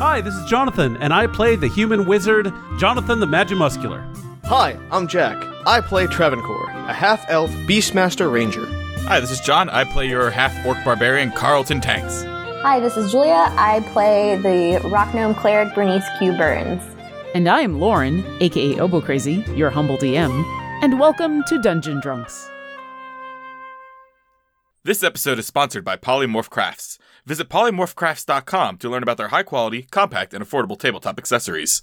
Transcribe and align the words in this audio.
Hi, 0.00 0.22
this 0.22 0.34
is 0.34 0.48
Jonathan, 0.48 0.96
and 0.96 1.12
I 1.12 1.26
play 1.26 1.56
the 1.56 1.68
human 1.68 2.06
wizard, 2.06 2.50
Jonathan 2.78 3.20
the 3.20 3.26
Magimuscular. 3.26 4.02
Hi, 4.46 4.78
I'm 4.90 5.06
Jack. 5.06 5.36
I 5.66 5.82
play 5.82 6.06
Travancore, 6.06 6.70
a 6.70 6.94
half 6.94 7.22
elf 7.28 7.50
Beastmaster 7.68 8.32
Ranger. 8.32 8.64
Hi, 9.02 9.20
this 9.20 9.30
is 9.30 9.40
John. 9.40 9.68
I 9.68 9.84
play 9.84 10.08
your 10.08 10.30
half 10.30 10.56
orc 10.64 10.82
barbarian, 10.86 11.30
Carlton 11.32 11.82
Tanks. 11.82 12.22
Hi, 12.62 12.80
this 12.80 12.96
is 12.96 13.12
Julia. 13.12 13.44
I 13.58 13.80
play 13.92 14.38
the 14.38 14.88
rock 14.88 15.12
gnome 15.14 15.34
cleric 15.34 15.74
Bernice 15.74 16.08
Q. 16.18 16.32
Burns. 16.32 16.82
And 17.34 17.46
I 17.46 17.60
am 17.60 17.78
Lauren, 17.78 18.24
aka 18.40 18.80
Obo 18.80 19.02
Crazy, 19.02 19.44
your 19.54 19.68
humble 19.68 19.98
DM, 19.98 20.42
and 20.82 20.98
welcome 20.98 21.44
to 21.44 21.58
Dungeon 21.60 22.00
Drunks. 22.00 22.48
This 24.82 25.04
episode 25.04 25.38
is 25.38 25.46
sponsored 25.46 25.84
by 25.84 25.98
Polymorph 25.98 26.48
Crafts. 26.48 26.98
Visit 27.26 27.48
polymorphcrafts.com 27.48 28.78
to 28.78 28.88
learn 28.88 29.02
about 29.02 29.16
their 29.16 29.28
high 29.28 29.42
quality, 29.42 29.82
compact, 29.90 30.34
and 30.34 30.44
affordable 30.44 30.78
tabletop 30.78 31.18
accessories. 31.18 31.82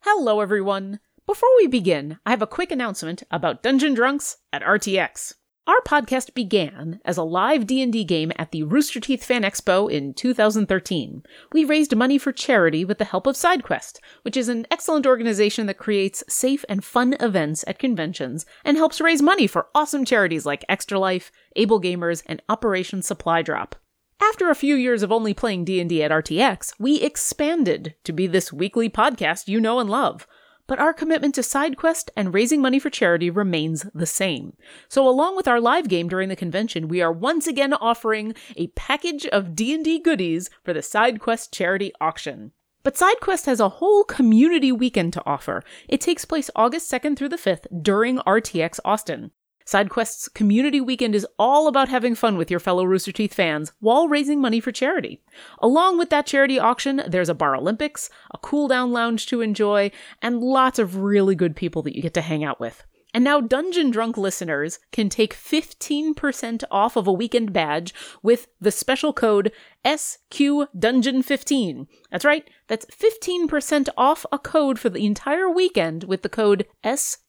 Hello, 0.00 0.40
everyone. 0.40 1.00
Before 1.26 1.48
we 1.56 1.66
begin, 1.66 2.18
I 2.26 2.30
have 2.30 2.42
a 2.42 2.46
quick 2.46 2.70
announcement 2.70 3.22
about 3.30 3.62
Dungeon 3.62 3.94
Drunks 3.94 4.36
at 4.52 4.62
RTX. 4.62 5.34
Our 5.66 5.80
podcast 5.80 6.34
began 6.34 7.00
as 7.06 7.16
a 7.16 7.22
live 7.22 7.66
D&D 7.66 8.04
game 8.04 8.30
at 8.36 8.52
the 8.52 8.64
Rooster 8.64 9.00
Teeth 9.00 9.24
Fan 9.24 9.44
Expo 9.44 9.90
in 9.90 10.12
2013. 10.12 11.22
We 11.54 11.64
raised 11.64 11.96
money 11.96 12.18
for 12.18 12.32
charity 12.32 12.84
with 12.84 12.98
the 12.98 13.06
help 13.06 13.26
of 13.26 13.34
SideQuest, 13.34 13.98
which 14.20 14.36
is 14.36 14.50
an 14.50 14.66
excellent 14.70 15.06
organization 15.06 15.64
that 15.64 15.78
creates 15.78 16.22
safe 16.28 16.66
and 16.68 16.84
fun 16.84 17.16
events 17.18 17.64
at 17.66 17.78
conventions 17.78 18.44
and 18.62 18.76
helps 18.76 19.00
raise 19.00 19.22
money 19.22 19.46
for 19.46 19.68
awesome 19.74 20.04
charities 20.04 20.44
like 20.44 20.66
Extra 20.68 20.98
Life, 20.98 21.32
Able 21.56 21.80
Gamers, 21.80 22.22
and 22.26 22.42
Operation 22.50 23.00
Supply 23.00 23.40
Drop. 23.40 23.74
After 24.20 24.50
a 24.50 24.54
few 24.54 24.74
years 24.74 25.02
of 25.02 25.12
only 25.12 25.34
playing 25.34 25.64
D&D 25.64 26.02
at 26.02 26.10
RTX, 26.10 26.74
we 26.78 27.00
expanded 27.00 27.94
to 28.04 28.12
be 28.12 28.26
this 28.26 28.52
weekly 28.52 28.88
podcast 28.88 29.48
you 29.48 29.60
know 29.60 29.78
and 29.78 29.90
love 29.90 30.26
but 30.66 30.78
our 30.78 30.94
commitment 30.94 31.34
to 31.34 31.42
SideQuest 31.42 32.10
and 32.16 32.32
raising 32.32 32.62
money 32.62 32.78
for 32.78 32.90
charity 32.90 33.30
remains 33.30 33.86
the 33.94 34.06
same. 34.06 34.56
So 34.88 35.06
along 35.06 35.36
with 35.36 35.46
our 35.46 35.60
live 35.60 35.88
game 35.88 36.08
during 36.08 36.28
the 36.28 36.36
convention, 36.36 36.88
we 36.88 37.02
are 37.02 37.12
once 37.12 37.46
again 37.46 37.74
offering 37.74 38.34
a 38.56 38.68
package 38.68 39.26
of 39.26 39.54
D&D 39.54 40.00
goodies 40.00 40.48
for 40.62 40.72
the 40.72 40.80
SideQuest 40.80 41.52
charity 41.52 41.92
auction. 42.00 42.52
But 42.82 42.94
SideQuest 42.94 43.46
has 43.46 43.60
a 43.60 43.68
whole 43.68 44.04
community 44.04 44.72
weekend 44.72 45.12
to 45.14 45.22
offer. 45.26 45.62
It 45.88 46.00
takes 46.00 46.24
place 46.24 46.50
August 46.54 46.90
2nd 46.90 47.16
through 47.16 47.30
the 47.30 47.36
5th 47.36 47.66
during 47.82 48.18
RTX 48.18 48.80
Austin. 48.84 49.30
SideQuest's 49.66 50.28
community 50.28 50.80
weekend 50.80 51.14
is 51.14 51.26
all 51.38 51.68
about 51.68 51.88
having 51.88 52.14
fun 52.14 52.36
with 52.36 52.50
your 52.50 52.60
fellow 52.60 52.84
Rooster 52.84 53.12
Teeth 53.12 53.32
fans 53.32 53.72
while 53.80 54.08
raising 54.08 54.40
money 54.40 54.60
for 54.60 54.72
charity. 54.72 55.22
Along 55.58 55.96
with 55.96 56.10
that 56.10 56.26
charity 56.26 56.58
auction, 56.58 57.02
there's 57.06 57.30
a 57.30 57.34
bar 57.34 57.56
Olympics, 57.56 58.10
a 58.32 58.38
cool 58.38 58.68
down 58.68 58.92
lounge 58.92 59.26
to 59.26 59.40
enjoy, 59.40 59.90
and 60.20 60.40
lots 60.40 60.78
of 60.78 60.98
really 60.98 61.34
good 61.34 61.56
people 61.56 61.82
that 61.82 61.96
you 61.96 62.02
get 62.02 62.14
to 62.14 62.20
hang 62.20 62.44
out 62.44 62.60
with. 62.60 62.84
And 63.14 63.22
now 63.22 63.40
Dungeon 63.40 63.92
Drunk 63.92 64.18
listeners 64.18 64.80
can 64.90 65.08
take 65.08 65.36
15% 65.36 66.64
off 66.68 66.96
of 66.96 67.06
a 67.06 67.12
weekend 67.12 67.52
badge 67.52 67.94
with 68.24 68.48
the 68.60 68.72
special 68.72 69.12
code 69.12 69.52
SQDungeon15. 69.84 71.86
That's 72.10 72.24
right, 72.24 72.50
that's 72.66 72.86
15% 72.86 73.88
off 73.96 74.26
a 74.32 74.38
code 74.38 74.80
for 74.80 74.88
the 74.88 75.06
entire 75.06 75.48
weekend 75.48 76.02
with 76.04 76.22
the 76.22 76.28
code 76.28 76.66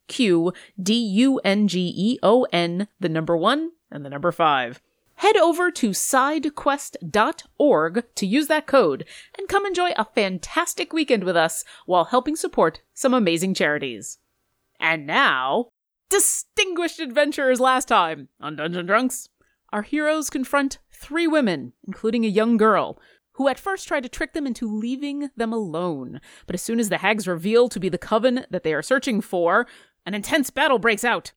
SQDungeon, 0.07 2.87
the 2.99 3.09
number 3.09 3.37
1 3.37 3.71
and 3.91 4.05
the 4.05 4.09
number 4.09 4.31
5. 4.31 4.81
Head 5.15 5.35
over 5.37 5.71
to 5.71 5.89
sidequest.org 5.91 8.03
to 8.15 8.25
use 8.25 8.47
that 8.47 8.67
code 8.67 9.05
and 9.37 9.47
come 9.47 9.65
enjoy 9.65 9.91
a 9.95 10.03
fantastic 10.03 10.91
weekend 10.91 11.23
with 11.23 11.37
us 11.37 11.63
while 11.85 12.03
helping 12.05 12.35
support 12.35 12.81
some 12.93 13.13
amazing 13.13 13.53
charities. 13.53 14.17
And 14.79 15.05
now, 15.07 15.69
distinguished 16.09 16.99
adventurers 16.99 17.61
last 17.61 17.87
time 17.87 18.27
on 18.41 18.57
Dungeon 18.57 18.85
Drunks. 18.85 19.29
Our 19.71 19.83
heroes 19.83 20.29
confront 20.29 20.79
three 20.91 21.27
women, 21.27 21.71
including 21.87 22.25
a 22.25 22.29
young 22.29 22.57
girl, 22.57 22.99
who 23.33 23.47
at 23.47 23.59
first 23.59 23.87
try 23.87 23.99
to 23.99 24.09
trick 24.09 24.33
them 24.33 24.47
into 24.47 24.67
leaving 24.67 25.29
them 25.35 25.51
alone. 25.51 26.21
But 26.45 26.53
as 26.53 26.61
soon 26.61 26.79
as 26.79 26.89
the 26.89 26.99
hags 26.99 27.27
reveal 27.27 27.67
to 27.69 27.79
be 27.79 27.89
the 27.89 27.97
coven 27.97 28.45
that 28.49 28.63
they 28.63 28.73
are 28.73 28.81
searching 28.81 29.19
for, 29.21 29.67
an 30.05 30.13
intense 30.13 30.49
battle 30.49 30.79
breaks 30.79 31.03
out. 31.03 31.33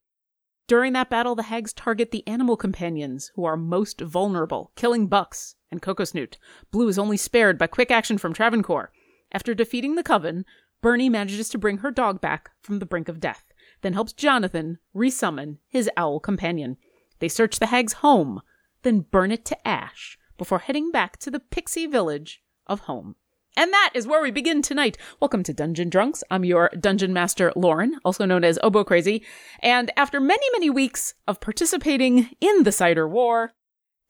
During 0.66 0.92
that 0.92 1.08
battle, 1.08 1.34
the 1.34 1.44
hags 1.44 1.72
target 1.72 2.10
the 2.10 2.26
animal 2.26 2.56
companions 2.56 3.32
who 3.34 3.44
are 3.44 3.56
most 3.56 4.00
vulnerable, 4.00 4.72
killing 4.76 5.06
Bucks 5.06 5.54
and 5.70 5.80
Coco 5.80 6.04
Snoot. 6.04 6.36
Blue 6.70 6.88
is 6.88 6.98
only 6.98 7.16
spared 7.16 7.56
by 7.56 7.66
quick 7.66 7.90
action 7.90 8.18
from 8.18 8.34
Travancore. 8.34 8.92
After 9.32 9.54
defeating 9.54 9.94
the 9.94 10.02
coven, 10.02 10.44
Bernie 10.82 11.08
manages 11.08 11.48
to 11.50 11.58
bring 11.58 11.78
her 11.78 11.90
dog 11.90 12.20
back 12.20 12.50
from 12.60 12.78
the 12.78 12.86
brink 12.86 13.08
of 13.08 13.20
death, 13.20 13.44
then 13.80 13.94
helps 13.94 14.12
Jonathan 14.12 14.78
resummon 14.94 15.58
his 15.66 15.90
owl 15.96 16.20
companion. 16.20 16.76
They 17.18 17.28
search 17.28 17.58
the 17.58 17.66
hag's 17.66 17.94
home, 17.94 18.42
then 18.82 19.00
burn 19.00 19.32
it 19.32 19.44
to 19.46 19.68
ash 19.68 20.18
before 20.36 20.60
heading 20.60 20.90
back 20.90 21.16
to 21.18 21.30
the 21.30 21.40
pixie 21.40 21.86
village 21.86 22.42
of 22.66 22.80
home. 22.80 23.16
And 23.56 23.72
that 23.72 23.90
is 23.94 24.06
where 24.06 24.22
we 24.22 24.30
begin 24.30 24.62
tonight. 24.62 24.96
Welcome 25.20 25.42
to 25.44 25.52
Dungeon 25.52 25.88
Drunks. 25.88 26.22
I'm 26.30 26.44
your 26.44 26.70
dungeon 26.78 27.12
master, 27.12 27.52
Lauren, 27.56 27.96
also 28.04 28.24
known 28.24 28.44
as 28.44 28.58
Obo 28.62 28.84
Crazy. 28.84 29.24
And 29.60 29.90
after 29.96 30.20
many, 30.20 30.46
many 30.52 30.70
weeks 30.70 31.14
of 31.26 31.40
participating 31.40 32.30
in 32.40 32.62
the 32.62 32.72
Cider 32.72 33.08
War, 33.08 33.52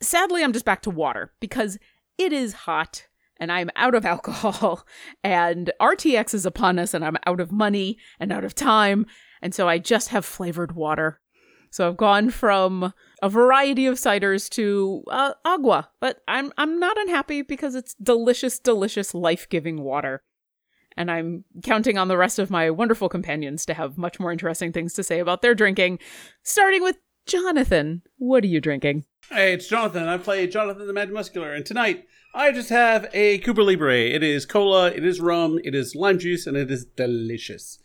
sadly, 0.03 0.45
I'm 0.45 0.53
just 0.53 0.65
back 0.65 0.83
to 0.83 0.91
water 0.91 1.33
because 1.41 1.79
it 2.19 2.33
is 2.33 2.53
hot 2.53 3.07
and 3.41 3.51
I'm 3.51 3.71
out 3.77 3.95
of 3.95 4.05
alcohol 4.07 4.87
and 5.25 5.73
RTX 5.81 6.35
is 6.35 6.45
upon 6.45 6.79
us 6.79 6.93
and 6.93 7.05
I'm 7.05 7.17
out 7.25 7.41
of 7.41 7.53
money 7.53 7.99
and 8.21 8.33
out 8.33 8.45
of 8.45 8.55
time. 8.55 9.07
And 9.41 9.55
so 9.55 9.69
I 9.69 9.79
just 9.79 10.09
have 10.09 10.27
flavored 10.27 10.73
water. 10.73 11.21
So 11.71 11.89
I've 11.89 11.97
gone 11.97 12.31
from 12.31 12.93
a 13.23 13.29
variety 13.29 13.87
of 13.87 13.97
ciders 13.97 14.49
to 14.51 15.05
uh, 15.09 15.35
agua, 15.45 15.91
but 16.01 16.21
I'm 16.29 16.53
I'm 16.57 16.79
not 16.79 16.99
unhappy 16.99 17.43
because 17.43 17.75
it's 17.75 17.95
delicious, 17.95 18.59
delicious, 18.59 19.15
life-giving 19.15 19.83
water. 19.83 20.23
And 20.97 21.11
I'm 21.11 21.45
counting 21.63 21.97
on 21.97 22.09
the 22.09 22.17
rest 22.17 22.39
of 22.39 22.51
my 22.51 22.71
wonderful 22.71 23.09
companions 23.09 23.65
to 23.67 23.75
have 23.75 23.99
much 23.99 24.19
more 24.19 24.33
interesting 24.33 24.73
things 24.73 24.95
to 24.95 25.05
say 25.05 25.21
about 25.21 25.43
their 25.43 25.55
drinking, 25.55 26.01
starting 26.43 26.83
with 26.83 26.97
Jonathan. 27.25 28.03
What 28.17 28.43
are 28.43 28.49
you 28.49 28.61
drinking? 28.61 29.05
Hey, 29.31 29.53
it's 29.53 29.69
Jonathan. 29.69 30.09
I 30.09 30.19
play 30.19 30.47
Jonathan 30.47 30.87
the 30.87 30.93
Mad 30.93 31.13
Muscular, 31.13 31.55
and 31.55 31.65
tonight 31.65 32.05
I 32.35 32.51
just 32.51 32.71
have 32.71 33.09
a 33.13 33.39
Cuba 33.39 33.61
Libre. 33.61 33.95
It 33.95 34.23
is 34.23 34.47
cola, 34.47 34.91
it 34.91 35.05
is 35.05 35.21
rum, 35.21 35.61
it 35.63 35.75
is 35.75 35.95
lime 35.95 36.19
juice, 36.19 36.47
and 36.47 36.57
it 36.57 36.71
is 36.71 36.85
delicious. 36.85 37.79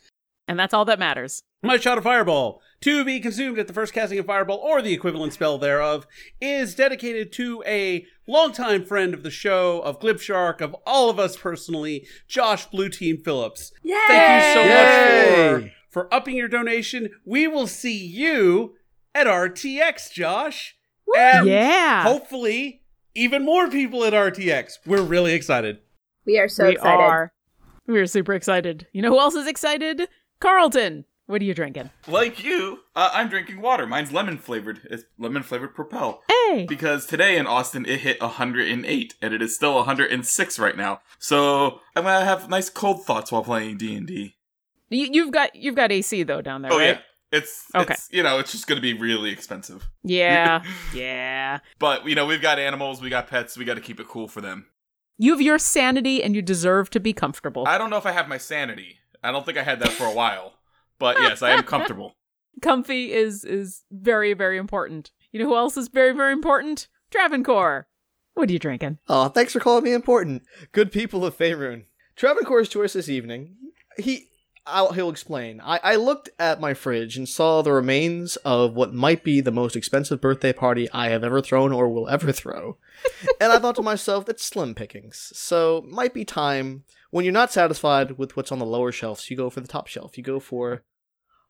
And 0.48 0.60
that's 0.60 0.74
all 0.74 0.86
that 0.86 1.00
matters. 1.00 1.44
My 1.64 1.78
shot 1.78 1.98
of 1.98 2.04
Fireball, 2.04 2.62
to 2.82 3.06
be 3.06 3.22
consumed 3.22 3.58
at 3.58 3.68
the 3.68 3.74
first 3.74 3.94
casting 3.94 4.20
of 4.20 4.26
Fireball 4.26 4.58
or 4.58 4.82
the 4.82 4.92
equivalent 4.94 5.32
spell 5.32 5.58
thereof, 5.58 6.06
is 6.42 6.76
dedicated 6.76 7.32
to 7.34 7.64
a 7.66 8.06
longtime 8.28 8.84
friend 8.86 9.14
of 9.14 9.24
the 9.24 9.32
show, 9.32 9.80
of 9.82 10.02
Glib 10.02 10.20
Shark, 10.20 10.60
of 10.60 10.76
all 10.86 11.10
of 11.10 11.18
us 11.20 11.38
personally, 11.38 12.06
Josh 12.28 12.66
Blue 12.66 12.90
Team 12.90 13.18
Phillips. 13.18 13.72
Yay! 13.84 13.96
Thank 14.08 14.44
you 14.46 14.62
so 14.62 14.68
Yay! 14.68 15.54
much 15.54 15.64
for, 15.64 15.72
for 16.08 16.14
upping 16.14 16.36
your 16.36 16.50
donation. 16.50 17.10
We 17.26 17.48
will 17.48 17.68
see 17.68 17.98
you 18.06 18.76
at 19.16 19.26
RTX, 19.28 20.12
Josh. 20.12 20.76
And 21.16 21.48
Yeah. 21.48 22.04
hopefully, 22.04 22.82
even 23.16 23.46
more 23.46 23.70
people 23.70 24.04
at 24.04 24.14
RTX. 24.14 24.80
We're 24.86 25.02
really 25.04 25.34
excited. 25.34 25.80
We 26.26 26.38
are 26.40 26.50
so 26.50 26.66
we 26.66 26.74
excited. 26.74 27.02
are. 27.02 27.32
We're 27.88 28.08
super 28.08 28.34
excited. 28.34 28.88
You 28.94 29.02
know 29.02 29.10
who 29.12 29.20
else 29.20 29.36
is 29.36 29.48
excited? 29.48 30.08
Carlton. 30.44 31.06
What 31.26 31.42
are 31.42 31.46
you 31.46 31.54
drinking? 31.54 31.90
Like 32.06 32.44
you, 32.44 32.82
uh, 32.98 33.12
I'm 33.14 33.30
drinking 33.30 33.62
water. 33.62 33.88
Mine's 33.88 34.12
lemon 34.12 34.38
flavored. 34.38 34.82
It's 34.92 35.06
lemon 35.18 35.42
flavored 35.42 35.74
Propel. 35.74 36.22
Hey. 36.28 36.66
Because 36.68 37.06
today 37.06 37.38
in 37.38 37.48
Austin 37.48 37.86
it 37.86 38.02
hit 38.02 38.22
108, 38.22 39.16
and 39.22 39.34
it 39.34 39.42
is 39.42 39.56
still 39.56 39.76
106 39.76 40.60
right 40.60 40.76
now. 40.76 41.00
So 41.18 41.80
I'm 41.96 42.04
gonna 42.04 42.26
have 42.26 42.50
nice 42.50 42.70
cold 42.70 43.06
thoughts 43.06 43.32
while 43.32 43.42
playing 43.46 43.78
D 43.78 43.96
and 43.96 44.06
D. 44.06 44.36
You, 44.90 45.08
you've 45.14 45.32
got 45.32 45.56
you've 45.56 45.76
got 45.76 45.94
AC 45.94 46.24
though 46.24 46.42
down 46.42 46.62
there, 46.62 46.74
Oh 46.74 46.78
right? 46.78 46.88
yeah, 46.98 47.00
it's 47.32 47.64
Okay. 47.74 47.94
It's, 47.94 48.10
you 48.12 48.22
know, 48.22 48.40
it's 48.40 48.52
just 48.52 48.68
gonna 48.68 48.82
be 48.82 48.94
really 48.94 49.32
expensive. 49.32 49.88
Yeah. 50.04 50.62
yeah. 50.94 51.60
But 51.80 52.06
you 52.06 52.16
know, 52.16 52.26
we've 52.26 52.42
got 52.42 52.60
animals, 52.60 53.02
we 53.02 53.10
got 53.10 53.30
pets, 53.30 53.58
we 53.58 53.64
got 53.64 53.76
to 53.76 53.82
keep 53.82 54.02
it 54.02 54.10
cool 54.10 54.28
for 54.28 54.42
them. 54.42 54.66
You 55.18 55.32
have 55.32 55.42
your 55.42 55.58
sanity 55.58 56.22
and 56.22 56.36
you 56.36 56.42
deserve 56.42 56.90
to 56.90 57.00
be 57.00 57.14
comfortable. 57.14 57.66
I 57.66 57.78
don't 57.78 57.90
know 57.90 57.98
if 57.98 58.06
I 58.06 58.12
have 58.12 58.28
my 58.28 58.38
sanity. 58.38 59.00
I 59.24 59.32
don't 59.32 59.46
think 59.46 59.58
I 59.58 59.64
had 59.64 59.80
that 59.80 59.92
for 59.92 60.06
a 60.06 60.14
while. 60.14 60.54
But 61.00 61.18
yes, 61.20 61.42
I 61.42 61.52
am 61.52 61.64
comfortable. 61.64 62.16
Comfy 62.62 63.12
is 63.12 63.44
is 63.44 63.84
very 63.92 64.34
very 64.34 64.58
important. 64.58 65.12
You 65.32 65.40
know 65.40 65.48
who 65.48 65.56
else 65.56 65.78
is 65.78 65.88
very 65.88 66.14
very 66.14 66.34
important? 66.34 66.88
Travancore. 67.10 67.88
What 68.36 68.50
are 68.50 68.54
you 68.54 68.60
drinking? 68.60 69.00
Oh, 69.08 69.28
thanks 69.30 69.54
for 69.54 69.60
calling 69.60 69.84
me 69.84 69.94
important. 69.94 70.44
Good 70.72 70.92
people 70.92 71.26
of 71.26 71.38
Faerun. 71.38 71.86
Travancore's 72.16 72.70
choice 72.70 72.94
this 72.94 73.10
evening. 73.10 73.56
He 73.98 74.28
I'll, 74.66 74.94
he'll 74.94 75.10
explain. 75.10 75.60
I, 75.62 75.80
I 75.84 75.96
looked 75.96 76.30
at 76.40 76.62
my 76.62 76.74
fridge 76.74 77.18
and 77.18 77.28
saw 77.28 77.62
the 77.62 77.74
remains 77.74 78.38
of 78.38 78.74
what 78.74 78.94
might 78.94 79.24
be 79.24 79.42
the 79.42 79.52
most 79.52 79.76
expensive 79.76 80.22
birthday 80.22 80.54
party 80.54 80.90
I 80.92 81.10
have 81.10 81.24
ever 81.24 81.42
thrown 81.42 81.74
or 81.74 81.90
will 81.90 82.08
ever 82.08 82.32
throw. 82.32 82.78
and 83.42 83.52
I 83.52 83.60
thought 83.60 83.76
to 83.76 83.82
myself, 83.82 84.26
that's 84.26 84.46
slim 84.46 84.74
pickings. 84.74 85.32
So, 85.36 85.84
might 85.88 86.14
be 86.14 86.24
time, 86.24 86.86
when 87.12 87.26
you're 87.26 87.34
not 87.34 87.52
satisfied 87.52 88.18
with 88.18 88.38
what's 88.38 88.52
on 88.52 88.60
the 88.60 88.66
lower 88.66 88.92
shelves, 88.92 89.30
you 89.30 89.36
go 89.36 89.50
for 89.50 89.60
the 89.60 89.68
top 89.68 89.88
shelf. 89.88 90.18
You 90.18 90.24
go 90.24 90.40
for 90.40 90.84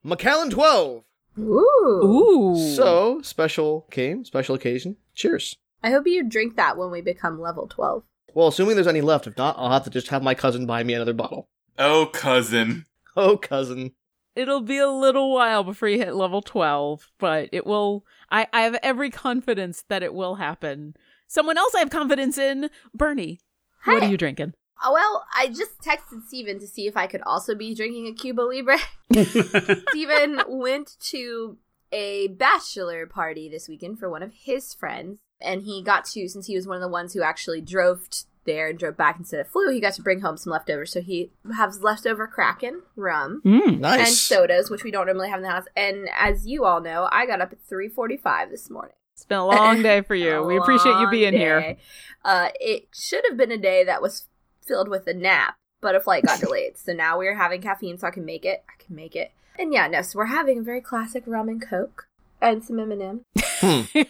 Macallan 0.03 0.49
12! 0.49 1.03
Ooh. 1.39 2.01
Ooh. 2.03 2.75
So, 2.75 3.21
special 3.21 3.87
game, 3.91 4.25
special 4.25 4.55
occasion. 4.55 4.97
Cheers. 5.13 5.55
I 5.83 5.91
hope 5.91 6.07
you 6.07 6.23
drink 6.23 6.55
that 6.55 6.77
when 6.77 6.89
we 6.89 7.01
become 7.01 7.39
level 7.39 7.67
12. 7.67 8.03
Well, 8.33 8.47
assuming 8.47 8.75
there's 8.75 8.87
any 8.87 9.01
left. 9.01 9.27
If 9.27 9.37
not, 9.37 9.55
I'll 9.57 9.71
have 9.71 9.83
to 9.83 9.89
just 9.89 10.07
have 10.07 10.23
my 10.23 10.33
cousin 10.33 10.65
buy 10.65 10.83
me 10.83 10.93
another 10.93 11.13
bottle. 11.13 11.47
Oh, 11.77 12.07
cousin. 12.07 12.85
Oh, 13.17 13.37
cousin. 13.37 13.91
It'll 14.35 14.61
be 14.61 14.79
a 14.79 14.89
little 14.89 15.31
while 15.31 15.63
before 15.63 15.87
you 15.87 15.99
hit 15.99 16.15
level 16.15 16.41
12, 16.41 17.11
but 17.19 17.49
it 17.51 17.67
will. 17.67 18.05
I, 18.31 18.47
I 18.51 18.61
have 18.61 18.75
every 18.81 19.11
confidence 19.11 19.83
that 19.89 20.01
it 20.01 20.15
will 20.15 20.35
happen. 20.35 20.95
Someone 21.27 21.57
else 21.57 21.75
I 21.75 21.79
have 21.79 21.91
confidence 21.91 22.39
in, 22.39 22.71
Bernie. 22.93 23.39
What 23.83 24.01
are 24.01 24.09
you 24.09 24.17
drinking? 24.17 24.53
Oh, 24.83 24.93
well, 24.93 25.25
I 25.35 25.47
just 25.47 25.79
texted 25.79 26.25
Steven 26.27 26.59
to 26.59 26.67
see 26.67 26.87
if 26.87 26.97
I 26.97 27.07
could 27.07 27.21
also 27.21 27.55
be 27.55 27.75
drinking 27.75 28.07
a 28.07 28.13
Cuba 28.13 28.41
Libre. 28.41 28.79
Steven 29.89 30.41
went 30.47 30.97
to 31.11 31.57
a 31.91 32.27
bachelor 32.29 33.05
party 33.05 33.47
this 33.47 33.69
weekend 33.69 33.99
for 33.99 34.09
one 34.09 34.23
of 34.23 34.33
his 34.33 34.73
friends, 34.73 35.19
and 35.39 35.61
he 35.61 35.83
got 35.83 36.05
to, 36.05 36.27
since 36.27 36.47
he 36.47 36.55
was 36.55 36.67
one 36.67 36.77
of 36.77 36.81
the 36.81 36.87
ones 36.87 37.13
who 37.13 37.21
actually 37.21 37.61
drove 37.61 38.09
t- 38.09 38.23
there 38.45 38.67
and 38.69 38.77
drove 38.79 38.97
back 38.97 39.17
instead 39.19 39.39
of 39.39 39.47
flew, 39.47 39.69
he 39.71 39.79
got 39.79 39.93
to 39.93 40.01
bring 40.01 40.21
home 40.21 40.37
some 40.37 40.51
leftovers. 40.51 40.91
So 40.91 41.01
he 41.01 41.31
has 41.55 41.81
leftover 41.81 42.27
Kraken 42.27 42.81
rum 42.95 43.41
Mm. 43.45 43.79
Nice. 43.79 43.99
and 43.99 44.09
sodas, 44.09 44.69
which 44.69 44.83
we 44.83 44.91
don't 44.91 45.05
normally 45.05 45.29
have 45.29 45.39
in 45.39 45.43
the 45.43 45.49
house. 45.49 45.65
And 45.75 46.09
as 46.17 46.45
you 46.47 46.65
all 46.65 46.81
know, 46.81 47.07
I 47.11 47.25
got 47.25 47.41
up 47.41 47.51
at 47.53 47.59
3.45 47.67 48.49
this 48.49 48.69
morning. 48.69 48.95
It's 49.15 49.25
been 49.25 49.37
a 49.37 49.45
long 49.45 49.81
day 49.83 50.01
for 50.01 50.15
you. 50.15 50.41
We 50.47 50.57
appreciate 50.57 50.93
you 50.93 50.97
long 50.99 51.11
being 51.11 51.33
here. 51.33 51.77
Uh, 52.25 52.49
it 52.59 52.87
should 52.93 53.23
have 53.29 53.37
been 53.37 53.51
a 53.51 53.57
day 53.57 53.83
that 53.83 54.01
was 54.01 54.27
filled 54.65 54.89
with 54.89 55.05
a 55.07 55.13
nap, 55.13 55.55
but 55.81 55.93
a 55.95 55.99
flight 55.99 56.25
got 56.25 56.39
delayed. 56.41 56.77
So 56.77 56.93
now 56.93 57.17
we're 57.19 57.35
having 57.35 57.61
caffeine, 57.61 57.97
so 57.97 58.07
I 58.07 58.11
can 58.11 58.25
make 58.25 58.43
it. 58.45 58.63
I 58.67 58.81
can 58.83 58.95
make 58.95 59.15
it. 59.15 59.31
And 59.59 59.71
yeah, 59.71 59.87
no, 59.87 60.01
so 60.01 60.17
we're 60.17 60.25
having 60.25 60.59
a 60.59 60.63
very 60.63 60.81
classic 60.81 61.23
rum 61.27 61.47
and 61.47 61.61
coke 61.61 62.07
and 62.43 62.63
some 62.63 62.79
M&M. 62.79 63.25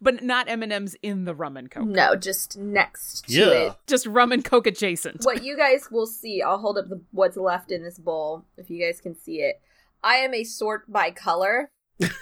but 0.00 0.22
not 0.22 0.48
M&Ms 0.48 0.96
in 1.02 1.24
the 1.24 1.34
rum 1.34 1.56
and 1.56 1.70
coke. 1.70 1.86
No, 1.86 2.16
just 2.16 2.56
next 2.58 3.28
to 3.28 3.32
Yeah. 3.34 3.46
it. 3.50 3.72
Just 3.86 4.06
rum 4.06 4.32
and 4.32 4.44
coke 4.44 4.66
adjacent. 4.66 5.24
What 5.24 5.44
you 5.44 5.56
guys 5.56 5.88
will 5.90 6.06
see, 6.06 6.42
I'll 6.42 6.58
hold 6.58 6.78
up 6.78 6.88
the 6.88 7.00
what's 7.12 7.36
left 7.36 7.70
in 7.70 7.82
this 7.82 7.98
bowl 7.98 8.44
if 8.56 8.70
you 8.70 8.84
guys 8.84 9.00
can 9.00 9.14
see 9.16 9.36
it. 9.42 9.60
I 10.02 10.16
am 10.16 10.34
a 10.34 10.44
sort 10.44 10.90
by 10.90 11.10
color. 11.10 11.70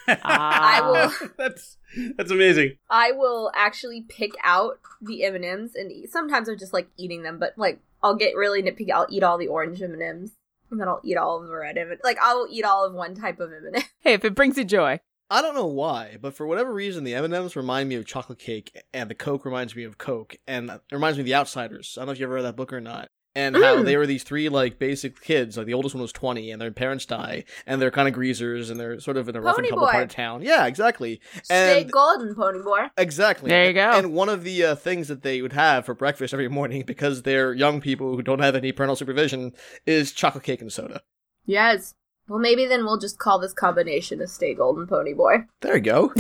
Ah. 0.07 0.17
I 0.29 0.81
will 0.83 1.29
that's 1.39 1.77
that's 2.17 2.31
amazing. 2.31 2.77
I 2.91 3.13
will 3.13 3.51
actually 3.55 4.03
pick 4.09 4.33
out 4.43 4.79
the 5.01 5.25
M 5.25 5.35
and 5.35 5.45
M's 5.45 5.75
and 5.75 5.91
eat. 5.91 6.11
sometimes 6.11 6.49
I'm 6.49 6.59
just 6.59 6.73
like 6.73 6.89
eating 6.97 7.23
them, 7.23 7.39
but 7.39 7.55
like 7.57 7.81
I'll 8.03 8.15
get 8.17 8.37
really 8.37 8.63
nitpicky. 8.63 8.91
I'll 8.93 9.07
eat 9.11 9.23
all 9.23 9.39
the 9.39 9.49
orange 9.49 9.83
M 9.83 9.93
and 9.93 10.03
M's, 10.03 10.33
and 10.71 10.81
then 10.81 10.89
I'll 10.89 11.01
eat 11.05 11.17
all 11.17 11.41
of 11.43 11.49
the 11.49 11.55
red 11.55 11.77
M 11.79 11.89
Ms. 11.89 11.99
Like 12.05 12.19
I'll 12.23 12.47
eat 12.51 12.65
all 12.65 12.85
of 12.85 12.95
one 12.95 13.15
type 13.15 13.41
of 13.41 13.53
M 13.53 13.65
and 13.67 13.77
M. 13.77 13.83
Hey, 14.01 14.13
if 14.13 14.25
it 14.25 14.35
brings 14.35 14.57
you 14.57 14.65
joy. 14.65 15.01
I 15.31 15.43
don't 15.43 15.55
know 15.55 15.67
why, 15.67 16.19
but 16.21 16.35
for 16.35 16.47
whatever 16.47 16.73
reason, 16.73 17.03
the 17.05 17.15
M 17.15 17.25
and 17.25 17.35
M's 17.35 17.57
remind 17.57 17.89
me 17.89 17.95
of 17.97 18.05
chocolate 18.07 18.39
cake, 18.39 18.77
and 18.93 19.11
the 19.11 19.15
Coke 19.15 19.45
reminds 19.45 19.75
me 19.75 19.85
of 19.85 19.99
Coke, 19.99 20.37
and 20.47 20.71
it 20.71 20.81
reminds 20.93 21.17
me 21.17 21.23
of 21.23 21.27
The 21.27 21.35
Outsiders. 21.35 21.95
I 21.97 22.01
don't 22.03 22.07
know 22.07 22.13
if 22.13 22.19
you 22.21 22.27
ever 22.27 22.35
read 22.35 22.45
that 22.45 22.57
book 22.57 22.73
or 22.73 22.81
not. 22.81 23.09
And 23.37 23.57
how 23.57 23.79
Mm. 23.79 23.85
they 23.85 23.97
were 23.97 24.07
these 24.07 24.23
three 24.23 24.49
like 24.49 24.79
basic 24.79 25.21
kids. 25.21 25.57
Like 25.57 25.67
the 25.67 25.75
oldest 25.75 25.93
one 25.97 26.03
was 26.03 26.13
twenty, 26.13 26.53
and 26.53 26.63
their 26.63 26.71
parents 26.71 27.05
die, 27.05 27.43
and 27.67 27.83
they're 27.83 27.91
kind 27.91 28.07
of 28.07 28.15
greasers, 28.15 28.71
and 28.71 28.79
they're 28.79 29.01
sort 29.01 29.17
of 29.17 29.29
in 29.29 29.35
a 29.35 29.41
rough 29.41 29.59
and 29.59 29.67
tumble 29.67 29.87
boy. 29.87 29.91
part 29.91 30.05
of 30.05 30.11
town. 30.11 30.43
Yeah, 30.43 30.67
exactly. 30.67 31.21
Stay 31.43 31.81
And 31.83 31.91
golden, 31.91 32.37
pony 32.37 32.63
boy. 32.63 32.83
exactly. 32.97 33.49
There 33.49 33.67
you 33.67 33.73
go. 33.73 33.91
And 33.91 34.13
one 34.13 34.29
of 34.29 34.45
the 34.45 34.65
uh, 34.65 34.75
things 34.77 35.09
that 35.09 35.23
they 35.23 35.43
would 35.43 35.53
have 35.53 35.85
for 35.85 35.95
breakfast 35.95 36.33
every 36.33 36.47
morning, 36.47 36.85
because 36.87 37.23
they're 37.23 37.53
young 37.53 37.81
people 37.81 38.15
who 38.15 38.23
don't 38.23 38.39
have 38.39 38.55
any 38.55 38.71
parental 38.71 38.95
supervision, 38.95 39.53
is 39.85 40.13
chocolate 40.13 40.45
cake 40.45 40.61
and 40.61 40.73
soda. 40.73 41.03
Yes. 41.45 41.95
Well, 42.27 42.39
maybe 42.39 42.65
then 42.65 42.85
we'll 42.85 42.99
just 42.99 43.19
call 43.19 43.39
this 43.39 43.53
combination 43.53 44.21
a 44.23 44.27
stay 44.27 44.55
golden 44.55 44.87
pony 44.87 45.13
boy. 45.13 45.45
There 45.61 45.77
you 45.77 45.83
go. 45.83 46.13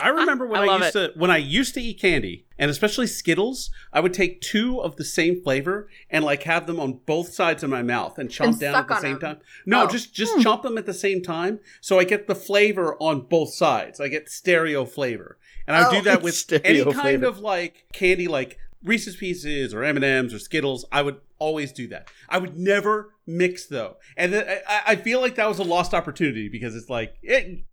I 0.00 0.08
remember 0.08 0.46
when 0.46 0.60
I 0.60 0.64
I, 0.64 0.66
love 0.66 0.80
used 0.82 0.92
to 0.94 1.12
when 1.16 1.30
I 1.30 1.36
used 1.38 1.74
to 1.74 1.80
eat 1.80 2.00
candy, 2.00 2.44
and 2.58 2.70
especially 2.70 3.06
Skittles, 3.06 3.70
I 3.92 4.00
would 4.00 4.12
take 4.12 4.40
two 4.42 4.80
of 4.80 4.96
the 4.96 5.04
same 5.04 5.42
flavor 5.42 5.88
and 6.10 6.24
like 6.24 6.42
have 6.42 6.66
them 6.66 6.78
on 6.80 7.00
both 7.06 7.32
sides 7.32 7.62
of 7.62 7.70
my 7.70 7.82
mouth 7.82 8.18
and 8.18 8.28
chomp 8.28 8.46
And 8.48 8.60
down 8.60 8.74
at 8.74 8.88
the 8.88 9.00
same 9.00 9.18
them. 9.18 9.36
time. 9.36 9.38
No, 9.64 9.84
Oh. 9.84 9.86
just 9.86 10.12
just 10.14 10.34
hmm. 10.34 10.40
chomp 10.40 10.62
them 10.62 10.76
at 10.76 10.84
the 10.86 10.92
same 10.94 11.22
time, 11.22 11.60
so 11.80 11.98
I 11.98 12.04
get 12.04 12.26
the 12.26 12.34
flavor 12.34 12.96
on 13.00 13.22
both 13.22 13.54
sides. 13.54 14.00
I 14.00 14.08
get 14.08 14.28
stereo 14.28 14.84
flavor, 14.84 15.38
and 15.66 15.76
I 15.76 15.88
Oh. 15.88 15.92
do 15.92 16.02
that 16.02 16.22
with 16.22 16.34
Stereo 16.44 16.64
any 16.64 16.82
kind 16.84 16.94
flavor. 17.00 17.26
of 17.26 17.38
like 17.38 17.84
candy, 17.92 18.28
like 18.28 18.58
Reese's 18.82 19.16
Pieces 19.16 19.72
or 19.72 19.82
M 19.82 19.96
and 19.96 20.04
M's 20.04 20.34
or 20.34 20.38
Skittles. 20.38 20.84
I 20.92 21.00
would 21.00 21.20
always 21.38 21.72
do 21.72 21.86
that. 21.88 22.08
I 22.28 22.36
would 22.38 22.58
never 22.58 23.13
mix 23.26 23.66
though, 23.66 23.96
and 24.16 24.32
th- 24.32 24.46
I, 24.68 24.82
I 24.88 24.96
feel 24.96 25.20
like 25.20 25.36
that 25.36 25.48
was 25.48 25.58
a 25.58 25.64
lost 25.64 25.94
opportunity 25.94 26.48
because 26.48 26.74
it's 26.74 26.88
like 26.90 27.16
it, 27.22 27.64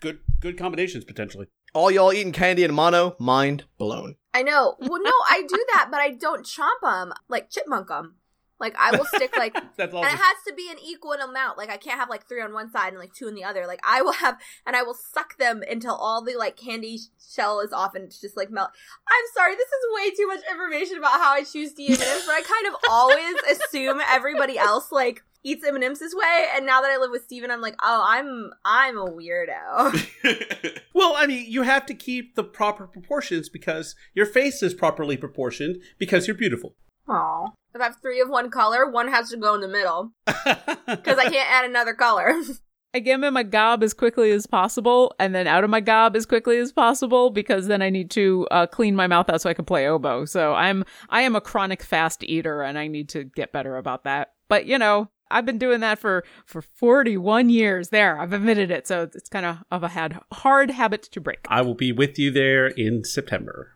good 0.00 0.18
good 0.40 0.58
combinations 0.58 1.04
potentially. 1.04 1.46
All 1.74 1.90
y'all 1.90 2.12
eating 2.12 2.32
candy 2.32 2.64
and 2.64 2.74
mono, 2.74 3.16
mind 3.18 3.64
blown. 3.78 4.16
I 4.32 4.42
know. 4.42 4.76
Well, 4.80 5.02
no, 5.02 5.12
I 5.28 5.42
do 5.48 5.64
that, 5.74 5.88
but 5.90 6.00
I 6.00 6.10
don't 6.10 6.44
chomp 6.46 6.80
them 6.82 7.12
like 7.28 7.50
chipmunk 7.50 7.88
them. 7.88 8.16
Like 8.58 8.74
I 8.78 8.96
will 8.96 9.04
stick 9.04 9.36
like 9.36 9.54
That's 9.76 9.92
And 9.92 10.04
it 10.04 10.10
has 10.10 10.36
to 10.48 10.54
be 10.54 10.68
an 10.70 10.78
equal 10.84 11.12
amount. 11.12 11.58
Like 11.58 11.70
I 11.70 11.76
can't 11.76 11.98
have 11.98 12.08
like 12.08 12.26
three 12.26 12.40
on 12.40 12.52
one 12.52 12.70
side 12.70 12.88
and 12.88 12.98
like 12.98 13.12
two 13.12 13.26
on 13.26 13.34
the 13.34 13.44
other. 13.44 13.66
Like 13.66 13.80
I 13.84 14.02
will 14.02 14.12
have, 14.12 14.38
and 14.66 14.74
I 14.74 14.82
will 14.82 14.94
suck 14.94 15.38
them 15.38 15.62
until 15.68 15.94
all 15.94 16.22
the 16.22 16.36
like 16.36 16.56
candy 16.56 16.98
shell 17.34 17.60
is 17.60 17.72
off 17.72 17.94
and 17.94 18.04
it's 18.04 18.20
just 18.20 18.36
like 18.36 18.50
melt. 18.50 18.70
I'm 19.08 19.24
sorry, 19.34 19.54
this 19.54 19.68
is 19.68 19.94
way 19.94 20.10
too 20.10 20.26
much 20.26 20.40
information 20.50 20.98
about 20.98 21.12
how 21.12 21.32
I 21.32 21.44
choose 21.44 21.74
to 21.74 21.82
eat 21.82 22.00
M&Ms, 22.00 22.24
but 22.26 22.34
I 22.34 22.42
kind 22.42 22.66
of 22.68 22.74
always 22.90 23.36
assume 23.50 24.00
everybody 24.08 24.58
else 24.58 24.90
like 24.90 25.22
eats 25.44 25.66
M&Ms 25.66 25.98
this 25.98 26.14
way. 26.14 26.46
And 26.54 26.64
now 26.66 26.80
that 26.80 26.90
I 26.90 26.96
live 26.96 27.10
with 27.10 27.24
Steven, 27.24 27.50
I'm 27.50 27.60
like, 27.60 27.76
oh, 27.82 28.04
I'm 28.06 28.52
I'm 28.64 28.98
a 28.98 29.06
weirdo. 29.06 30.80
Well, 30.96 31.12
I 31.14 31.26
mean, 31.26 31.44
you 31.46 31.60
have 31.60 31.84
to 31.86 31.94
keep 31.94 32.36
the 32.36 32.42
proper 32.42 32.86
proportions 32.86 33.50
because 33.50 33.94
your 34.14 34.24
face 34.24 34.62
is 34.62 34.72
properly 34.72 35.18
proportioned 35.18 35.82
because 35.98 36.26
you're 36.26 36.34
beautiful. 36.34 36.74
Aw. 37.06 37.48
If 37.76 37.82
I 37.82 37.84
have 37.84 38.00
three 38.00 38.22
of 38.22 38.30
one 38.30 38.50
color, 38.50 38.90
one 38.90 39.08
has 39.08 39.28
to 39.30 39.36
go 39.36 39.54
in 39.54 39.60
the 39.60 39.68
middle 39.68 40.12
because 40.26 41.18
I 41.18 41.28
can't 41.28 41.50
add 41.50 41.66
another 41.66 41.92
color. 41.92 42.32
I 42.94 43.00
get 43.00 43.22
in 43.22 43.34
my 43.34 43.42
gob 43.42 43.82
as 43.82 43.92
quickly 43.92 44.30
as 44.30 44.46
possible, 44.46 45.14
and 45.18 45.34
then 45.34 45.46
out 45.46 45.62
of 45.62 45.68
my 45.68 45.80
gob 45.80 46.16
as 46.16 46.24
quickly 46.24 46.56
as 46.56 46.72
possible 46.72 47.28
because 47.28 47.66
then 47.66 47.82
I 47.82 47.90
need 47.90 48.10
to 48.12 48.48
uh, 48.50 48.66
clean 48.66 48.96
my 48.96 49.06
mouth 49.06 49.28
out 49.28 49.42
so 49.42 49.50
I 49.50 49.54
can 49.54 49.66
play 49.66 49.86
oboe. 49.86 50.24
So 50.24 50.54
I'm 50.54 50.86
I 51.10 51.20
am 51.20 51.36
a 51.36 51.42
chronic 51.42 51.82
fast 51.82 52.24
eater, 52.24 52.62
and 52.62 52.78
I 52.78 52.86
need 52.86 53.10
to 53.10 53.24
get 53.24 53.52
better 53.52 53.76
about 53.76 54.04
that. 54.04 54.32
But 54.48 54.64
you 54.64 54.78
know, 54.78 55.10
I've 55.30 55.44
been 55.44 55.58
doing 55.58 55.80
that 55.80 55.98
for 55.98 56.24
for 56.46 56.62
41 56.62 57.50
years. 57.50 57.90
There, 57.90 58.18
I've 58.18 58.32
admitted 58.32 58.70
it. 58.70 58.86
So 58.86 59.02
it's 59.02 59.28
kind 59.28 59.44
of 59.44 59.58
of 59.70 59.82
a 59.82 59.88
had 59.88 60.18
hard 60.32 60.70
habit 60.70 61.02
to 61.02 61.20
break. 61.20 61.40
I 61.48 61.60
will 61.60 61.74
be 61.74 61.92
with 61.92 62.18
you 62.18 62.30
there 62.30 62.68
in 62.68 63.04
September. 63.04 63.74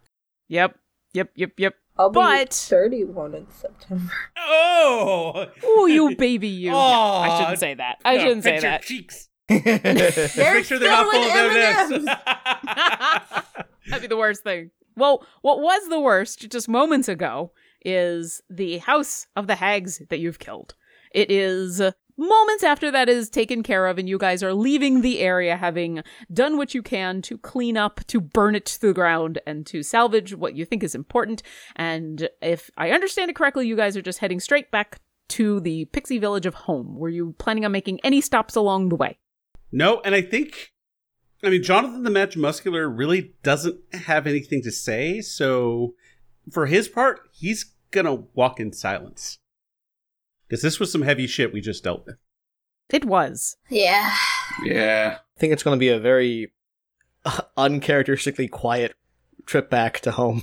Yep, 0.48 0.78
yep, 1.12 1.30
yep, 1.34 1.52
yep. 1.58 1.74
I'll 1.98 2.10
be 2.10 2.14
But- 2.14 2.52
31 2.54 3.34
in 3.34 3.46
September. 3.50 4.12
Oh, 4.52 5.46
Oh, 5.62 5.86
you 5.86 6.16
baby, 6.16 6.48
you! 6.48 6.72
Aw. 6.72 7.20
I 7.22 7.38
shouldn't 7.38 7.58
say 7.60 7.74
that. 7.74 7.98
I 8.04 8.18
shouldn't 8.18 8.42
say 8.42 8.52
your 8.54 8.60
that. 8.62 8.82
cheeks. 8.82 9.28
They're 9.48 9.64
Make 10.54 10.64
sure 10.64 10.78
they're 10.78 10.88
not 10.90 11.10
filled 11.10 11.24
full 11.32 11.40
of 11.40 11.90
with 11.90 12.08
M&Ms. 12.08 13.64
That'd 13.88 14.02
be 14.02 14.06
the 14.08 14.16
worst 14.16 14.42
thing. 14.42 14.70
Well, 14.96 15.24
what 15.42 15.60
was 15.60 15.88
the 15.88 16.00
worst 16.00 16.48
just 16.50 16.68
moments 16.68 17.08
ago 17.08 17.52
is 17.84 18.42
the 18.50 18.78
house 18.78 19.26
of 19.36 19.46
the 19.46 19.54
hags 19.56 20.00
that 20.08 20.18
you've 20.18 20.38
killed. 20.38 20.74
It 21.14 21.30
is 21.30 21.80
moments 22.20 22.62
after 22.62 22.90
that 22.90 23.08
is 23.08 23.30
taken 23.30 23.62
care 23.62 23.86
of, 23.86 23.98
and 23.98 24.08
you 24.08 24.18
guys 24.18 24.42
are 24.42 24.52
leaving 24.52 25.00
the 25.00 25.20
area 25.20 25.56
having 25.56 26.02
done 26.32 26.56
what 26.56 26.74
you 26.74 26.82
can 26.82 27.22
to 27.22 27.38
clean 27.38 27.76
up, 27.76 28.06
to 28.08 28.20
burn 28.20 28.54
it 28.54 28.66
to 28.66 28.80
the 28.80 28.92
ground, 28.92 29.40
and 29.46 29.66
to 29.66 29.82
salvage 29.82 30.34
what 30.34 30.54
you 30.54 30.64
think 30.64 30.82
is 30.82 30.94
important. 30.94 31.42
And 31.76 32.28
if 32.42 32.70
I 32.76 32.90
understand 32.90 33.30
it 33.30 33.36
correctly, 33.36 33.66
you 33.66 33.76
guys 33.76 33.96
are 33.96 34.02
just 34.02 34.18
heading 34.18 34.38
straight 34.38 34.70
back 34.70 35.00
to 35.30 35.60
the 35.60 35.86
pixie 35.86 36.18
village 36.18 36.46
of 36.46 36.54
home. 36.54 36.96
Were 36.96 37.08
you 37.08 37.34
planning 37.38 37.64
on 37.64 37.72
making 37.72 38.00
any 38.04 38.20
stops 38.20 38.54
along 38.54 38.90
the 38.90 38.96
way? 38.96 39.18
no, 39.72 40.00
and 40.04 40.14
I 40.14 40.22
think, 40.22 40.72
I 41.44 41.48
mean, 41.48 41.62
Jonathan 41.62 42.02
the 42.02 42.10
Match 42.10 42.36
Muscular 42.36 42.88
really 42.90 43.34
doesn't 43.42 43.78
have 43.94 44.26
anything 44.26 44.62
to 44.62 44.72
say. 44.72 45.20
So 45.20 45.94
for 46.50 46.66
his 46.66 46.88
part, 46.88 47.20
he's 47.32 47.72
gonna 47.92 48.14
walk 48.34 48.58
in 48.60 48.72
silence 48.72 49.38
because 50.50 50.62
this 50.62 50.80
was 50.80 50.90
some 50.90 51.02
heavy 51.02 51.28
shit 51.28 51.52
we 51.52 51.60
just 51.60 51.84
dealt 51.84 52.04
with. 52.04 52.16
It 52.90 53.04
was. 53.04 53.56
Yeah. 53.68 54.12
yeah. 54.64 55.18
I 55.36 55.40
think 55.40 55.52
it's 55.52 55.62
going 55.62 55.76
to 55.76 55.80
be 55.80 55.90
a 55.90 56.00
very 56.00 56.52
uh, 57.24 57.42
uncharacteristically 57.56 58.48
quiet 58.48 58.94
trip 59.46 59.70
back 59.70 60.00
to 60.00 60.10
home. 60.10 60.42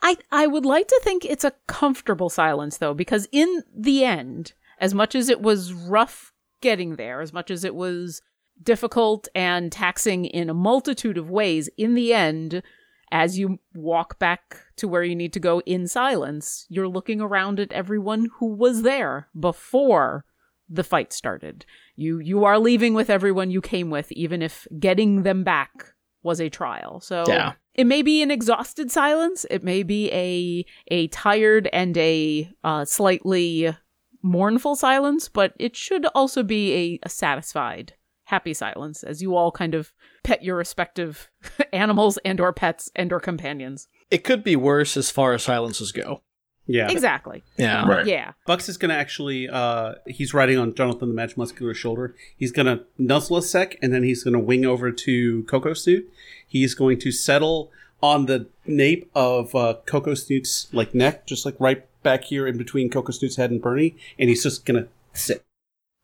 I 0.00 0.16
I 0.32 0.46
would 0.46 0.64
like 0.64 0.88
to 0.88 1.00
think 1.04 1.24
it's 1.24 1.44
a 1.44 1.52
comfortable 1.68 2.30
silence 2.30 2.78
though, 2.78 2.94
because 2.94 3.28
in 3.30 3.62
the 3.76 4.04
end, 4.04 4.54
as 4.80 4.94
much 4.94 5.14
as 5.14 5.28
it 5.28 5.42
was 5.42 5.72
rough 5.72 6.32
getting 6.60 6.96
there, 6.96 7.20
as 7.20 7.32
much 7.32 7.50
as 7.50 7.62
it 7.62 7.74
was 7.74 8.22
difficult 8.60 9.28
and 9.34 9.70
taxing 9.70 10.24
in 10.24 10.48
a 10.48 10.54
multitude 10.54 11.18
of 11.18 11.30
ways, 11.30 11.68
in 11.76 11.94
the 11.94 12.14
end, 12.14 12.62
as 13.12 13.38
you 13.38 13.60
walk 13.74 14.18
back 14.18 14.56
to 14.76 14.88
where 14.88 15.04
you 15.04 15.14
need 15.14 15.32
to 15.34 15.40
go 15.40 15.60
in 15.60 15.86
silence, 15.86 16.66
you're 16.68 16.88
looking 16.88 17.20
around 17.20 17.60
at 17.60 17.70
everyone 17.72 18.28
who 18.38 18.46
was 18.46 18.82
there 18.82 19.28
before 19.38 20.24
the 20.68 20.82
fight 20.82 21.12
started. 21.12 21.66
You 21.94 22.18
you 22.18 22.44
are 22.44 22.58
leaving 22.58 22.94
with 22.94 23.10
everyone 23.10 23.50
you 23.50 23.60
came 23.60 23.90
with, 23.90 24.10
even 24.12 24.40
if 24.42 24.66
getting 24.80 25.22
them 25.22 25.44
back 25.44 25.94
was 26.22 26.40
a 26.40 26.48
trial. 26.48 27.00
So 27.00 27.24
Yeah. 27.28 27.52
it 27.74 27.84
may 27.86 28.00
be 28.02 28.22
an 28.22 28.30
exhausted 28.30 28.90
silence. 28.90 29.44
It 29.50 29.62
may 29.62 29.82
be 29.82 30.10
a 30.12 30.64
a 30.88 31.08
tired 31.08 31.68
and 31.72 31.96
a 31.98 32.50
uh, 32.64 32.84
slightly 32.86 33.76
mournful 34.22 34.76
silence, 34.76 35.28
but 35.28 35.52
it 35.58 35.76
should 35.76 36.06
also 36.14 36.42
be 36.42 36.72
a, 36.74 37.06
a 37.06 37.08
satisfied, 37.08 37.94
happy 38.32 38.54
silence 38.54 39.02
as 39.02 39.20
you 39.20 39.36
all 39.36 39.52
kind 39.52 39.74
of 39.74 39.92
pet 40.24 40.42
your 40.42 40.56
respective 40.56 41.28
animals 41.72 42.18
and 42.24 42.40
or 42.40 42.50
pets 42.50 42.90
and 42.96 43.12
or 43.12 43.20
companions. 43.20 43.88
It 44.10 44.24
could 44.24 44.42
be 44.42 44.56
worse 44.56 44.96
as 44.96 45.10
far 45.10 45.34
as 45.34 45.42
silences 45.42 45.92
go. 45.92 46.22
Yeah. 46.66 46.90
Exactly. 46.90 47.42
Yeah. 47.58 47.86
Right. 47.86 48.06
Yeah. 48.06 48.32
Bucks 48.46 48.70
is 48.70 48.78
going 48.78 48.88
to 48.88 48.96
actually, 48.96 49.50
uh, 49.50 49.96
he's 50.06 50.32
riding 50.32 50.58
on 50.58 50.74
Jonathan 50.74 51.10
the 51.10 51.14
Match 51.14 51.36
Muscular's 51.36 51.76
shoulder. 51.76 52.14
He's 52.34 52.52
going 52.52 52.66
to 52.66 52.84
nuzzle 52.96 53.36
a 53.36 53.42
sec, 53.42 53.76
and 53.82 53.92
then 53.92 54.02
he's 54.02 54.24
going 54.24 54.32
to 54.32 54.40
wing 54.40 54.64
over 54.64 54.90
to 54.90 55.42
Coco 55.42 55.74
Snoot. 55.74 56.10
He's 56.46 56.74
going 56.74 56.98
to 57.00 57.12
settle 57.12 57.70
on 58.02 58.26
the 58.26 58.46
nape 58.64 59.10
of 59.14 59.54
uh, 59.54 59.74
Coco 59.84 60.14
Snoot's 60.14 60.68
like 60.72 60.94
neck, 60.94 61.26
just 61.26 61.44
like 61.44 61.56
right 61.58 61.84
back 62.02 62.24
here 62.24 62.46
in 62.46 62.56
between 62.56 62.88
Coco 62.88 63.12
Snoot's 63.12 63.36
head 63.36 63.50
and 63.50 63.60
Bernie, 63.60 63.94
and 64.18 64.30
he's 64.30 64.42
just 64.44 64.64
going 64.64 64.84
to 64.84 64.88
sit. 65.12 65.44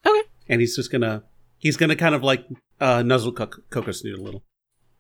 Okay. 0.05 0.23
And 0.49 0.61
he's 0.61 0.77
just 0.77 0.91
going 0.91 1.03
to, 1.03 1.23
he's 1.59 1.77
going 1.77 1.91
to 1.91 1.97
kind 1.97 2.15
of 2.15 2.23
like 2.23 2.47
uh, 2.81 3.03
nuzzle 3.03 3.33
Co- 3.33 3.47
Coco 3.71 3.93
Snoot 3.93 4.19
a 4.19 4.23
little. 4.23 4.43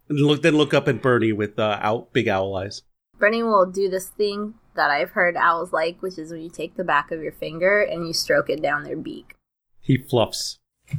And 0.08 0.20
look, 0.20 0.42
then 0.42 0.56
look 0.56 0.74
up 0.74 0.88
at 0.88 1.02
Bernie 1.02 1.32
with 1.32 1.58
uh, 1.58 1.78
out, 1.80 2.12
big 2.12 2.28
owl 2.28 2.56
eyes. 2.56 2.82
Bernie 3.18 3.42
will 3.42 3.66
do 3.66 3.88
this 3.88 4.08
thing 4.08 4.54
that 4.74 4.90
I've 4.90 5.10
heard 5.10 5.36
owls 5.36 5.72
like, 5.72 6.00
which 6.02 6.18
is 6.18 6.30
when 6.30 6.40
you 6.40 6.50
take 6.50 6.76
the 6.76 6.84
back 6.84 7.10
of 7.10 7.22
your 7.22 7.32
finger 7.32 7.80
and 7.80 8.06
you 8.06 8.12
stroke 8.12 8.48
it 8.48 8.62
down 8.62 8.84
their 8.84 8.96
beak. 8.96 9.34
He 9.80 9.98
fluffs. 9.98 10.58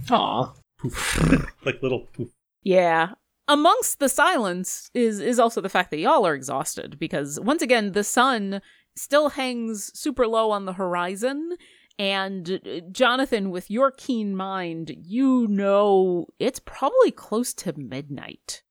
Aw. 0.09 0.53
Poof. 0.79 1.55
like 1.65 1.81
little 1.81 2.07
poof. 2.13 2.29
Yeah. 2.63 3.11
Amongst 3.47 3.99
the 3.99 4.09
silence 4.09 4.91
is 4.93 5.19
is 5.19 5.39
also 5.39 5.59
the 5.59 5.69
fact 5.69 5.89
that 5.91 5.99
y'all 5.99 6.25
are 6.25 6.35
exhausted 6.35 6.99
because 6.99 7.39
once 7.39 7.61
again 7.63 7.93
the 7.93 8.03
sun 8.03 8.61
still 8.95 9.29
hangs 9.29 9.91
super 9.97 10.27
low 10.27 10.51
on 10.51 10.65
the 10.65 10.73
horizon 10.73 11.55
and 11.99 12.61
uh, 12.65 12.79
Jonathan 12.91 13.51
with 13.51 13.69
your 13.69 13.91
keen 13.91 14.35
mind 14.35 14.95
you 15.03 15.45
know 15.47 16.25
it's 16.39 16.59
probably 16.59 17.11
close 17.11 17.53
to 17.53 17.77
midnight. 17.77 18.63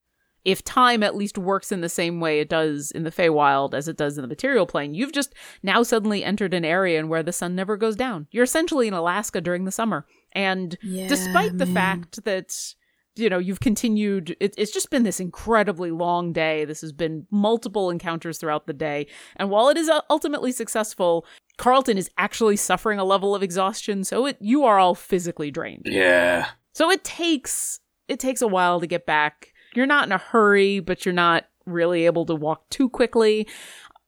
If 0.45 0.65
time 0.65 1.03
at 1.03 1.15
least 1.15 1.37
works 1.37 1.71
in 1.71 1.83
the 1.83 1.91
same 1.91 2.21
way 2.21 2.41
it 2.41 2.49
does 2.49 2.91
in 2.91 3.03
the 3.03 3.11
Feywild 3.11 3.75
as 3.75 3.87
it 3.87 3.99
does 3.99 4.17
in 4.17 4.23
the 4.23 4.29
material 4.29 4.67
plane, 4.67 4.95
you've 4.95 5.13
just 5.13 5.35
now 5.63 5.83
suddenly 5.83 6.25
entered 6.25 6.55
an 6.55 6.65
area 6.65 6.99
in 6.99 7.09
where 7.09 7.23
the 7.23 7.33
sun 7.33 7.55
never 7.55 7.77
goes 7.77 7.97
down. 7.97 8.29
You're 8.31 8.45
essentially 8.45 8.89
in 8.89 8.95
Alaska 8.95 9.43
during 9.43 9.67
the 9.67 9.73
summer. 9.73 10.07
And 10.33 10.79
despite 11.09 11.59
the 11.59 11.67
fact 11.67 12.25
that 12.25 12.75
you 13.17 13.29
know 13.29 13.39
you've 13.39 13.61
continued 13.61 14.37
it, 14.41 14.55
it's 14.57 14.73
just 14.73 14.91
been 14.91 15.03
this 15.03 15.21
incredibly 15.21 15.91
long 15.91 16.33
day 16.33 16.65
this 16.65 16.81
has 16.81 16.93
been 16.93 17.27
multiple 17.33 17.91
encounters 17.91 18.39
throughout 18.39 18.69
the 18.69 18.73
day 18.73 19.09
and 19.37 19.51
while 19.51 19.69
it 19.69 19.77
is 19.77 19.89
uh, 19.89 20.01
ultimately 20.09 20.53
successful 20.53 21.27
carlton 21.59 21.99
is 21.99 22.11
actually 22.17 22.57
suffering 22.57 22.99
a 22.99 23.05
level 23.05 23.35
of 23.35 23.43
exhaustion 23.43 24.03
so 24.05 24.25
it 24.27 24.37
you 24.41 24.65
are 24.65 24.79
all 24.79 24.95
physically 24.95 25.51
drained 25.51 25.83
Yeah. 25.85 26.47
so 26.73 26.91
it 26.91 27.05
takes 27.05 27.81
it 28.09 28.19
takes 28.19 28.41
a 28.41 28.49
while 28.49 28.81
to 28.81 28.87
get 28.87 29.05
back 29.05 29.53
you're 29.75 29.85
not 29.87 30.07
in 30.07 30.13
a 30.13 30.19
hurry 30.19 30.81
but 30.81 31.05
you're 31.05 31.13
not 31.13 31.45
really 31.67 32.07
able 32.07 32.25
to 32.27 32.35
walk 32.35 32.71
too 32.71 32.89
quickly 32.89 33.47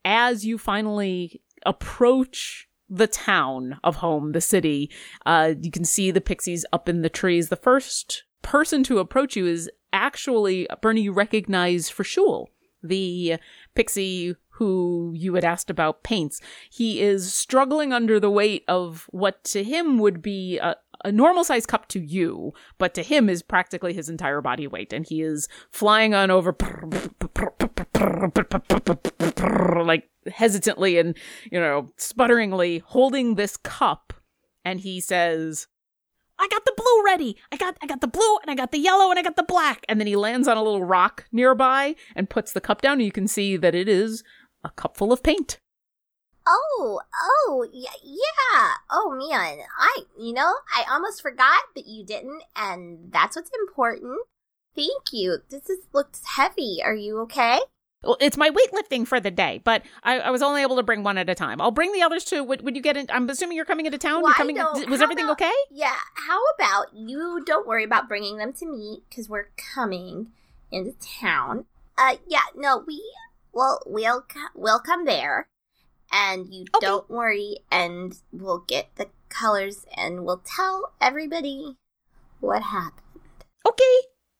as 0.04 0.46
you 0.46 0.56
finally 0.56 1.42
approach 1.66 2.66
the 2.88 3.06
town 3.06 3.78
of 3.84 3.96
home, 3.96 4.32
the 4.32 4.40
city, 4.40 4.90
uh, 5.26 5.52
you 5.60 5.70
can 5.70 5.84
see 5.84 6.10
the 6.10 6.20
pixies 6.20 6.64
up 6.72 6.88
in 6.88 7.02
the 7.02 7.08
trees. 7.08 7.48
The 7.48 7.54
first 7.54 8.24
person 8.42 8.82
to 8.84 8.98
approach 8.98 9.36
you 9.36 9.46
is 9.46 9.70
actually 9.92 10.66
Bernie. 10.82 11.02
You 11.02 11.12
recognize 11.12 11.88
for 11.88 12.02
Shul, 12.02 12.48
the 12.82 13.36
pixie 13.76 14.34
who 14.60 15.10
you 15.16 15.32
had 15.36 15.44
asked 15.44 15.70
about 15.70 16.02
paints. 16.02 16.38
He 16.70 17.00
is 17.00 17.32
struggling 17.32 17.94
under 17.94 18.20
the 18.20 18.30
weight 18.30 18.62
of 18.68 19.06
what 19.08 19.42
to 19.44 19.64
him 19.64 19.98
would 19.98 20.20
be 20.20 20.58
a, 20.58 20.76
a 21.02 21.10
normal 21.10 21.44
size 21.44 21.64
cup 21.64 21.88
to 21.88 21.98
you, 21.98 22.52
but 22.76 22.92
to 22.92 23.02
him 23.02 23.30
is 23.30 23.42
practically 23.42 23.94
his 23.94 24.10
entire 24.10 24.42
body 24.42 24.66
weight, 24.66 24.92
and 24.92 25.06
he 25.08 25.22
is 25.22 25.48
flying 25.70 26.12
on 26.12 26.30
over 26.30 26.54
like 29.82 30.10
hesitantly 30.30 30.98
and 30.98 31.16
you 31.50 31.58
know 31.58 31.88
sputteringly 31.96 32.82
holding 32.84 33.36
this 33.36 33.56
cup 33.56 34.12
and 34.62 34.80
he 34.80 35.00
says 35.00 35.68
I 36.40 36.48
got 36.48 36.64
the 36.64 36.72
blue 36.74 37.04
ready. 37.04 37.36
I 37.52 37.56
got 37.56 37.76
I 37.82 37.86
got 37.86 38.00
the 38.00 38.08
blue 38.08 38.38
and 38.38 38.50
I 38.50 38.54
got 38.54 38.72
the 38.72 38.78
yellow 38.78 39.10
and 39.10 39.18
I 39.18 39.22
got 39.22 39.36
the 39.36 39.42
black. 39.42 39.84
And 39.88 40.00
then 40.00 40.06
he 40.06 40.16
lands 40.16 40.48
on 40.48 40.56
a 40.56 40.62
little 40.62 40.82
rock 40.82 41.26
nearby 41.30 41.94
and 42.16 42.30
puts 42.30 42.52
the 42.52 42.62
cup 42.62 42.80
down 42.80 42.94
and 42.94 43.02
you 43.02 43.12
can 43.12 43.28
see 43.28 43.58
that 43.58 43.74
it 43.74 43.88
is 43.88 44.24
a 44.64 44.70
cup 44.70 44.96
full 44.96 45.12
of 45.12 45.22
paint. 45.22 45.58
Oh, 46.46 47.00
oh, 47.14 47.66
yeah, 47.72 47.90
yeah. 48.02 48.72
Oh 48.90 49.10
man, 49.16 49.58
I, 49.78 49.98
you 50.18 50.32
know, 50.32 50.52
I 50.74 50.84
almost 50.90 51.22
forgot, 51.22 51.62
but 51.74 51.86
you 51.86 52.04
didn't, 52.04 52.42
and 52.56 53.12
that's 53.12 53.36
what's 53.36 53.50
important. 53.60 54.18
Thank 54.74 55.12
you. 55.12 55.38
This 55.50 55.68
is 55.68 55.80
looks 55.92 56.22
heavy. 56.36 56.78
Are 56.84 56.94
you 56.94 57.18
okay? 57.20 57.60
Well, 58.02 58.16
it's 58.18 58.38
my 58.38 58.48
weightlifting 58.48 59.06
for 59.06 59.20
the 59.20 59.30
day, 59.30 59.60
but 59.62 59.82
I, 60.02 60.20
I 60.20 60.30
was 60.30 60.40
only 60.40 60.62
able 60.62 60.76
to 60.76 60.82
bring 60.82 61.02
one 61.02 61.18
at 61.18 61.28
a 61.28 61.34
time. 61.34 61.60
I'll 61.60 61.70
bring 61.70 61.92
the 61.92 62.00
others 62.00 62.24
too. 62.24 62.42
Would, 62.44 62.62
would 62.62 62.74
you 62.74 62.80
get 62.80 62.96
in? 62.96 63.06
I'm 63.10 63.28
assuming 63.28 63.56
you're 63.56 63.66
coming 63.66 63.84
into 63.84 63.98
town. 63.98 64.22
Well, 64.22 64.30
you're 64.30 64.34
coming. 64.36 64.56
don't- 64.56 64.88
was 64.88 65.02
everything 65.02 65.24
about- 65.26 65.32
okay? 65.42 65.52
Yeah. 65.70 65.96
How 66.14 66.38
about 66.56 66.94
you? 66.94 67.42
Don't 67.44 67.66
worry 67.66 67.84
about 67.84 68.08
bringing 68.08 68.38
them 68.38 68.54
to 68.54 68.66
me 68.66 69.02
because 69.08 69.28
we're 69.28 69.50
coming 69.74 70.28
into 70.72 70.94
town. 71.20 71.66
Uh, 71.98 72.16
yeah. 72.26 72.44
No, 72.56 72.82
we. 72.86 73.02
Well, 73.52 73.82
we'll 73.86 74.24
we'll 74.54 74.80
come 74.80 75.04
there, 75.04 75.48
and 76.12 76.52
you 76.52 76.64
Okay. 76.76 76.86
don't 76.86 77.08
worry, 77.10 77.58
and 77.70 78.14
we'll 78.32 78.58
get 78.66 78.94
the 78.96 79.08
colors, 79.28 79.86
and 79.96 80.24
we'll 80.24 80.42
tell 80.44 80.92
everybody 81.00 81.76
what 82.40 82.62
happened. 82.62 83.02
Okay. 83.68 83.96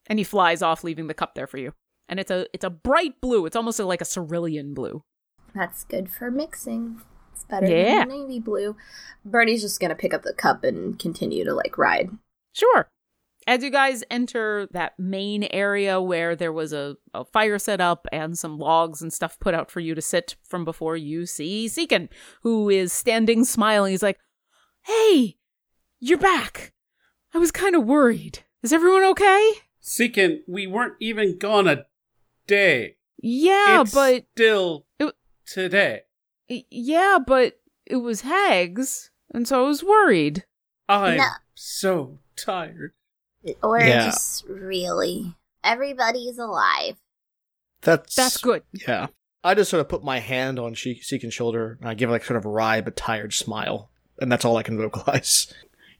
And 0.07 0.19
he 0.19 0.25
flies 0.25 0.63
off, 0.63 0.83
leaving 0.83 1.07
the 1.07 1.15
cup 1.15 1.35
there 1.35 1.47
for 1.47 1.59
you. 1.59 1.73
And 2.09 2.19
it's 2.19 2.31
a 2.31 2.47
it's 2.53 2.65
a 2.65 2.71
bright 2.71 3.21
blue. 3.21 3.47
It's 3.47 3.55
almost 3.57 3.79
like 3.79 4.01
a 4.01 4.05
cerulean 4.05 4.75
blue. 4.75 5.03
That's 5.55 5.85
good 5.85 6.11
for 6.11 6.31
mixing. 6.31 7.01
It's 7.33 7.45
better 7.45 7.67
Yeah. 7.69 8.01
than 8.01 8.09
navy 8.09 8.41
blue. 8.41 8.77
Bernie's 9.25 9.63
just 9.63 9.79
gonna 9.81 9.95
pick 9.95 10.13
up 10.13 10.23
the 10.23 10.33
cup 10.33 10.65
and 10.65 10.99
continue 10.99 11.45
to 11.45 11.55
like 11.55 11.79
ride. 11.79 12.11
Sure. 12.53 12.89
As 13.47 13.65
you 13.65 13.71
guys 13.71 14.05
enter 14.11 14.69
that 14.73 14.99
main 14.99 15.45
area 15.51 16.01
where 16.01 16.37
there 16.37 16.53
was 16.53 16.73
a, 16.73 16.97
a 17.15 17.25
fire 17.25 17.59
set 17.59 17.81
up 17.81 18.07
and 18.13 18.39
some 18.39 18.59
logs 18.59 19.01
and 19.03 19.13
stuff 19.13 19.39
put 19.41 19.55
out 19.55 19.71
for 19.71 19.81
you 19.81 19.95
to 19.95 20.03
sit 20.03 20.37
from 20.45 20.65
before 20.65 20.97
you 20.97 21.27
see 21.27 21.67
Seekin, 21.67 22.09
who 22.43 22.69
is 22.69 22.93
standing 22.93 23.45
smiling. 23.45 23.93
He's 23.93 24.03
like, 24.03 24.19
Hey, 24.85 25.37
you're 25.99 26.19
back. 26.19 26.73
I 27.35 27.39
was 27.39 27.51
kind 27.51 27.75
of 27.75 27.85
worried. 27.87 28.41
Is 28.63 28.73
everyone 28.73 29.05
okay? 29.05 29.53
Seekin, 29.83 30.41
we 30.47 30.67
weren't 30.67 30.95
even 31.01 31.39
gone 31.39 31.67
a 31.67 31.87
day. 32.47 32.97
Yeah, 33.23 33.81
it's 33.83 33.95
but 33.95 34.25
still 34.35 34.87
it- 34.99 35.15
today. 35.47 36.03
yeah, 36.49 37.19
but 37.27 37.55
it 37.87 37.97
was 37.97 38.21
hags, 38.23 39.11
and 39.33 39.47
so 39.49 39.65
I 39.65 39.67
was 39.69 39.83
worried. 39.83 40.45
I'm 40.89 41.19
No. 41.19 41.25
so 41.55 42.19
tired. 42.37 42.93
Or 43.63 43.81
Yeah. 43.81 44.07
just 44.07 44.45
really, 44.49 45.35
everybody's 45.65 46.39
alive. 46.39 46.97
That's 47.83 48.15
That's 48.15 48.37
good. 48.37 48.63
Yeah. 48.87 49.07
I 49.43 49.55
just 49.55 49.71
sort 49.71 49.81
of 49.81 49.89
put 49.89 50.05
my 50.05 50.19
hand 50.19 50.59
on 50.59 50.75
she- 50.75 51.01
Seekin's 51.01 51.33
shoulder 51.33 51.79
and 51.81 51.89
I 51.89 51.95
give 51.95 52.11
like 52.11 52.25
sort 52.25 52.37
of 52.37 52.45
a 52.45 52.49
wry 52.51 52.81
but 52.83 52.97
tired 52.97 53.33
smile. 53.33 53.91
And 54.21 54.31
that's 54.31 54.45
all 54.45 54.59
I 54.59 54.63
can 54.63 54.77
vocalize. 54.77 55.53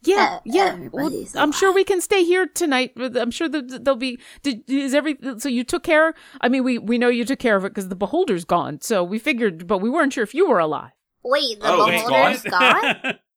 Yeah, 0.03 0.37
Uh, 0.37 0.41
yeah. 0.47 0.89
Well, 0.93 1.11
I'm 1.37 1.53
sure 1.53 1.73
we 1.75 1.85
can 1.85 2.01
stay 2.01 2.25
here 2.25 2.47
tonight. 2.47 2.93
I'm 2.97 3.31
sure 3.31 3.51
that 3.51 3.85
there'll 3.85 3.99
be. 3.99 4.19
Did 4.43 4.63
is 4.67 4.95
every? 4.95 5.19
So 5.39 5.49
you 5.51 5.63
took 5.63 5.83
care. 5.83 6.15
I 6.41 6.49
mean, 6.49 6.65
we 6.65 6.79
we 6.79 6.97
know 6.97 7.09
you 7.09 7.25
took 7.27 7.39
care 7.39 7.55
of 7.57 7.67
it 7.67 7.71
because 7.75 7.89
the 7.91 7.95
beholder's 7.97 8.47
gone. 8.47 8.81
So 8.81 9.05
we 9.05 9.19
figured, 9.19 9.67
but 9.67 9.79
we 9.79 9.91
weren't 9.91 10.15
sure 10.15 10.25
if 10.25 10.33
you 10.35 10.49
were 10.49 10.59
alive. 10.59 10.93
Wait, 11.23 11.61
the 11.61 11.67
Oh, 11.69 11.87
beholder's 11.87 12.43
gone? 12.43 13.19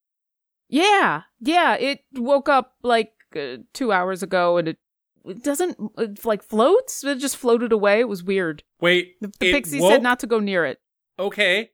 Yeah, 0.70 1.24
yeah. 1.40 1.76
It 1.76 2.00
woke 2.14 2.50
up 2.50 2.74
like 2.82 3.12
uh, 3.36 3.58
two 3.74 3.92
hours 3.92 4.24
ago, 4.24 4.58
and 4.58 4.68
it 4.68 4.78
it 5.26 5.44
doesn't 5.44 5.78
it, 5.98 6.26
like 6.26 6.44
floats. 6.44 7.04
It 7.04 7.20
just 7.20 7.38
floated 7.38 7.72
away. 7.72 8.00
It 8.02 8.08
was 8.10 8.24
weird. 8.24 8.64
Wait, 8.82 9.16
The, 9.22 9.28
the 9.40 9.50
it 9.50 9.54
pixie 9.54 9.80
woke? 9.80 9.92
said 9.92 10.04
not 10.04 10.20
to 10.20 10.28
go 10.28 10.40
near 10.40 10.66
it. 10.66 10.80
Okay. 11.18 11.70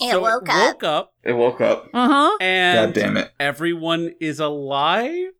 It 0.00 0.10
so 0.12 0.20
woke 0.20 0.48
it 0.48 0.52
woke 0.54 0.84
up 0.84 1.12
It 1.24 1.32
woke 1.32 1.60
up. 1.60 1.88
Uh 1.92 2.08
huh. 2.08 2.36
and 2.40 2.94
God 2.94 3.00
damn 3.00 3.16
it. 3.16 3.32
everyone 3.40 4.14
is 4.20 4.38
alive? 4.38 5.32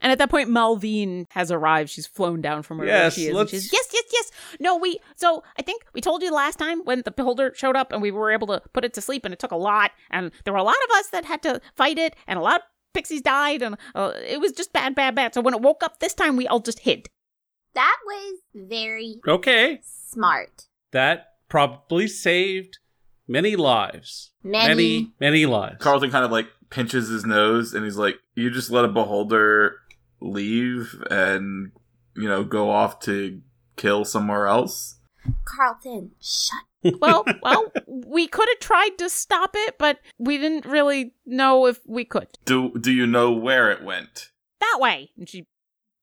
And 0.00 0.12
at 0.12 0.18
that 0.18 0.28
point, 0.28 0.50
Malvine 0.50 1.24
has 1.30 1.50
arrived. 1.50 1.88
She's 1.88 2.06
flown 2.06 2.42
down 2.42 2.62
from 2.62 2.76
wherever 2.78 2.94
Yes, 3.04 3.14
she 3.14 3.26
is. 3.28 3.36
and 3.36 3.48
she's 3.48 3.72
yes, 3.72 3.88
yes, 3.92 4.04
yes. 4.12 4.30
No, 4.60 4.76
we. 4.76 4.98
So 5.16 5.42
I 5.58 5.62
think 5.62 5.84
we 5.94 6.00
told 6.02 6.22
you 6.22 6.30
last 6.30 6.58
time 6.58 6.80
when 6.84 7.02
the 7.06 7.10
beholder 7.10 7.52
showed 7.54 7.74
up, 7.76 7.90
and 7.90 8.02
we 8.02 8.10
were 8.10 8.30
able 8.30 8.48
to 8.48 8.60
put 8.74 8.84
it 8.84 8.92
to 8.94 9.00
sleep, 9.00 9.24
and 9.24 9.32
it 9.32 9.38
took 9.40 9.52
a 9.52 9.56
lot, 9.56 9.92
and 10.10 10.30
there 10.44 10.52
were 10.52 10.58
a 10.58 10.64
lot 10.64 10.76
of 10.90 10.96
us 10.98 11.08
that 11.08 11.24
had 11.24 11.40
to 11.44 11.60
fight 11.74 11.96
it, 11.96 12.16
and 12.26 12.38
a 12.38 12.42
lot 12.42 12.56
of 12.56 12.62
pixies 12.94 13.20
died, 13.20 13.60
and 13.62 13.76
uh, 13.94 14.12
it 14.26 14.40
was 14.40 14.52
just 14.52 14.72
bad, 14.72 14.94
bad, 14.94 15.14
bad. 15.14 15.34
So 15.34 15.40
when 15.40 15.52
it 15.54 15.60
woke 15.60 15.82
up 15.82 15.98
this 16.00 16.14
time, 16.14 16.36
we 16.36 16.46
all 16.46 16.60
just 16.60 16.78
hid. 16.80 17.08
That 17.74 17.96
was 18.06 18.38
very 18.54 19.16
Okay. 19.26 19.80
smart. 19.84 20.66
That 20.92 21.26
probably 21.48 22.06
saved 22.06 22.78
many 23.26 23.56
lives. 23.56 24.30
Many. 24.42 24.68
Many, 24.68 25.12
many 25.20 25.46
lives. 25.46 25.76
Carlton 25.80 26.10
kind 26.10 26.24
of 26.24 26.30
like 26.30 26.46
pinches 26.70 27.08
his 27.08 27.24
nose 27.24 27.74
and 27.74 27.84
he's 27.84 27.96
like, 27.96 28.16
"You 28.34 28.50
just 28.50 28.70
let 28.70 28.84
a 28.84 28.88
beholder 28.88 29.76
leave 30.20 31.02
and 31.10 31.72
you 32.16 32.28
know 32.28 32.44
go 32.44 32.70
off 32.70 33.00
to 33.00 33.40
kill 33.76 34.04
somewhere 34.04 34.46
else." 34.46 34.96
Carlton, 35.44 36.12
shut. 36.20 36.62
Well, 37.00 37.24
well, 37.42 37.72
we 37.86 38.26
could 38.26 38.48
have 38.48 38.58
tried 38.60 38.98
to 38.98 39.08
stop 39.08 39.52
it, 39.54 39.76
but 39.78 40.00
we 40.18 40.36
didn't 40.36 40.66
really 40.66 41.14
know 41.24 41.66
if 41.66 41.80
we 41.86 42.04
could. 42.04 42.28
Do 42.44 42.72
do 42.78 42.92
you 42.92 43.06
know 43.06 43.32
where 43.32 43.70
it 43.70 43.82
went? 43.82 44.30
That 44.60 44.78
way, 44.80 45.10
and 45.16 45.28
she 45.28 45.46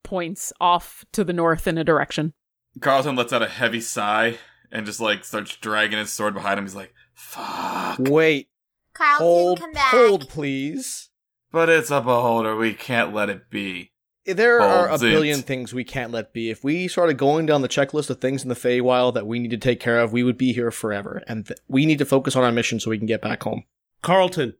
points 0.03 0.51
off 0.59 1.05
to 1.13 1.23
the 1.23 1.33
north 1.33 1.67
in 1.67 1.77
a 1.77 1.83
direction. 1.83 2.33
Carlton 2.79 3.15
lets 3.15 3.33
out 3.33 3.41
a 3.43 3.47
heavy 3.47 3.81
sigh 3.81 4.37
and 4.71 4.85
just 4.85 4.99
like 4.99 5.23
starts 5.23 5.55
dragging 5.57 5.99
his 5.99 6.11
sword 6.11 6.33
behind 6.33 6.57
him. 6.57 6.65
He's 6.65 6.75
like, 6.75 6.93
"Fuck!" 7.13 7.99
Wait, 7.99 8.49
Carlton, 8.93 9.25
hold, 9.25 9.59
come 9.59 9.73
back. 9.73 9.91
hold, 9.91 10.29
please. 10.29 11.09
But 11.51 11.69
it's 11.69 11.91
a 11.91 11.99
beholder. 12.01 12.55
We 12.55 12.73
can't 12.73 13.13
let 13.13 13.29
it 13.29 13.49
be. 13.49 13.90
There 14.25 14.61
are 14.61 14.85
a 14.85 14.89
Holds 14.89 15.03
it. 15.03 15.09
billion 15.09 15.41
things 15.41 15.73
we 15.73 15.83
can't 15.83 16.11
let 16.11 16.31
be. 16.31 16.49
If 16.51 16.63
we 16.63 16.87
started 16.87 17.17
going 17.17 17.45
down 17.47 17.61
the 17.63 17.67
checklist 17.69 18.09
of 18.09 18.21
things 18.21 18.43
in 18.43 18.49
the 18.49 18.55
Feywild 18.55 19.15
that 19.15 19.25
we 19.25 19.39
need 19.39 19.51
to 19.51 19.57
take 19.57 19.79
care 19.79 19.99
of, 19.99 20.13
we 20.13 20.21
would 20.23 20.37
be 20.37 20.53
here 20.53 20.69
forever. 20.71 21.23
And 21.27 21.47
th- 21.47 21.59
we 21.67 21.85
need 21.87 21.97
to 21.99 22.05
focus 22.05 22.35
on 22.35 22.43
our 22.43 22.51
mission 22.51 22.79
so 22.79 22.91
we 22.91 22.97
can 22.99 23.07
get 23.07 23.21
back 23.21 23.41
home. 23.43 23.63
Carlton, 24.03 24.53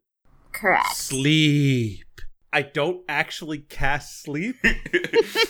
Correct. 0.52 0.96
sleep. 0.96 2.04
I 2.52 2.62
don't 2.62 3.02
actually 3.08 3.58
cast 3.58 4.22
sleep, 4.22 4.56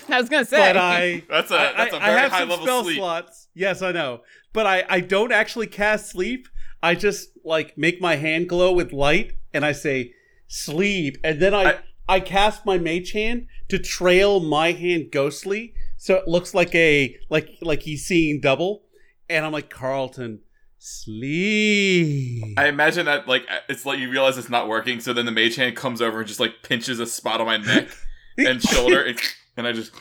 I 0.08 0.20
was 0.20 0.28
gonna 0.28 0.44
say, 0.44 0.58
but 0.72 0.76
I 0.76 1.22
That's 1.28 1.50
a 1.50 1.54
I- 1.58 1.72
that's 1.76 1.94
a 1.94 1.96
I- 1.96 2.00
I 2.02 2.06
very 2.06 2.20
have 2.20 2.30
high 2.32 2.38
some 2.40 2.48
level 2.50 2.64
spell 2.66 2.84
sleep. 2.84 2.96
slots. 2.98 3.48
Yes, 3.54 3.82
I 3.82 3.90
know, 3.92 4.20
but 4.52 4.66
I 4.66 4.84
I 4.88 5.00
don't 5.00 5.32
actually 5.32 5.66
cast 5.66 6.10
sleep. 6.10 6.48
I 6.80 6.94
just 6.94 7.30
like 7.44 7.76
make 7.76 8.00
my 8.00 8.14
hand 8.16 8.48
glow 8.48 8.72
with 8.72 8.92
light, 8.92 9.32
and 9.52 9.64
I 9.64 9.72
say 9.72 10.12
sleep, 10.46 11.16
and 11.24 11.40
then 11.40 11.54
I 11.54 11.62
I- 11.64 11.78
I, 12.08 12.20
cast 12.20 12.66
my 12.66 12.78
mage 12.78 13.12
hand 13.12 13.46
to 13.68 13.78
trail 13.78 14.40
my 14.40 14.72
hand 14.72 15.10
ghostly, 15.12 15.74
so 15.96 16.16
it 16.16 16.28
looks 16.28 16.54
like 16.54 16.74
a 16.74 17.16
like 17.30 17.58
like 17.60 17.82
he's 17.82 18.04
seeing 18.06 18.40
double, 18.40 18.82
and 19.28 19.44
I'm 19.44 19.52
like 19.52 19.70
Carlton, 19.70 20.40
sleep. 20.78 22.58
I 22.58 22.68
imagine 22.68 23.06
that 23.06 23.28
like 23.28 23.46
it's 23.68 23.86
like 23.86 23.98
you 23.98 24.10
realize 24.10 24.36
it's 24.36 24.48
not 24.50 24.68
working, 24.68 25.00
so 25.00 25.12
then 25.12 25.26
the 25.26 25.32
mage 25.32 25.56
hand 25.56 25.76
comes 25.76 26.02
over 26.02 26.18
and 26.18 26.28
just 26.28 26.40
like 26.40 26.62
pinches 26.62 26.98
a 27.00 27.06
spot 27.06 27.40
on 27.40 27.46
my 27.46 27.56
neck 27.56 27.88
and 28.38 28.62
shoulder, 28.62 29.02
and, 29.02 29.18
and 29.56 29.66
I 29.66 29.72
just 29.72 29.92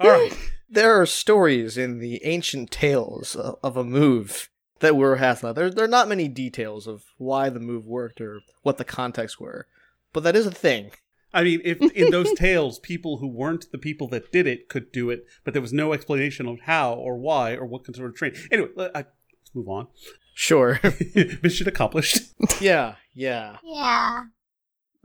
All 0.00 0.10
right. 0.10 0.36
There 0.68 0.98
are 1.00 1.06
stories 1.06 1.76
in 1.76 1.98
the 1.98 2.24
ancient 2.24 2.70
tales 2.70 3.36
of, 3.36 3.56
of 3.62 3.76
a 3.76 3.84
move 3.84 4.48
that 4.80 4.96
were 4.96 5.16
Hathla. 5.16 5.54
There, 5.54 5.70
there 5.70 5.84
are 5.84 5.88
not 5.88 6.08
many 6.08 6.28
details 6.28 6.86
of 6.86 7.04
why 7.16 7.50
the 7.50 7.60
move 7.60 7.86
worked 7.86 8.20
or 8.20 8.40
what 8.62 8.78
the 8.78 8.84
context 8.84 9.38
were, 9.40 9.66
but 10.12 10.22
that 10.22 10.36
is 10.36 10.46
a 10.46 10.50
thing. 10.50 10.90
I 11.34 11.44
mean, 11.44 11.60
if 11.64 11.80
in 11.92 12.10
those 12.10 12.32
tales, 12.36 12.78
people 12.78 13.18
who 13.18 13.28
weren't 13.28 13.70
the 13.72 13.78
people 13.78 14.06
that 14.08 14.32
did 14.32 14.46
it 14.46 14.68
could 14.68 14.92
do 14.92 15.08
it, 15.10 15.24
but 15.44 15.54
there 15.54 15.62
was 15.62 15.72
no 15.72 15.92
explanation 15.92 16.46
of 16.46 16.60
how 16.62 16.92
or 16.94 17.16
why 17.16 17.54
or 17.54 17.64
what 17.64 17.86
sort 17.94 18.10
of 18.10 18.14
training. 18.16 18.38
Anyway, 18.50 18.68
let- 18.76 18.94
I, 18.94 19.00
let's 19.00 19.54
move 19.54 19.68
on. 19.68 19.86
Sure. 20.34 20.80
Mission 21.42 21.68
accomplished. 21.68 22.32
yeah, 22.60 22.96
yeah. 23.14 23.56
Yeah. 23.64 24.24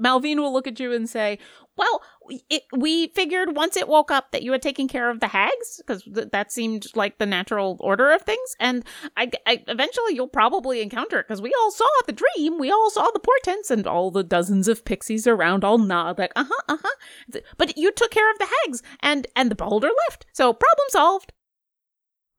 Malvine 0.02 0.38
will 0.38 0.54
look 0.54 0.68
at 0.68 0.80
you 0.80 0.94
and 0.94 1.10
say, 1.10 1.40
"Well, 1.76 2.02
it, 2.50 2.64
we 2.76 3.08
figured 3.10 3.56
once 3.56 3.76
it 3.76 3.88
woke 3.88 4.12
up 4.12 4.32
that 4.32 4.44
you 4.44 4.52
had 4.52 4.62
taken 4.62 4.88
care 4.88 5.10
of 5.10 5.20
the 5.20 5.28
hags 5.28 5.78
because 5.78 6.04
th- 6.04 6.30
that 6.32 6.52
seemed 6.52 6.86
like 6.96 7.18
the 7.18 7.26
natural 7.26 7.78
order 7.80 8.12
of 8.12 8.22
things, 8.22 8.56
and 8.60 8.86
I, 9.16 9.32
I 9.46 9.64
eventually 9.68 10.14
you'll 10.14 10.28
probably 10.28 10.82
encounter 10.82 11.20
it 11.20 11.28
because 11.28 11.42
we 11.42 11.54
all 11.60 11.72
saw 11.72 11.88
the 12.06 12.14
dream, 12.14 12.60
we 12.60 12.70
all 12.72 12.90
saw 12.90 13.10
the 13.12 13.20
portents, 13.20 13.72
and 13.72 13.88
all 13.88 14.12
the 14.12 14.24
dozens 14.24 14.68
of 14.68 14.86
pixies 14.86 15.26
around 15.26 15.64
all 15.64 15.78
nod 15.78 16.20
like, 16.20 16.32
uh 16.36 16.46
huh, 16.48 16.62
uh 16.70 16.78
huh. 16.84 17.40
But 17.58 17.78
you 17.78 17.92
took 17.92 18.12
care 18.12 18.30
of 18.32 18.38
the 18.38 18.48
hags, 18.66 18.84
and 19.00 19.26
and 19.36 19.50
the 19.50 19.56
beholder 19.56 19.90
left, 20.08 20.26
so 20.34 20.54
problem 20.54 20.86
solved. 20.90 21.34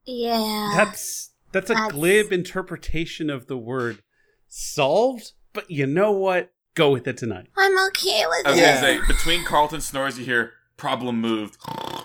Yeah. 0.05 0.73
That's 0.77 1.33
that's 1.53 1.71
a 1.71 1.75
That's- 1.75 1.93
glib 1.93 2.33
interpretation 2.33 3.31
of 3.31 3.47
the 3.47 3.59
word 3.59 4.03
solved, 4.49 5.33
but 5.53 5.71
you 5.71 5.87
know 5.87 6.13
what? 6.13 6.53
Go 6.79 6.91
with 6.91 7.09
it 7.09 7.17
tonight. 7.17 7.49
I'm 7.57 7.77
okay 7.89 8.23
with 8.29 8.47
I 8.47 8.51
was 8.51 8.59
it. 8.59 8.63
Yeah. 8.63 8.81
gonna 8.81 9.01
say 9.01 9.07
between 9.13 9.45
Carlton 9.45 9.81
snores 9.81 10.17
you 10.19 10.25
hear 10.25 10.53
problem 10.77 11.21
moved. 11.21 11.57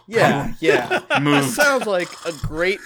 Yeah, 0.08 0.54
yeah. 0.60 1.00
That 1.10 1.22
Moved. 1.22 1.50
sounds 1.52 1.86
like 1.86 2.10
a 2.26 2.32
great 2.48 2.80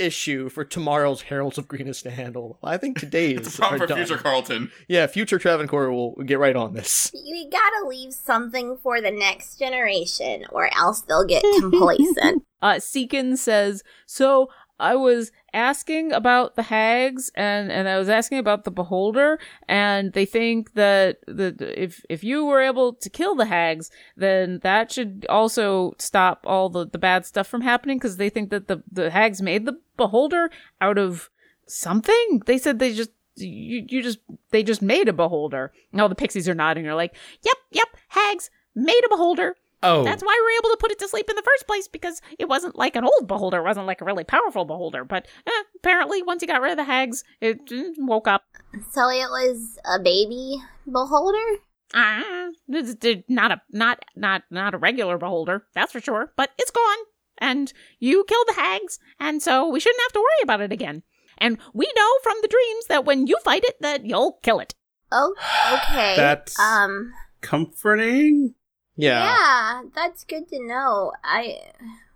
issue 0.00 0.48
for 0.48 0.64
tomorrow's 0.64 1.22
Heralds 1.22 1.56
of 1.58 1.66
Greenest 1.68 2.02
to 2.04 2.10
handle. 2.10 2.58
I 2.62 2.76
think 2.76 2.98
today's 2.98 3.38
It's 3.38 3.54
a 3.54 3.58
problem 3.58 3.76
are 3.82 3.86
for 3.86 3.94
done. 3.94 3.98
future 4.04 4.20
Carlton. 4.20 4.70
Yeah, 4.88 5.06
future 5.06 5.38
Travancore 5.38 5.92
will 5.92 6.12
get 6.26 6.38
right 6.40 6.56
on 6.56 6.72
this. 6.74 7.10
We 7.14 7.48
gotta 7.50 7.86
leave 7.86 8.12
something 8.12 8.76
for 8.82 9.00
the 9.00 9.10
next 9.12 9.58
generation, 9.60 10.44
or 10.50 10.68
else 10.76 11.02
they'll 11.02 11.24
get 11.26 11.42
complacent. 11.60 12.42
Uh, 12.60 12.74
Seekin 12.80 13.36
says, 13.38 13.84
so 14.04 14.48
I 14.78 14.94
was 14.94 15.32
asking 15.52 16.12
about 16.12 16.54
the 16.54 16.62
hags 16.62 17.30
and, 17.34 17.72
and 17.72 17.88
I 17.88 17.98
was 17.98 18.08
asking 18.08 18.38
about 18.38 18.64
the 18.64 18.70
beholder 18.70 19.38
and 19.66 20.12
they 20.12 20.24
think 20.24 20.74
that 20.74 21.18
the, 21.26 21.54
if, 21.60 22.04
if 22.08 22.22
you 22.22 22.44
were 22.44 22.60
able 22.60 22.92
to 22.94 23.10
kill 23.10 23.34
the 23.34 23.46
hags, 23.46 23.90
then 24.16 24.60
that 24.62 24.92
should 24.92 25.26
also 25.28 25.94
stop 25.98 26.44
all 26.46 26.68
the, 26.68 26.86
the 26.86 26.98
bad 26.98 27.26
stuff 27.26 27.48
from 27.48 27.62
happening 27.62 27.98
because 27.98 28.18
they 28.18 28.30
think 28.30 28.50
that 28.50 28.68
the, 28.68 28.82
the 28.90 29.10
hags 29.10 29.42
made 29.42 29.66
the 29.66 29.78
beholder 29.96 30.50
out 30.80 30.98
of 30.98 31.28
something. 31.66 32.42
They 32.46 32.58
said 32.58 32.78
they 32.78 32.94
just, 32.94 33.10
you, 33.36 33.84
you 33.88 34.02
just, 34.02 34.18
they 34.50 34.62
just 34.62 34.82
made 34.82 35.08
a 35.08 35.12
beholder. 35.12 35.72
And 35.92 36.00
all 36.00 36.08
the 36.08 36.14
pixies 36.14 36.48
are 36.48 36.54
nodding. 36.54 36.84
They're 36.84 36.94
like, 36.94 37.14
yep, 37.42 37.56
yep, 37.70 37.88
hags 38.08 38.50
made 38.74 39.02
a 39.04 39.08
beholder. 39.08 39.56
Oh, 39.82 40.02
That's 40.02 40.22
why 40.24 40.34
we 40.36 40.44
were 40.44 40.58
able 40.58 40.74
to 40.74 40.80
put 40.80 40.90
it 40.90 40.98
to 40.98 41.08
sleep 41.08 41.30
in 41.30 41.36
the 41.36 41.42
first 41.42 41.66
place 41.68 41.86
because 41.86 42.20
it 42.38 42.48
wasn't 42.48 42.76
like 42.76 42.96
an 42.96 43.04
old 43.04 43.28
beholder, 43.28 43.58
it 43.58 43.62
wasn't 43.64 43.86
like 43.86 44.00
a 44.00 44.04
really 44.04 44.24
powerful 44.24 44.64
beholder. 44.64 45.04
But 45.04 45.26
eh, 45.46 45.62
apparently, 45.76 46.22
once 46.22 46.42
you 46.42 46.48
got 46.48 46.60
rid 46.60 46.72
of 46.72 46.78
the 46.78 46.84
hags, 46.84 47.22
it 47.40 47.64
mm, 47.66 47.92
woke 47.98 48.26
up. 48.26 48.42
so 48.90 49.08
it 49.08 49.28
was 49.30 49.78
a 49.84 50.00
baby 50.00 50.56
beholder? 50.84 51.62
Ah, 51.94 52.48
it's, 52.68 52.96
it's 53.04 53.28
not 53.28 53.52
a 53.52 53.62
not 53.70 54.04
not 54.16 54.42
not 54.50 54.74
a 54.74 54.78
regular 54.78 55.16
beholder, 55.16 55.66
that's 55.74 55.92
for 55.92 56.00
sure. 56.00 56.32
But 56.36 56.50
it's 56.58 56.72
gone, 56.72 56.98
and 57.38 57.72
you 58.00 58.24
killed 58.24 58.48
the 58.48 58.60
hags, 58.60 58.98
and 59.20 59.40
so 59.40 59.68
we 59.68 59.80
shouldn't 59.80 60.02
have 60.02 60.12
to 60.12 60.20
worry 60.20 60.42
about 60.42 60.60
it 60.60 60.72
again. 60.72 61.02
And 61.38 61.56
we 61.72 61.90
know 61.96 62.10
from 62.24 62.34
the 62.42 62.48
dreams 62.48 62.86
that 62.88 63.04
when 63.04 63.28
you 63.28 63.38
fight 63.44 63.62
it, 63.64 63.80
that 63.80 64.04
you'll 64.04 64.40
kill 64.42 64.58
it. 64.58 64.74
Oh, 65.12 65.34
okay. 65.72 66.14
That's- 66.16 66.58
um. 66.58 67.12
comforting. 67.40 68.54
Yeah. 68.98 69.24
Yeah, 69.24 69.82
that's 69.94 70.24
good 70.24 70.48
to 70.48 70.58
know. 70.66 71.12
I. 71.24 71.58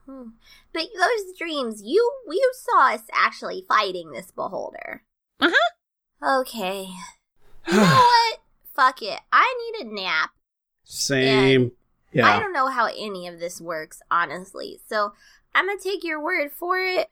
hmm. 0.04 0.30
But 0.74 0.88
those 0.98 1.38
dreams, 1.38 1.80
you 1.84 2.10
you 2.28 2.52
saw 2.54 2.92
us 2.94 3.02
actually 3.14 3.64
fighting 3.68 4.10
this 4.10 4.30
beholder. 4.32 5.04
Uh-huh. 5.40 6.40
Okay. 6.40 6.88
You 7.68 7.76
know 7.76 7.82
what? 7.84 8.38
Fuck 8.74 9.02
it. 9.02 9.20
I 9.32 9.54
need 9.78 9.86
a 9.86 9.94
nap. 9.94 10.30
Same. 10.82 11.70
I 12.12 12.16
Yeah. 12.18 12.40
don't 12.40 12.52
know 12.52 12.66
how 12.66 12.86
any 12.86 13.28
of 13.28 13.38
this 13.38 13.60
works, 13.60 14.02
honestly. 14.10 14.80
So 14.88 15.12
I'm 15.54 15.66
gonna 15.68 15.78
take 15.78 16.02
your 16.02 16.20
word 16.20 16.50
for 16.50 16.80
it. 16.80 17.08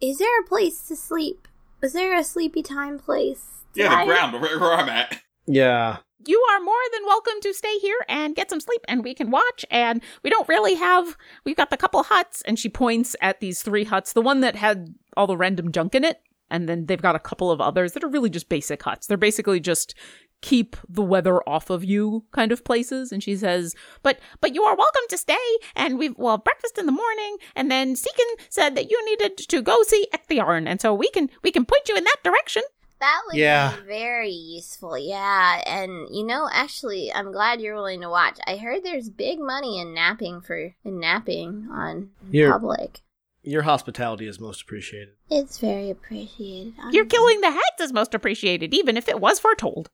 Is 0.00 0.16
there 0.18 0.40
a 0.40 0.46
place 0.46 0.80
to 0.88 0.96
sleep? 0.96 1.46
Is 1.82 1.92
there 1.92 2.16
a 2.16 2.24
sleepy 2.24 2.62
time 2.62 2.98
place? 2.98 3.64
Did 3.74 3.82
Yeah, 3.82 3.88
the 3.90 3.96
I- 3.96 4.06
ground 4.06 4.40
where, 4.40 4.58
where 4.58 4.72
I'm 4.72 4.88
at. 4.88 5.20
Yeah. 5.46 5.98
You 6.26 6.44
are 6.50 6.60
more 6.60 6.74
than 6.92 7.06
welcome 7.06 7.40
to 7.42 7.54
stay 7.54 7.78
here 7.78 7.98
and 8.08 8.36
get 8.36 8.50
some 8.50 8.60
sleep 8.60 8.82
and 8.88 9.02
we 9.02 9.14
can 9.14 9.30
watch 9.30 9.64
and 9.70 10.02
we 10.22 10.30
don't 10.30 10.48
really 10.48 10.74
have 10.74 11.16
we've 11.44 11.56
got 11.56 11.70
the 11.70 11.76
couple 11.76 12.02
huts. 12.02 12.42
And 12.42 12.58
she 12.58 12.68
points 12.68 13.16
at 13.20 13.40
these 13.40 13.62
three 13.62 13.84
huts 13.84 14.12
the 14.12 14.22
one 14.22 14.40
that 14.40 14.56
had 14.56 14.94
all 15.16 15.26
the 15.26 15.36
random 15.36 15.72
junk 15.72 15.94
in 15.94 16.04
it 16.04 16.20
and 16.50 16.68
then 16.68 16.86
they've 16.86 17.00
got 17.00 17.16
a 17.16 17.20
couple 17.20 17.50
of 17.50 17.60
others 17.60 17.92
that 17.92 18.04
are 18.04 18.08
really 18.08 18.30
just 18.30 18.48
basic 18.48 18.82
huts. 18.82 19.06
They're 19.06 19.16
basically 19.16 19.60
just 19.60 19.94
keep 20.42 20.76
the 20.88 21.02
weather 21.02 21.46
off 21.48 21.70
of 21.70 21.84
you 21.84 22.24
kind 22.32 22.50
of 22.50 22.64
places 22.64 23.12
and 23.12 23.22
she 23.22 23.36
says 23.36 23.74
but 24.02 24.18
but 24.40 24.54
you 24.54 24.62
are 24.62 24.74
welcome 24.74 25.02
to 25.10 25.18
stay 25.18 25.36
and 25.76 25.98
we've 25.98 26.16
well 26.16 26.38
breakfast 26.38 26.78
in 26.78 26.86
the 26.86 26.92
morning 26.92 27.36
and 27.54 27.70
then 27.70 27.94
Seekin 27.94 28.46
said 28.48 28.74
that 28.74 28.90
you 28.90 29.04
needed 29.04 29.36
to 29.36 29.60
go 29.60 29.82
see 29.82 30.08
Ecthearn 30.14 30.66
and 30.66 30.80
so 30.80 30.94
we 30.94 31.10
can 31.10 31.28
we 31.42 31.52
can 31.52 31.66
point 31.66 31.90
you 31.90 31.96
in 31.96 32.04
that 32.04 32.24
direction 32.24 32.62
That 33.00 33.22
would 33.26 33.36
Yeah. 33.36 33.76
be 33.76 33.82
very 33.86 34.30
useful. 34.30 34.96
Yeah, 34.98 35.62
and 35.66 36.06
you 36.10 36.24
know, 36.24 36.48
actually, 36.52 37.12
I'm 37.12 37.32
glad 37.32 37.60
you're 37.60 37.74
willing 37.74 38.02
to 38.02 38.10
watch. 38.10 38.38
I 38.46 38.56
heard 38.56 38.84
there's 38.84 39.08
big 39.08 39.38
money 39.40 39.80
in 39.80 39.94
napping 39.94 40.42
for 40.42 40.74
in 40.84 41.00
napping 41.00 41.68
on 41.72 42.10
Here. 42.30 42.52
public. 42.52 43.00
Your 43.42 43.62
hospitality 43.62 44.26
is 44.26 44.38
most 44.38 44.60
appreciated. 44.62 45.14
It's 45.30 45.56
very 45.58 45.88
appreciated. 45.88 46.74
Your 46.76 46.84
honestly. 47.04 47.06
killing 47.06 47.40
the 47.40 47.50
hats 47.52 47.80
is 47.80 47.92
most 47.92 48.14
appreciated, 48.14 48.74
even 48.74 48.98
if 48.98 49.08
it 49.08 49.18
was 49.18 49.40
foretold. 49.40 49.88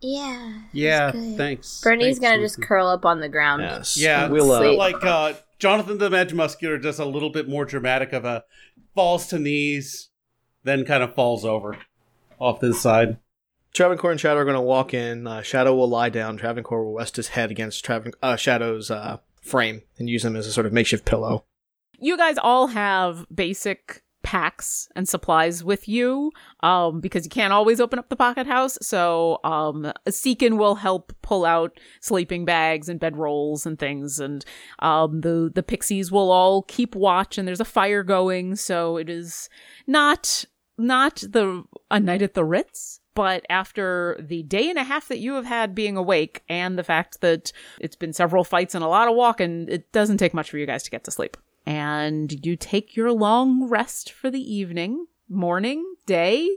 Yeah. 0.00 0.60
Yeah, 0.72 1.10
good. 1.12 1.36
thanks. 1.36 1.80
Bernie's 1.80 2.18
Thanks, 2.18 2.20
gonna 2.20 2.42
just 2.42 2.62
curl 2.62 2.86
up 2.86 3.04
on 3.04 3.18
the 3.20 3.28
ground. 3.28 3.62
Yes. 3.62 3.96
Yeah, 3.96 4.28
We'll, 4.28 4.52
uh, 4.52 4.72
like 4.74 5.02
uh, 5.04 5.32
Jonathan 5.58 5.98
the 5.98 6.10
Mad 6.10 6.32
Muscular 6.34 6.78
does 6.78 7.00
a 7.00 7.04
little 7.04 7.30
bit 7.30 7.48
more 7.48 7.64
dramatic 7.64 8.12
of 8.12 8.24
a 8.24 8.44
falls 8.94 9.26
to 9.28 9.38
knees, 9.38 10.10
then 10.64 10.84
kind 10.84 11.02
of 11.02 11.14
falls 11.14 11.44
over 11.44 11.76
off 12.42 12.60
to 12.60 12.68
the 12.68 12.74
side. 12.74 13.18
Travancore 13.72 14.10
and 14.10 14.20
Shadow 14.20 14.40
are 14.40 14.44
going 14.44 14.54
to 14.54 14.60
walk 14.60 14.92
in. 14.92 15.26
Uh, 15.26 15.40
Shadow 15.42 15.74
will 15.74 15.88
lie 15.88 16.10
down. 16.10 16.36
Travancore 16.36 16.84
will 16.84 16.94
rest 16.94 17.16
his 17.16 17.28
head 17.28 17.50
against 17.50 17.84
Travan- 17.84 18.14
uh, 18.22 18.36
Shadow's 18.36 18.90
uh, 18.90 19.18
frame 19.40 19.82
and 19.98 20.10
use 20.10 20.24
him 20.24 20.36
as 20.36 20.46
a 20.46 20.52
sort 20.52 20.66
of 20.66 20.72
makeshift 20.72 21.04
pillow. 21.04 21.44
You 21.98 22.16
guys 22.16 22.36
all 22.36 22.66
have 22.66 23.24
basic 23.34 24.02
packs 24.22 24.88
and 24.94 25.08
supplies 25.08 25.64
with 25.64 25.88
you 25.88 26.30
um, 26.60 27.00
because 27.00 27.24
you 27.24 27.30
can't 27.30 27.52
always 27.52 27.80
open 27.80 27.98
up 27.98 28.08
the 28.08 28.16
pocket 28.16 28.46
house. 28.46 28.78
So 28.80 29.40
um, 29.44 29.92
Seekin 30.08 30.58
will 30.58 30.76
help 30.76 31.12
pull 31.22 31.44
out 31.44 31.78
sleeping 32.00 32.44
bags 32.44 32.88
and 32.88 33.00
bedrolls 33.00 33.66
and 33.66 33.78
things, 33.78 34.20
and 34.20 34.44
um, 34.78 35.20
the 35.20 35.50
the 35.54 35.62
pixies 35.62 36.10
will 36.10 36.30
all 36.30 36.62
keep 36.62 36.94
watch. 36.94 37.38
And 37.38 37.46
there's 37.46 37.60
a 37.60 37.64
fire 37.64 38.02
going, 38.02 38.56
so 38.56 38.96
it 38.96 39.08
is 39.08 39.48
not 39.86 40.44
not 40.78 41.16
the 41.16 41.64
a 41.90 42.00
night 42.00 42.22
at 42.22 42.34
the 42.34 42.44
Ritz. 42.44 43.00
But 43.14 43.44
after 43.50 44.16
the 44.18 44.42
day 44.42 44.70
and 44.70 44.78
a 44.78 44.84
half 44.84 45.08
that 45.08 45.18
you 45.18 45.34
have 45.34 45.44
had 45.44 45.74
being 45.74 45.98
awake, 45.98 46.42
and 46.48 46.78
the 46.78 46.82
fact 46.84 47.20
that 47.20 47.52
it's 47.78 47.94
been 47.94 48.14
several 48.14 48.42
fights 48.42 48.74
and 48.74 48.82
a 48.82 48.88
lot 48.88 49.06
of 49.06 49.14
walking, 49.14 49.66
it 49.68 49.92
doesn't 49.92 50.16
take 50.16 50.32
much 50.32 50.50
for 50.50 50.56
you 50.56 50.64
guys 50.64 50.82
to 50.84 50.90
get 50.90 51.04
to 51.04 51.10
sleep 51.10 51.36
and 51.66 52.44
you 52.44 52.56
take 52.56 52.96
your 52.96 53.12
long 53.12 53.68
rest 53.68 54.12
for 54.12 54.30
the 54.30 54.40
evening, 54.40 55.06
morning, 55.28 55.94
day, 56.06 56.48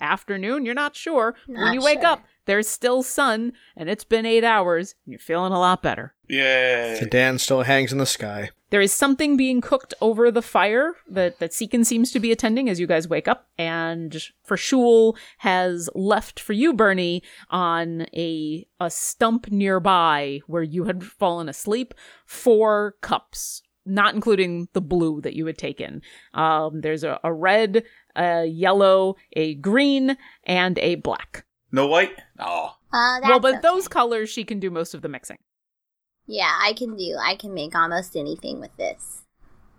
afternoon, 0.00 0.64
you're 0.64 0.74
not 0.74 0.96
sure. 0.96 1.34
But 1.46 1.56
when 1.56 1.64
Not 1.66 1.74
you 1.74 1.82
wake 1.82 2.00
sure. 2.00 2.10
up, 2.10 2.24
there's 2.46 2.68
still 2.68 3.02
sun 3.02 3.52
and 3.76 3.88
it's 3.88 4.04
been 4.04 4.26
8 4.26 4.44
hours. 4.44 4.94
And 5.04 5.12
you're 5.12 5.18
feeling 5.18 5.52
a 5.52 5.58
lot 5.58 5.82
better. 5.82 6.14
Yay! 6.28 6.96
Sedan 6.98 7.38
still 7.38 7.62
hangs 7.62 7.92
in 7.92 7.98
the 7.98 8.06
sky. 8.06 8.50
There 8.70 8.80
is 8.80 8.92
something 8.92 9.36
being 9.36 9.60
cooked 9.60 9.94
over 10.00 10.30
the 10.30 10.42
fire 10.42 10.94
that 11.08 11.40
that 11.40 11.52
Seekin 11.52 11.84
seems 11.84 12.12
to 12.12 12.20
be 12.20 12.30
attending 12.30 12.68
as 12.68 12.78
you 12.78 12.86
guys 12.86 13.08
wake 13.08 13.26
up, 13.26 13.48
and 13.58 14.16
for 14.44 14.56
Shul 14.56 15.16
has 15.38 15.90
left 15.94 16.38
for 16.38 16.52
you, 16.52 16.72
Bernie, 16.72 17.22
on 17.50 18.02
a 18.14 18.66
a 18.78 18.90
stump 18.90 19.50
nearby 19.50 20.40
where 20.46 20.62
you 20.62 20.84
had 20.84 21.04
fallen 21.04 21.48
asleep. 21.48 21.94
Four 22.26 22.94
cups, 23.00 23.62
not 23.84 24.14
including 24.14 24.68
the 24.72 24.80
blue 24.80 25.20
that 25.22 25.34
you 25.34 25.46
had 25.46 25.58
taken. 25.58 26.02
Um, 26.32 26.80
there's 26.80 27.02
a, 27.02 27.18
a 27.24 27.32
red, 27.32 27.82
a 28.14 28.46
yellow, 28.46 29.16
a 29.32 29.54
green, 29.56 30.16
and 30.44 30.78
a 30.78 30.94
black. 30.94 31.44
No 31.72 31.86
white? 31.86 32.16
Oh. 32.38 32.74
Uh, 32.92 33.20
well, 33.22 33.40
but 33.40 33.54
okay. 33.54 33.60
those 33.62 33.88
colors 33.88 34.28
she 34.28 34.44
can 34.44 34.58
do 34.58 34.70
most 34.70 34.94
of 34.94 35.02
the 35.02 35.08
mixing. 35.08 35.38
Yeah, 36.30 36.56
I 36.62 36.74
can 36.74 36.96
do. 36.96 37.16
I 37.20 37.34
can 37.34 37.52
make 37.52 37.74
almost 37.74 38.14
anything 38.14 38.60
with 38.60 38.76
this. 38.76 39.22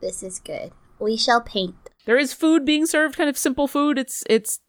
This 0.01 0.21
is 0.21 0.41
good. 0.41 0.73
We 0.99 1.15
shall 1.15 1.39
paint. 1.39 1.75
There 2.05 2.17
is 2.17 2.33
food 2.33 2.65
being 2.65 2.85
served, 2.85 3.15
kind 3.15 3.29
of 3.29 3.37
simple 3.37 3.69
food. 3.69 3.97
It's 3.97 4.25
it's 4.29 4.59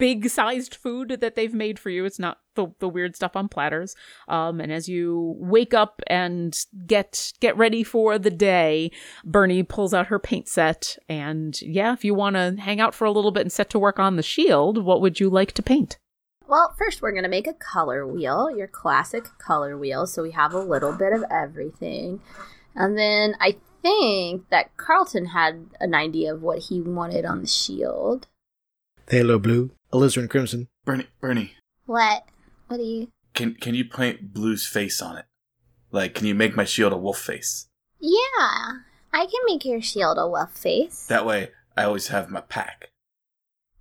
big 0.00 0.28
sized 0.28 0.74
food 0.74 1.16
that 1.20 1.36
they've 1.36 1.54
made 1.54 1.78
for 1.78 1.90
you. 1.90 2.04
It's 2.04 2.18
not 2.18 2.38
the, 2.56 2.66
the 2.80 2.88
weird 2.88 3.14
stuff 3.14 3.36
on 3.36 3.48
platters. 3.48 3.94
Um, 4.26 4.60
and 4.60 4.72
as 4.72 4.88
you 4.88 5.36
wake 5.38 5.74
up 5.74 6.02
and 6.08 6.58
get 6.88 7.32
get 7.38 7.56
ready 7.56 7.84
for 7.84 8.18
the 8.18 8.30
day, 8.30 8.90
Bernie 9.24 9.62
pulls 9.62 9.94
out 9.94 10.08
her 10.08 10.18
paint 10.18 10.48
set. 10.48 10.98
And 11.08 11.56
yeah, 11.62 11.92
if 11.92 12.04
you 12.04 12.14
want 12.14 12.34
to 12.34 12.56
hang 12.58 12.80
out 12.80 12.96
for 12.96 13.04
a 13.04 13.12
little 13.12 13.30
bit 13.30 13.42
and 13.42 13.52
set 13.52 13.70
to 13.70 13.78
work 13.78 14.00
on 14.00 14.16
the 14.16 14.24
shield, 14.24 14.84
what 14.84 15.00
would 15.00 15.20
you 15.20 15.30
like 15.30 15.52
to 15.52 15.62
paint? 15.62 15.98
Well, 16.48 16.74
first 16.78 17.02
we're 17.02 17.12
gonna 17.12 17.28
make 17.28 17.46
a 17.46 17.52
color 17.52 18.06
wheel, 18.06 18.50
your 18.50 18.66
classic 18.66 19.26
color 19.38 19.76
wheel, 19.76 20.06
so 20.06 20.22
we 20.22 20.30
have 20.30 20.54
a 20.54 20.58
little 20.58 20.92
bit 20.92 21.12
of 21.12 21.22
everything. 21.30 22.20
And 22.74 22.96
then 22.96 23.34
I 23.38 23.56
think 23.82 24.48
that 24.48 24.76
Carlton 24.78 25.26
had 25.26 25.66
an 25.78 25.94
idea 25.94 26.32
of 26.34 26.42
what 26.42 26.58
he 26.60 26.80
wanted 26.80 27.24
on 27.26 27.42
the 27.42 27.46
shield. 27.46 28.26
Phthalo 29.06 29.40
blue, 29.40 29.70
alizarin 29.92 30.28
crimson. 30.30 30.68
Bernie, 30.84 31.06
Bernie, 31.20 31.52
What? 31.84 32.24
What 32.68 32.78
do 32.78 32.82
you? 32.82 33.08
can 33.34 33.54
can 33.54 33.74
you 33.74 33.84
paint 33.84 34.32
Blue's 34.32 34.66
face 34.66 35.02
on 35.02 35.18
it? 35.18 35.26
Like, 35.92 36.14
can 36.14 36.26
you 36.26 36.34
make 36.34 36.56
my 36.56 36.64
shield 36.64 36.92
a 36.92 36.96
wolf 36.96 37.18
face? 37.18 37.66
Yeah, 38.00 38.80
I 39.12 39.26
can 39.26 39.40
make 39.46 39.64
your 39.66 39.82
shield 39.82 40.16
a 40.18 40.26
wolf 40.28 40.52
face. 40.56 41.06
That 41.08 41.26
way, 41.26 41.50
I 41.76 41.84
always 41.84 42.08
have 42.08 42.30
my 42.30 42.40
pack 42.40 42.90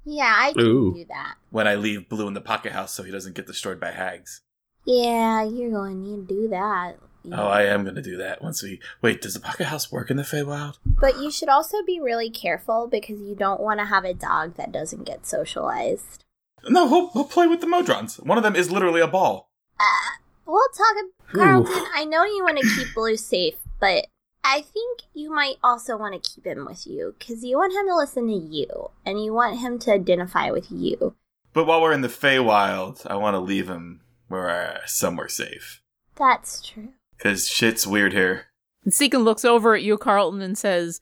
yeah, 0.08 0.34
I 0.38 0.54
can 0.54 0.62
Ooh. 0.62 0.93
do 0.93 1.06
that. 1.10 1.36
when 1.50 1.67
I 1.67 1.76
leave 1.76 2.08
Blue 2.08 2.28
in 2.28 2.34
the 2.34 2.41
pocket 2.41 2.72
house 2.72 2.93
so 2.93 3.04
he 3.04 3.12
doesn't 3.12 3.36
get 3.36 3.46
destroyed 3.46 3.80
by 3.80 3.91
hags. 3.91 4.41
Yeah, 4.86 5.43
you're 5.43 5.72
going 5.72 6.04
to 6.04 6.10
need 6.10 6.28
to 6.28 6.34
do 6.34 6.48
that. 6.50 6.98
Oh, 7.30 7.48
I 7.48 7.63
am 7.63 7.84
gonna 7.84 8.02
do 8.02 8.15
that 8.17 8.41
once 8.41 8.63
we 8.63 8.80
wait. 9.02 9.22
Does 9.22 9.34
the 9.34 9.41
pocket 9.41 9.65
house 9.65 9.91
work 9.91 10.10
in 10.10 10.15
the 10.15 10.24
Feywild? 10.24 10.76
But 10.86 11.20
you 11.20 11.30
should 11.30 11.50
also 11.50 11.84
be 11.84 12.00
really 12.00 12.30
careful 12.30 12.88
because 12.88 13.20
you 13.20 13.36
don't 13.36 13.60
want 13.60 13.82
to 13.82 13.86
have 13.86 14.06
a 14.06 14.13
dog 14.13 14.56
that 14.56 14.72
doesn't 14.72 15.04
get 15.04 15.28
socialized. 15.28 16.24
No, 16.70 16.88
he'll, 16.88 17.10
he'll 17.10 17.26
play 17.26 17.48
with 17.48 17.60
the 17.60 17.67
Modrons. 17.67 18.24
One 18.26 18.38
of 18.38 18.46
them 18.46 18.56
is 18.56 18.72
literally 18.72 19.02
a 19.02 19.08
ball. 19.08 19.50
Uh, 19.78 20.22
we'll 20.46 20.70
talk. 20.70 20.96
Carlton, 21.34 21.84
I 21.93 22.06
know 22.06 22.24
you 22.24 22.46
want 22.46 22.60
to 22.60 22.76
keep 22.76 22.93
Blue 22.96 23.17
safe, 23.17 23.56
but 23.82 24.08
I 24.50 24.62
think 24.62 25.02
you 25.14 25.30
might 25.30 25.58
also 25.62 25.98
want 25.98 26.24
to 26.24 26.32
keep 26.32 26.46
him 26.46 26.66
with 26.66 26.88
you 26.88 27.14
because 27.20 27.44
you 27.44 27.58
want 27.58 27.74
him 27.74 27.86
to 27.88 27.96
listen 27.96 28.28
to 28.28 28.34
you 28.34 28.92
and 29.06 29.22
you 29.22 29.34
want 29.34 29.60
him 29.60 29.78
to 29.80 29.92
identify 29.92 30.52
with 30.52 30.72
you. 30.72 31.16
But 31.52 31.68
while 31.68 31.82
we're 31.82 31.92
in 31.92 32.00
the 32.00 32.08
Feywild, 32.08 33.06
I 33.10 33.18
want 33.18 33.34
to 33.34 33.40
leave 33.40 33.68
him 33.68 34.00
where 34.30 34.50
uh, 34.50 34.80
somewhere 34.86 35.28
safe. 35.28 35.82
That's 36.16 36.66
true. 36.66 36.94
Cause 37.20 37.50
shit's 37.50 37.86
weird 37.86 38.14
here. 38.14 38.46
And 38.86 38.94
Seekin 38.94 39.26
looks 39.26 39.44
over 39.44 39.76
at 39.76 39.84
you, 39.84 39.98
Carlton, 39.98 40.42
and 40.42 40.58
says, 40.58 41.02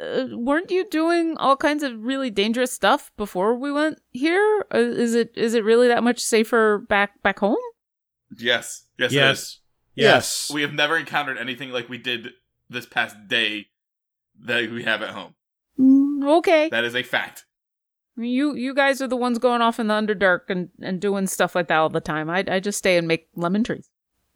uh, 0.00 0.28
"Weren't 0.30 0.70
you 0.70 0.88
doing 0.88 1.36
all 1.36 1.56
kinds 1.56 1.82
of 1.82 2.02
really 2.02 2.30
dangerous 2.30 2.72
stuff 2.72 3.10
before 3.18 3.54
we 3.54 3.70
went 3.70 3.98
here? 4.12 4.64
Uh, 4.72 4.78
is 4.78 5.14
it 5.14 5.32
is 5.36 5.52
it 5.52 5.64
really 5.64 5.88
that 5.88 6.02
much 6.02 6.20
safer 6.20 6.78
back 6.78 7.20
back 7.22 7.40
home?" 7.40 7.56
Yes, 8.38 8.84
yes, 8.98 9.12
it 9.12 9.16
Yes. 9.16 9.60
Yes. 9.96 10.50
We 10.52 10.62
have 10.62 10.72
never 10.72 10.96
encountered 10.96 11.38
anything 11.38 11.70
like 11.70 11.88
we 11.88 11.98
did 11.98 12.28
this 12.68 12.86
past 12.86 13.16
day 13.28 13.66
that 14.44 14.70
we 14.70 14.82
have 14.84 15.02
at 15.02 15.10
home. 15.10 15.34
Mm, 15.78 16.26
okay, 16.38 16.68
That 16.70 16.84
is 16.84 16.94
a 16.94 17.02
fact. 17.02 17.44
you 18.16 18.54
you 18.54 18.74
guys 18.74 19.00
are 19.02 19.08
the 19.08 19.16
ones 19.16 19.38
going 19.38 19.60
off 19.62 19.78
in 19.78 19.86
the 19.88 19.94
underdark 19.94 20.48
and 20.48 20.70
and 20.80 21.00
doing 21.00 21.26
stuff 21.26 21.54
like 21.54 21.68
that 21.68 21.76
all 21.76 21.88
the 21.90 22.00
time. 22.00 22.30
I 22.30 22.44
I 22.48 22.60
just 22.60 22.78
stay 22.78 22.96
and 22.96 23.06
make 23.06 23.28
lemon 23.34 23.62
trees, 23.64 23.90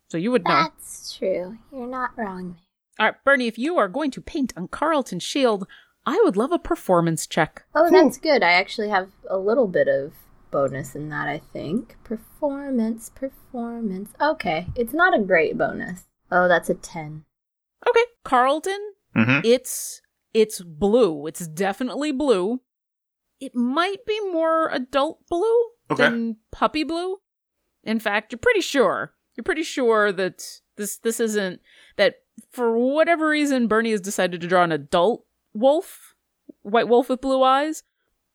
so 0.08 0.18
you 0.18 0.30
would 0.30 0.44
know. 0.44 0.50
That's 0.64 1.16
true. 1.16 1.58
You're 1.72 1.86
not 1.86 2.10
wrong. 2.16 2.58
All 2.98 3.06
right, 3.06 3.14
Bernie, 3.24 3.46
if 3.46 3.58
you 3.58 3.78
are 3.78 3.88
going 3.88 4.10
to 4.10 4.20
paint 4.20 4.52
on 4.56 4.68
Carlton's 4.68 5.22
shield, 5.22 5.66
I 6.04 6.20
would 6.24 6.36
love 6.36 6.52
a 6.52 6.58
performance 6.58 7.26
check. 7.26 7.64
Oh, 7.74 7.90
that's 7.90 8.18
good. 8.18 8.42
I 8.42 8.52
actually 8.52 8.90
have 8.90 9.08
a 9.28 9.38
little 9.38 9.66
bit 9.68 9.88
of 9.88 10.12
bonus 10.50 10.94
in 10.94 11.08
that, 11.08 11.26
I 11.28 11.40
think. 11.52 11.96
Performance, 12.04 13.10
performance. 13.14 14.10
Okay, 14.20 14.66
it's 14.76 14.92
not 14.92 15.18
a 15.18 15.22
great 15.22 15.56
bonus. 15.56 16.04
Oh, 16.30 16.48
that's 16.48 16.68
a 16.68 16.74
10. 16.74 17.24
Okay, 17.88 18.04
Carlton, 18.24 18.78
Mm-hmm. 19.16 19.40
it's 19.44 20.00
it's 20.32 20.60
blue. 20.62 21.26
It's 21.26 21.46
definitely 21.48 22.12
blue. 22.12 22.60
It 23.40 23.54
might 23.56 24.04
be 24.06 24.20
more 24.30 24.68
adult 24.68 25.26
blue 25.28 25.64
Okay. 25.90 26.04
than 26.04 26.36
puppy 26.52 26.84
blue. 26.84 27.16
In 27.82 27.98
fact, 27.98 28.30
you're 28.32 28.38
pretty 28.38 28.60
sure. 28.60 29.14
You're 29.34 29.42
pretty 29.44 29.62
sure 29.64 30.12
that 30.12 30.44
this 30.76 30.98
this 30.98 31.18
isn't 31.18 31.60
that 31.96 32.16
for 32.50 32.76
whatever 32.78 33.28
reason 33.28 33.66
Bernie 33.66 33.90
has 33.90 34.00
decided 34.00 34.40
to 34.42 34.46
draw 34.46 34.62
an 34.62 34.70
adult 34.72 35.24
wolf, 35.54 36.14
white 36.62 36.86
wolf 36.88 37.08
with 37.08 37.20
blue 37.20 37.42
eyes, 37.42 37.82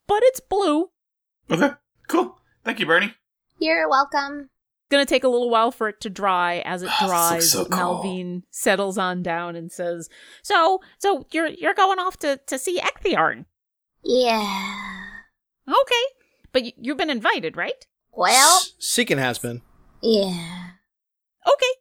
but 0.07 0.21
it's 0.25 0.39
blue. 0.41 0.89
Okay, 1.49 1.71
cool. 2.09 2.39
Thank 2.65 2.79
you, 2.81 2.85
Bernie. 2.85 3.13
You're 3.59 3.87
welcome. 3.89 4.49
Gonna 4.91 5.05
take 5.05 5.23
a 5.23 5.27
little 5.27 5.49
while 5.49 5.71
for 5.71 5.87
it 5.89 5.99
to 6.01 6.09
dry. 6.09 6.59
As 6.65 6.83
it 6.83 6.85
this 6.85 7.01
looks 7.01 7.11
dries, 7.11 7.51
so 7.51 7.65
cool. 7.65 7.77
Malvine 8.03 8.43
settles 8.51 8.97
on 8.97 9.23
down 9.23 9.55
and 9.55 9.71
says, 9.71 10.09
"So, 10.43 10.79
so 10.99 11.25
you're 11.31 11.47
you're 11.47 11.73
going 11.73 11.99
off 11.99 12.17
to 12.17 12.39
to 12.47 12.59
see 12.59 12.79
Ecthearn, 12.79 13.45
Yeah. 14.03 15.05
okay? 15.67 16.05
But 16.51 16.63
y- 16.63 16.73
you've 16.77 16.97
been 16.97 17.09
invited, 17.09 17.57
right? 17.57 17.85
Well, 18.11 18.61
Seekin 18.79 19.17
has 19.17 19.39
been. 19.39 19.61
yeah. 20.01 20.69
Okay. 21.47 21.71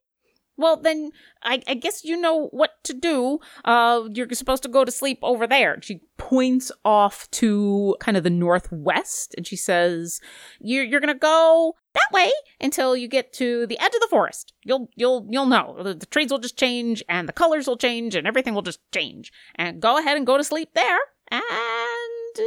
Well, 0.56 0.76
then 0.76 1.10
I, 1.42 1.62
I 1.66 1.74
guess 1.74 2.04
you 2.04 2.16
know 2.16 2.46
what 2.52 2.70
to 2.84 2.94
do. 2.94 3.40
Uh, 3.64 4.02
you're 4.12 4.28
supposed 4.32 4.62
to 4.62 4.68
go 4.68 4.84
to 4.84 4.92
sleep 4.92 5.18
over 5.22 5.46
there. 5.48 5.78
She 5.82 6.00
points 6.16 6.70
off 6.84 7.28
to 7.32 7.96
kind 7.98 8.16
of 8.16 8.22
the 8.24 8.30
northwest, 8.30 9.34
and 9.36 9.46
she 9.46 9.56
says, 9.56 10.20
"You're 10.60 10.84
you're 10.84 11.00
gonna 11.00 11.14
go 11.14 11.74
that 11.94 12.09
way 12.12 12.30
until 12.61 12.96
you 12.96 13.09
get 13.09 13.33
to 13.35 13.66
the 13.66 13.78
edge 13.78 13.94
of 13.94 14.00
the 14.00 14.09
forest. 14.11 14.52
You'll 14.64 14.88
you'll 14.94 15.26
you'll 15.30 15.46
know 15.46 15.76
the, 15.83 15.94
the 15.94 16.07
trees 16.07 16.30
will 16.30 16.38
just 16.38 16.59
change, 16.59 17.02
and 17.09 17.28
the 17.28 17.33
colors 17.33 17.66
will 17.66 17.76
change, 17.76 18.14
and 18.14 18.26
everything 18.26 18.54
will 18.54 18.62
just 18.62 18.80
change. 18.92 19.33
And 19.54 19.80
go 19.80 19.98
ahead 19.98 20.16
and 20.16 20.26
go 20.26 20.37
to 20.37 20.44
sleep 20.44 20.70
there, 20.74 20.98
and 21.30 21.42
uh, 21.42 22.42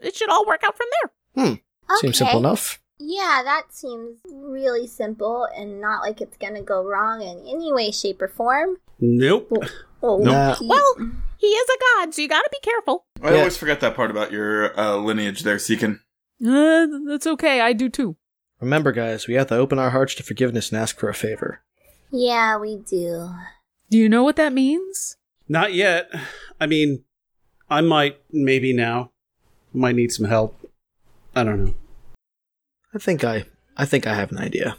it 0.00 0.14
should 0.16 0.30
all 0.30 0.46
work 0.46 0.62
out 0.64 0.76
from 0.76 0.86
there." 1.02 1.44
Hmm. 1.44 1.54
Seems 2.00 2.18
simple 2.18 2.38
enough. 2.40 2.80
Yeah, 2.98 3.42
that 3.44 3.64
seems 3.74 4.18
really 4.32 4.86
simple 4.86 5.46
and 5.56 5.80
not 5.82 6.00
like 6.00 6.20
it's 6.22 6.36
gonna 6.38 6.62
go 6.62 6.82
wrong 6.82 7.20
in 7.22 7.38
any 7.46 7.72
way, 7.72 7.90
shape, 7.90 8.22
or 8.22 8.28
form. 8.28 8.76
Nope. 8.98 9.52
Oh, 10.02 10.16
Nah. 10.22 10.54
Pete. 10.54 10.66
Well, 10.68 10.94
he 11.36 11.46
is 11.48 11.68
a 11.68 11.78
god, 12.00 12.14
so 12.14 12.22
you 12.22 12.28
got 12.28 12.40
to 12.42 12.48
be 12.50 12.58
careful. 12.62 13.04
I 13.22 13.32
Yeah. 13.32 13.38
always 13.40 13.56
forget 13.58 13.80
that 13.80 13.94
part 13.94 14.10
about 14.10 14.32
your 14.32 14.78
uh, 14.80 14.96
lineage 14.96 15.42
there, 15.42 15.56
Seekin. 15.58 16.00
Uh, 16.44 16.86
that's 17.06 17.26
okay. 17.26 17.60
I 17.60 17.74
do 17.74 17.90
too. 17.90 18.16
Remember, 18.60 18.92
guys, 18.92 19.26
we 19.26 19.34
have 19.34 19.48
to 19.48 19.56
open 19.56 19.78
our 19.78 19.90
hearts 19.90 20.14
to 20.16 20.22
forgiveness 20.22 20.70
and 20.70 20.80
ask 20.80 20.98
for 20.98 21.08
a 21.08 21.14
favor. 21.14 21.62
yeah, 22.10 22.56
we 22.56 22.76
do. 22.76 23.30
Do 23.90 23.98
you 23.98 24.08
know 24.08 24.24
what 24.24 24.36
that 24.36 24.52
means? 24.52 25.16
Not 25.48 25.74
yet. 25.74 26.10
I 26.60 26.66
mean, 26.66 27.04
I 27.70 27.80
might, 27.80 28.18
maybe 28.32 28.72
now. 28.72 29.12
Might 29.72 29.94
need 29.94 30.10
some 30.10 30.26
help. 30.26 30.58
I 31.34 31.44
don't 31.44 31.64
know. 31.64 31.74
I 32.94 32.98
think 32.98 33.22
I, 33.22 33.44
I 33.76 33.84
think 33.84 34.06
I 34.06 34.14
have 34.14 34.32
an 34.32 34.38
idea. 34.38 34.78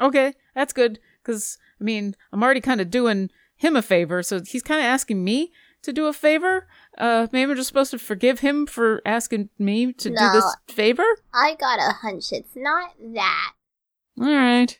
Okay, 0.00 0.32
that's 0.54 0.72
good. 0.72 0.98
Because, 1.22 1.58
I 1.80 1.84
mean, 1.84 2.14
I'm 2.32 2.42
already 2.42 2.60
kind 2.60 2.80
of 2.80 2.90
doing 2.90 3.30
him 3.56 3.74
a 3.76 3.82
favor, 3.82 4.22
so 4.22 4.40
he's 4.40 4.62
kind 4.62 4.80
of 4.80 4.84
asking 4.84 5.24
me 5.24 5.50
to 5.82 5.92
do 5.92 6.06
a 6.06 6.12
favor. 6.12 6.66
Uh, 6.98 7.28
maybe 7.32 7.50
I'm 7.50 7.56
just 7.56 7.68
supposed 7.68 7.92
to 7.92 7.98
forgive 7.98 8.40
him 8.40 8.66
for 8.66 9.00
asking 9.06 9.50
me 9.58 9.92
to 9.92 10.08
do 10.10 10.14
this 10.32 10.56
favor? 10.66 11.04
I 11.32 11.54
got 11.54 11.78
a 11.78 11.92
hunch 11.92 12.32
it's 12.32 12.56
not 12.56 12.90
that. 13.14 13.52
All 14.20 14.26
right. 14.26 14.78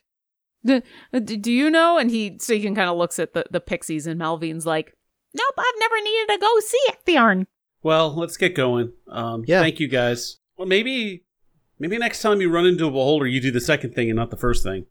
D- 0.65 0.81
uh, 1.13 1.19
do 1.19 1.51
you 1.51 1.69
know? 1.69 1.97
And 1.97 2.11
he, 2.11 2.37
so 2.39 2.53
he 2.53 2.61
can 2.61 2.75
kind 2.75 2.89
of 2.89 2.97
looks 2.97 3.19
at 3.19 3.33
the, 3.33 3.45
the 3.49 3.61
pixies, 3.61 4.05
and 4.05 4.19
Malvine's 4.19 4.65
like, 4.65 4.93
Nope, 5.33 5.53
I've 5.57 5.79
never 5.79 5.95
needed 6.01 6.33
to 6.33 6.37
go 6.39 6.59
see 6.59 6.79
Ecthorn. 6.89 7.45
Well, 7.83 8.13
let's 8.13 8.35
get 8.35 8.55
going. 8.55 8.91
Um, 9.07 9.45
Yeah. 9.47 9.61
Thank 9.61 9.79
you, 9.79 9.87
guys. 9.87 10.39
Well, 10.57 10.67
maybe, 10.67 11.23
maybe 11.79 11.97
next 11.97 12.21
time 12.21 12.41
you 12.41 12.49
run 12.51 12.65
into 12.65 12.85
a 12.87 12.91
beholder, 12.91 13.27
you 13.27 13.39
do 13.39 13.51
the 13.51 13.61
second 13.61 13.95
thing 13.95 14.09
and 14.09 14.17
not 14.17 14.31
the 14.31 14.37
first 14.37 14.63
thing. 14.63 14.85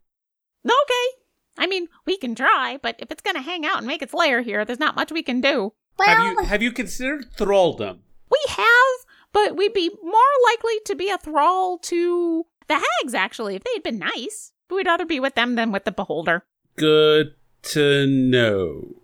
Okay. 0.64 1.18
I 1.58 1.66
mean, 1.66 1.88
we 2.06 2.16
can 2.16 2.34
try, 2.34 2.78
but 2.80 2.96
if 3.00 3.10
it's 3.10 3.20
going 3.22 3.34
to 3.34 3.42
hang 3.42 3.66
out 3.66 3.78
and 3.78 3.86
make 3.86 4.00
its 4.00 4.14
lair 4.14 4.40
here, 4.42 4.64
there's 4.64 4.78
not 4.78 4.96
much 4.96 5.10
we 5.12 5.22
can 5.24 5.40
do. 5.40 5.74
Well, 5.98 6.08
Have 6.08 6.24
you 6.24 6.44
have 6.44 6.62
you 6.62 6.72
considered 6.72 7.26
thralldom? 7.36 7.98
We 8.30 8.38
have, 8.48 9.06
but 9.32 9.56
we'd 9.56 9.72
be 9.72 9.90
more 10.02 10.20
likely 10.44 10.74
to 10.86 10.94
be 10.94 11.10
a 11.10 11.18
thrall 11.18 11.78
to 11.78 12.46
the 12.68 12.74
hags, 12.74 13.14
actually, 13.14 13.56
if 13.56 13.64
they'd 13.64 13.82
been 13.82 13.98
nice. 13.98 14.52
But 14.68 14.76
we'd 14.76 14.86
rather 14.86 15.06
be 15.06 15.18
with 15.20 15.34
them 15.34 15.54
than 15.54 15.72
with 15.72 15.84
the 15.84 15.92
beholder. 15.92 16.44
Good 16.76 17.34
to 17.62 18.06
know. 18.06 18.94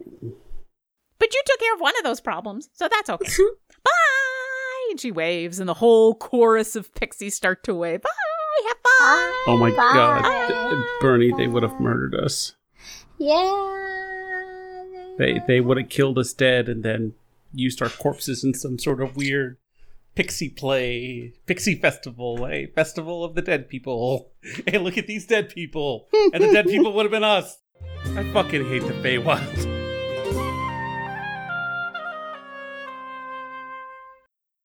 But 1.18 1.32
you 1.32 1.42
took 1.46 1.58
care 1.60 1.74
of 1.74 1.80
one 1.80 1.96
of 1.98 2.04
those 2.04 2.20
problems, 2.20 2.68
so 2.74 2.86
that's 2.88 3.08
okay. 3.08 3.32
Bye! 3.84 4.88
And 4.90 5.00
she 5.00 5.10
waves, 5.10 5.58
and 5.58 5.68
the 5.68 5.74
whole 5.74 6.14
chorus 6.14 6.76
of 6.76 6.94
pixies 6.94 7.34
start 7.34 7.64
to 7.64 7.74
wave. 7.74 8.02
Bye! 8.02 8.10
Have 8.68 8.76
fun! 8.76 9.32
Oh 9.46 9.56
my 9.58 9.70
Bye. 9.70 9.76
god, 9.94 10.70
Th- 10.70 10.84
Bernie, 11.00 11.32
they 11.36 11.48
would 11.48 11.62
have 11.62 11.80
murdered 11.80 12.14
us. 12.14 12.54
yeah. 13.18 13.93
They 15.18 15.40
they 15.46 15.60
would 15.60 15.76
have 15.76 15.88
killed 15.88 16.18
us 16.18 16.32
dead 16.32 16.68
and 16.68 16.82
then 16.82 17.14
used 17.52 17.80
our 17.80 17.88
corpses 17.88 18.42
in 18.42 18.54
some 18.54 18.78
sort 18.78 19.00
of 19.00 19.16
weird 19.16 19.58
pixie 20.14 20.48
play, 20.48 21.32
pixie 21.46 21.76
festival, 21.76 22.46
a 22.46 22.66
festival 22.66 23.24
of 23.24 23.34
the 23.34 23.42
dead 23.42 23.68
people. 23.68 24.30
Hey, 24.66 24.78
look 24.78 24.98
at 24.98 25.06
these 25.06 25.26
dead 25.26 25.48
people, 25.48 26.06
and 26.32 26.44
the 26.44 26.52
dead 26.52 26.66
people 26.66 26.92
would 26.92 27.04
have 27.04 27.10
been 27.10 27.24
us. 27.24 27.58
I 28.14 28.24
fucking 28.32 28.68
hate 28.68 28.82
the 28.82 28.92
Feywild. 28.92 29.74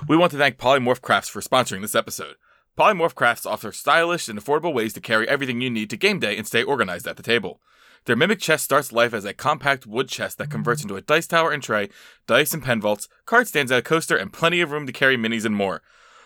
We 0.07 0.17
want 0.17 0.31
to 0.31 0.37
thank 0.37 0.57
Polymorph 0.57 1.01
Crafts 1.01 1.29
for 1.29 1.39
sponsoring 1.39 1.81
this 1.81 1.95
episode. 1.95 2.35
Polymorph 2.77 3.15
Crafts 3.15 3.45
offers 3.45 3.77
stylish 3.77 4.27
and 4.27 4.39
affordable 4.39 4.73
ways 4.73 4.91
to 4.93 5.01
carry 5.01 5.27
everything 5.29 5.61
you 5.61 5.69
need 5.69 5.89
to 5.91 5.97
game 5.97 6.19
day 6.19 6.35
and 6.35 6.45
stay 6.45 6.63
organized 6.63 7.07
at 7.07 7.15
the 7.15 7.23
table. 7.23 7.61
Their 8.05 8.15
Mimic 8.15 8.39
chest 8.39 8.63
starts 8.63 8.91
life 8.91 9.13
as 9.13 9.25
a 9.25 9.33
compact 9.33 9.85
wood 9.85 10.07
chest 10.07 10.37
that 10.37 10.49
converts 10.49 10.81
into 10.81 10.95
a 10.95 11.01
dice 11.01 11.27
tower 11.27 11.51
and 11.51 11.61
tray, 11.61 11.89
dice 12.27 12.53
and 12.53 12.63
pen 12.63 12.81
vaults, 12.81 13.07
card 13.25 13.47
stands 13.47 13.71
at 13.71 13.79
a 13.79 13.83
coaster, 13.83 14.15
and 14.15 14.33
plenty 14.33 14.61
of 14.61 14.71
room 14.71 14.85
to 14.87 14.93
carry 14.93 15.17
minis 15.17 15.45
and 15.45 15.55
more. 15.55 15.81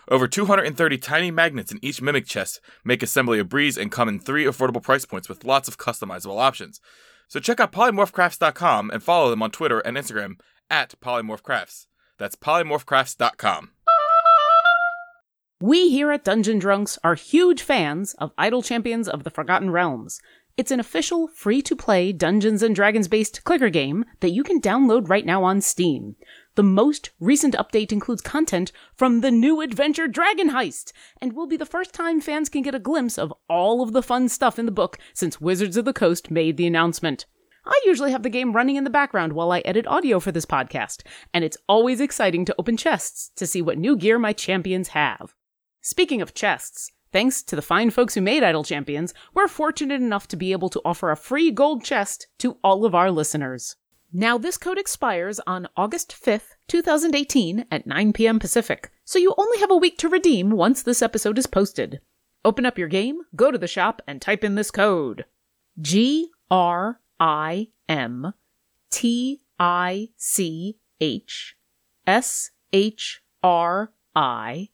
Over 0.08 0.28
230 0.28 0.98
tiny 0.98 1.30
magnets 1.30 1.72
in 1.72 1.78
each 1.82 2.02
Mimic 2.02 2.26
chest 2.26 2.60
make 2.84 3.02
assembly 3.02 3.38
a 3.38 3.44
breeze 3.44 3.78
and 3.78 3.90
come 3.90 4.08
in 4.08 4.20
three 4.20 4.44
affordable 4.44 4.82
price 4.82 5.04
points 5.04 5.28
with 5.28 5.44
lots 5.44 5.68
of 5.68 5.78
customizable 5.78 6.38
options. 6.38 6.80
So 7.28 7.40
check 7.40 7.58
out 7.58 7.72
polymorphcrafts.com 7.72 8.90
and 8.90 9.02
follow 9.02 9.30
them 9.30 9.42
on 9.42 9.50
Twitter 9.50 9.80
and 9.80 9.96
Instagram 9.96 10.34
at 10.70 10.94
polymorphcrafts. 11.00 11.86
That's 12.18 12.36
polymorphcrafts.com. 12.36 13.70
We 15.60 15.88
here 15.88 16.10
at 16.12 16.24
Dungeon 16.24 16.58
Drunks 16.58 16.98
are 17.02 17.14
huge 17.14 17.62
fans 17.62 18.12
of 18.14 18.32
Idle 18.36 18.60
Champions 18.60 19.08
of 19.08 19.24
the 19.24 19.30
Forgotten 19.30 19.70
Realms. 19.70 20.20
It's 20.56 20.70
an 20.70 20.78
official, 20.78 21.26
free 21.26 21.62
to 21.62 21.74
play 21.74 22.12
Dungeons 22.12 22.62
and 22.62 22.76
Dragons 22.76 23.08
based 23.08 23.42
clicker 23.42 23.70
game 23.70 24.04
that 24.20 24.30
you 24.30 24.44
can 24.44 24.60
download 24.60 25.08
right 25.08 25.26
now 25.26 25.42
on 25.42 25.60
Steam. 25.60 26.14
The 26.54 26.62
most 26.62 27.10
recent 27.18 27.56
update 27.56 27.90
includes 27.90 28.22
content 28.22 28.70
from 28.94 29.20
the 29.20 29.32
new 29.32 29.60
adventure 29.60 30.06
Dragon 30.06 30.50
Heist, 30.50 30.92
and 31.20 31.32
will 31.32 31.48
be 31.48 31.56
the 31.56 31.66
first 31.66 31.92
time 31.92 32.20
fans 32.20 32.48
can 32.48 32.62
get 32.62 32.74
a 32.74 32.78
glimpse 32.78 33.18
of 33.18 33.34
all 33.48 33.82
of 33.82 33.92
the 33.92 34.02
fun 34.02 34.28
stuff 34.28 34.56
in 34.56 34.64
the 34.64 34.70
book 34.70 34.96
since 35.12 35.40
Wizards 35.40 35.76
of 35.76 35.86
the 35.86 35.92
Coast 35.92 36.30
made 36.30 36.56
the 36.56 36.68
announcement. 36.68 37.26
I 37.66 37.80
usually 37.84 38.12
have 38.12 38.22
the 38.22 38.30
game 38.30 38.52
running 38.52 38.76
in 38.76 38.84
the 38.84 38.90
background 38.90 39.32
while 39.32 39.50
I 39.50 39.58
edit 39.60 39.88
audio 39.88 40.20
for 40.20 40.30
this 40.30 40.46
podcast, 40.46 41.02
and 41.32 41.42
it's 41.42 41.58
always 41.68 42.00
exciting 42.00 42.44
to 42.44 42.54
open 42.60 42.76
chests 42.76 43.32
to 43.34 43.46
see 43.48 43.60
what 43.60 43.76
new 43.76 43.96
gear 43.96 44.20
my 44.20 44.32
champions 44.32 44.88
have. 44.88 45.34
Speaking 45.80 46.22
of 46.22 46.32
chests, 46.32 46.92
thanks 47.14 47.44
to 47.44 47.54
the 47.54 47.62
fine 47.62 47.90
folks 47.90 48.14
who 48.14 48.20
made 48.20 48.42
Idle 48.42 48.64
Champions, 48.64 49.14
we're 49.34 49.46
fortunate 49.46 50.02
enough 50.02 50.26
to 50.26 50.36
be 50.36 50.50
able 50.50 50.68
to 50.70 50.80
offer 50.84 51.12
a 51.12 51.16
free 51.16 51.52
gold 51.52 51.84
chest 51.84 52.26
to 52.38 52.58
all 52.64 52.84
of 52.84 52.92
our 52.92 53.08
listeners. 53.08 53.76
Now, 54.12 54.36
this 54.36 54.58
code 54.58 54.78
expires 54.78 55.38
on 55.46 55.68
August 55.76 56.10
5th, 56.10 56.56
2018 56.66 57.66
at 57.70 57.86
9 57.86 58.12
p.m. 58.14 58.40
Pacific, 58.40 58.90
so 59.04 59.20
you 59.20 59.32
only 59.38 59.60
have 59.60 59.70
a 59.70 59.76
week 59.76 59.96
to 59.98 60.08
redeem 60.08 60.50
once 60.50 60.82
this 60.82 61.02
episode 61.02 61.38
is 61.38 61.46
posted. 61.46 62.00
Open 62.44 62.66
up 62.66 62.78
your 62.78 62.88
game, 62.88 63.20
go 63.36 63.52
to 63.52 63.58
the 63.58 63.68
shop, 63.68 64.02
and 64.08 64.20
type 64.20 64.42
in 64.42 64.56
this 64.56 64.72
code 64.72 65.24
G 65.80 66.30
R 66.50 66.98
I 67.20 67.68
M 67.88 68.34
T 68.90 69.40
I 69.60 70.08
C 70.16 70.78
H 71.00 71.54
S 72.08 72.50
H 72.72 73.22
R 73.40 73.92
I 74.16 74.70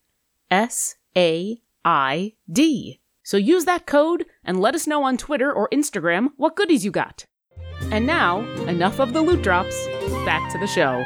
S 0.50 0.94
A 1.14 1.60
I 1.84 2.34
D. 2.50 3.00
So 3.22 3.36
use 3.36 3.64
that 3.64 3.86
code 3.86 4.26
and 4.44 4.60
let 4.60 4.74
us 4.74 4.86
know 4.86 5.04
on 5.04 5.16
Twitter 5.16 5.52
or 5.52 5.68
Instagram 5.70 6.28
what 6.36 6.56
goodies 6.56 6.84
you 6.84 6.90
got. 6.90 7.26
And 7.90 8.06
now, 8.06 8.40
enough 8.66 8.98
of 9.00 9.12
the 9.12 9.22
loot 9.22 9.42
drops. 9.42 9.74
Back 10.24 10.52
to 10.52 10.58
the 10.58 10.66
show. 10.66 11.04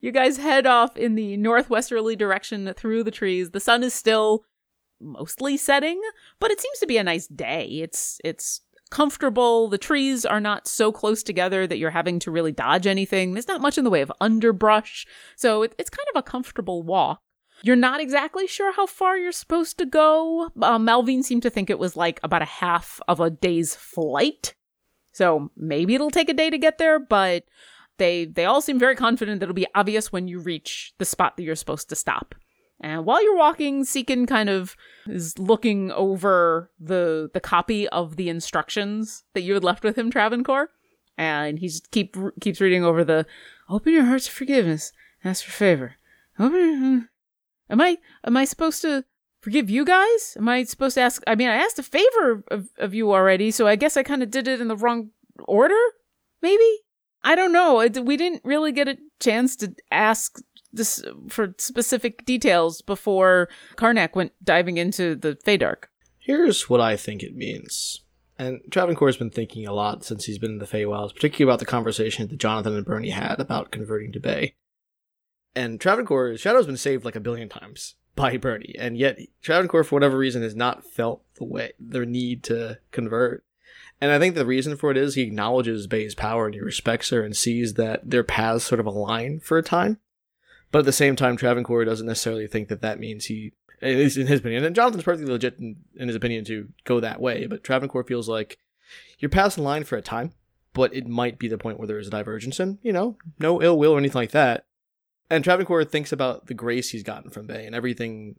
You 0.00 0.12
guys 0.12 0.36
head 0.36 0.64
off 0.64 0.96
in 0.96 1.16
the 1.16 1.36
northwesterly 1.36 2.14
direction 2.14 2.72
through 2.76 3.02
the 3.02 3.10
trees. 3.10 3.50
The 3.50 3.60
sun 3.60 3.82
is 3.82 3.92
still 3.92 4.44
mostly 5.00 5.56
setting, 5.56 6.00
but 6.38 6.52
it 6.52 6.60
seems 6.60 6.78
to 6.78 6.86
be 6.86 6.98
a 6.98 7.04
nice 7.04 7.26
day. 7.26 7.66
It's 7.82 8.20
it's 8.24 8.60
comfortable. 8.90 9.68
The 9.68 9.76
trees 9.76 10.24
are 10.24 10.40
not 10.40 10.68
so 10.68 10.92
close 10.92 11.22
together 11.22 11.66
that 11.66 11.78
you're 11.78 11.90
having 11.90 12.20
to 12.20 12.30
really 12.30 12.52
dodge 12.52 12.86
anything. 12.86 13.32
There's 13.32 13.48
not 13.48 13.60
much 13.60 13.76
in 13.76 13.84
the 13.84 13.90
way 13.90 14.00
of 14.00 14.12
underbrush, 14.20 15.04
so 15.36 15.62
it, 15.62 15.74
it's 15.78 15.90
kind 15.90 16.06
of 16.14 16.18
a 16.18 16.22
comfortable 16.22 16.82
walk. 16.82 17.20
You're 17.62 17.76
not 17.76 18.00
exactly 18.00 18.46
sure 18.46 18.72
how 18.72 18.86
far 18.86 19.18
you're 19.18 19.32
supposed 19.32 19.78
to 19.78 19.86
go. 19.86 20.50
Uh, 20.60 20.78
seemed 21.22 21.42
to 21.42 21.50
think 21.50 21.70
it 21.70 21.78
was 21.78 21.96
like 21.96 22.20
about 22.22 22.42
a 22.42 22.46
half 22.46 23.00
of 23.08 23.20
a 23.20 23.30
day's 23.30 23.74
flight. 23.74 24.54
So 25.12 25.50
maybe 25.56 25.94
it'll 25.94 26.10
take 26.10 26.28
a 26.28 26.34
day 26.34 26.50
to 26.50 26.58
get 26.58 26.78
there, 26.78 26.98
but 26.98 27.44
they 27.98 28.24
they 28.26 28.44
all 28.44 28.60
seem 28.60 28.78
very 28.78 28.94
confident 28.96 29.40
that 29.40 29.44
it'll 29.44 29.54
be 29.54 29.66
obvious 29.74 30.12
when 30.12 30.28
you 30.28 30.38
reach 30.38 30.94
the 30.98 31.04
spot 31.04 31.36
that 31.36 31.42
you're 31.42 31.56
supposed 31.56 31.88
to 31.88 31.96
stop. 31.96 32.34
And 32.80 33.04
while 33.04 33.22
you're 33.22 33.36
walking, 33.36 33.84
Seekin 33.84 34.26
kind 34.26 34.48
of 34.48 34.76
is 35.08 35.36
looking 35.38 35.90
over 35.90 36.70
the 36.78 37.28
the 37.34 37.40
copy 37.40 37.88
of 37.88 38.16
the 38.16 38.28
instructions 38.28 39.24
that 39.34 39.42
you 39.42 39.54
had 39.54 39.64
left 39.64 39.82
with 39.82 39.98
him, 39.98 40.10
Travancore, 40.10 40.70
and 41.16 41.58
he 41.58 41.66
just 41.66 41.90
keep 41.90 42.16
keeps 42.40 42.60
reading 42.60 42.84
over 42.84 43.02
the 43.02 43.26
"Open 43.68 43.92
your 43.92 44.04
hearts 44.04 44.26
to 44.26 44.32
forgiveness, 44.32 44.92
ask 45.24 45.44
for 45.44 45.50
favor." 45.50 45.96
Open. 46.38 47.08
Am 47.70 47.80
I 47.80 47.98
am 48.24 48.36
I 48.36 48.44
supposed 48.44 48.82
to 48.82 49.04
forgive 49.40 49.70
you 49.70 49.84
guys? 49.84 50.36
Am 50.36 50.48
I 50.48 50.64
supposed 50.64 50.94
to 50.94 51.00
ask? 51.00 51.22
I 51.26 51.34
mean, 51.34 51.48
I 51.48 51.56
asked 51.56 51.78
a 51.78 51.82
favor 51.82 52.44
of, 52.50 52.68
of 52.78 52.94
you 52.94 53.12
already, 53.12 53.50
so 53.50 53.66
I 53.66 53.76
guess 53.76 53.96
I 53.96 54.02
kind 54.02 54.22
of 54.22 54.30
did 54.30 54.48
it 54.48 54.60
in 54.60 54.68
the 54.68 54.76
wrong 54.76 55.10
order. 55.46 55.78
Maybe 56.42 56.80
I 57.24 57.34
don't 57.34 57.52
know. 57.52 57.86
We 58.02 58.16
didn't 58.16 58.42
really 58.44 58.72
get 58.72 58.88
a 58.88 58.98
chance 59.20 59.56
to 59.56 59.74
ask 59.90 60.38
this 60.72 61.02
for 61.28 61.54
specific 61.58 62.24
details 62.24 62.82
before 62.82 63.48
Karnak 63.76 64.14
went 64.14 64.32
diving 64.42 64.76
into 64.76 65.14
the 65.14 65.36
Feydark. 65.46 65.84
Here's 66.18 66.68
what 66.68 66.80
I 66.80 66.96
think 66.96 67.22
it 67.22 67.34
means. 67.34 68.02
And 68.38 68.60
Travancore 68.70 69.08
has 69.08 69.16
been 69.16 69.30
thinking 69.30 69.66
a 69.66 69.72
lot 69.72 70.04
since 70.04 70.26
he's 70.26 70.38
been 70.38 70.52
in 70.52 70.58
the 70.58 70.66
Feywilds, 70.66 71.14
particularly 71.14 71.50
about 71.50 71.58
the 71.58 71.66
conversation 71.66 72.28
that 72.28 72.38
Jonathan 72.38 72.76
and 72.76 72.86
Bernie 72.86 73.10
had 73.10 73.40
about 73.40 73.72
converting 73.72 74.12
to 74.12 74.20
Bay. 74.20 74.54
And 75.58 75.80
Travancore, 75.80 76.36
Shadow's 76.36 76.66
been 76.66 76.76
saved 76.76 77.04
like 77.04 77.16
a 77.16 77.20
billion 77.20 77.48
times 77.48 77.96
by 78.14 78.36
Bernie, 78.36 78.76
and 78.78 78.96
yet 78.96 79.18
Travancore, 79.42 79.82
for 79.82 79.96
whatever 79.96 80.16
reason, 80.16 80.42
has 80.42 80.54
not 80.54 80.84
felt 80.84 81.24
the 81.34 81.44
way, 81.44 81.72
their 81.80 82.06
need 82.06 82.44
to 82.44 82.78
convert. 82.92 83.44
And 84.00 84.12
I 84.12 84.20
think 84.20 84.36
the 84.36 84.46
reason 84.46 84.76
for 84.76 84.92
it 84.92 84.96
is 84.96 85.16
he 85.16 85.22
acknowledges 85.22 85.88
Bay's 85.88 86.14
power 86.14 86.46
and 86.46 86.54
he 86.54 86.60
respects 86.60 87.10
her 87.10 87.24
and 87.24 87.36
sees 87.36 87.74
that 87.74 88.08
their 88.08 88.22
paths 88.22 88.66
sort 88.66 88.78
of 88.78 88.86
align 88.86 89.40
for 89.40 89.58
a 89.58 89.62
time. 89.64 89.98
But 90.70 90.80
at 90.80 90.84
the 90.84 90.92
same 90.92 91.16
time, 91.16 91.36
Travancore 91.36 91.84
doesn't 91.84 92.06
necessarily 92.06 92.46
think 92.46 92.68
that 92.68 92.82
that 92.82 93.00
means 93.00 93.24
he, 93.24 93.52
at 93.82 93.96
least 93.96 94.16
in 94.16 94.28
his 94.28 94.38
opinion, 94.38 94.62
and 94.62 94.76
Jonathan's 94.76 95.02
perfectly 95.02 95.32
legit 95.32 95.58
in, 95.58 95.78
in 95.96 96.06
his 96.06 96.16
opinion 96.16 96.44
to 96.44 96.68
go 96.84 97.00
that 97.00 97.20
way, 97.20 97.46
but 97.46 97.64
Travancore 97.64 98.04
feels 98.04 98.28
like 98.28 98.58
you're 99.18 99.28
passing 99.28 99.64
line 99.64 99.82
for 99.82 99.96
a 99.96 100.02
time, 100.02 100.34
but 100.72 100.94
it 100.94 101.08
might 101.08 101.36
be 101.36 101.48
the 101.48 101.58
point 101.58 101.80
where 101.80 101.88
there 101.88 101.98
is 101.98 102.06
a 102.06 102.10
divergence, 102.12 102.60
and, 102.60 102.78
you 102.80 102.92
know, 102.92 103.16
no 103.40 103.60
ill 103.60 103.76
will 103.76 103.94
or 103.94 103.98
anything 103.98 104.20
like 104.20 104.30
that. 104.30 104.66
And 105.30 105.44
Travancore 105.44 105.84
thinks 105.84 106.12
about 106.12 106.46
the 106.46 106.54
grace 106.54 106.90
he's 106.90 107.02
gotten 107.02 107.30
from 107.30 107.46
Bay 107.46 107.66
and 107.66 107.74
everything, 107.74 108.36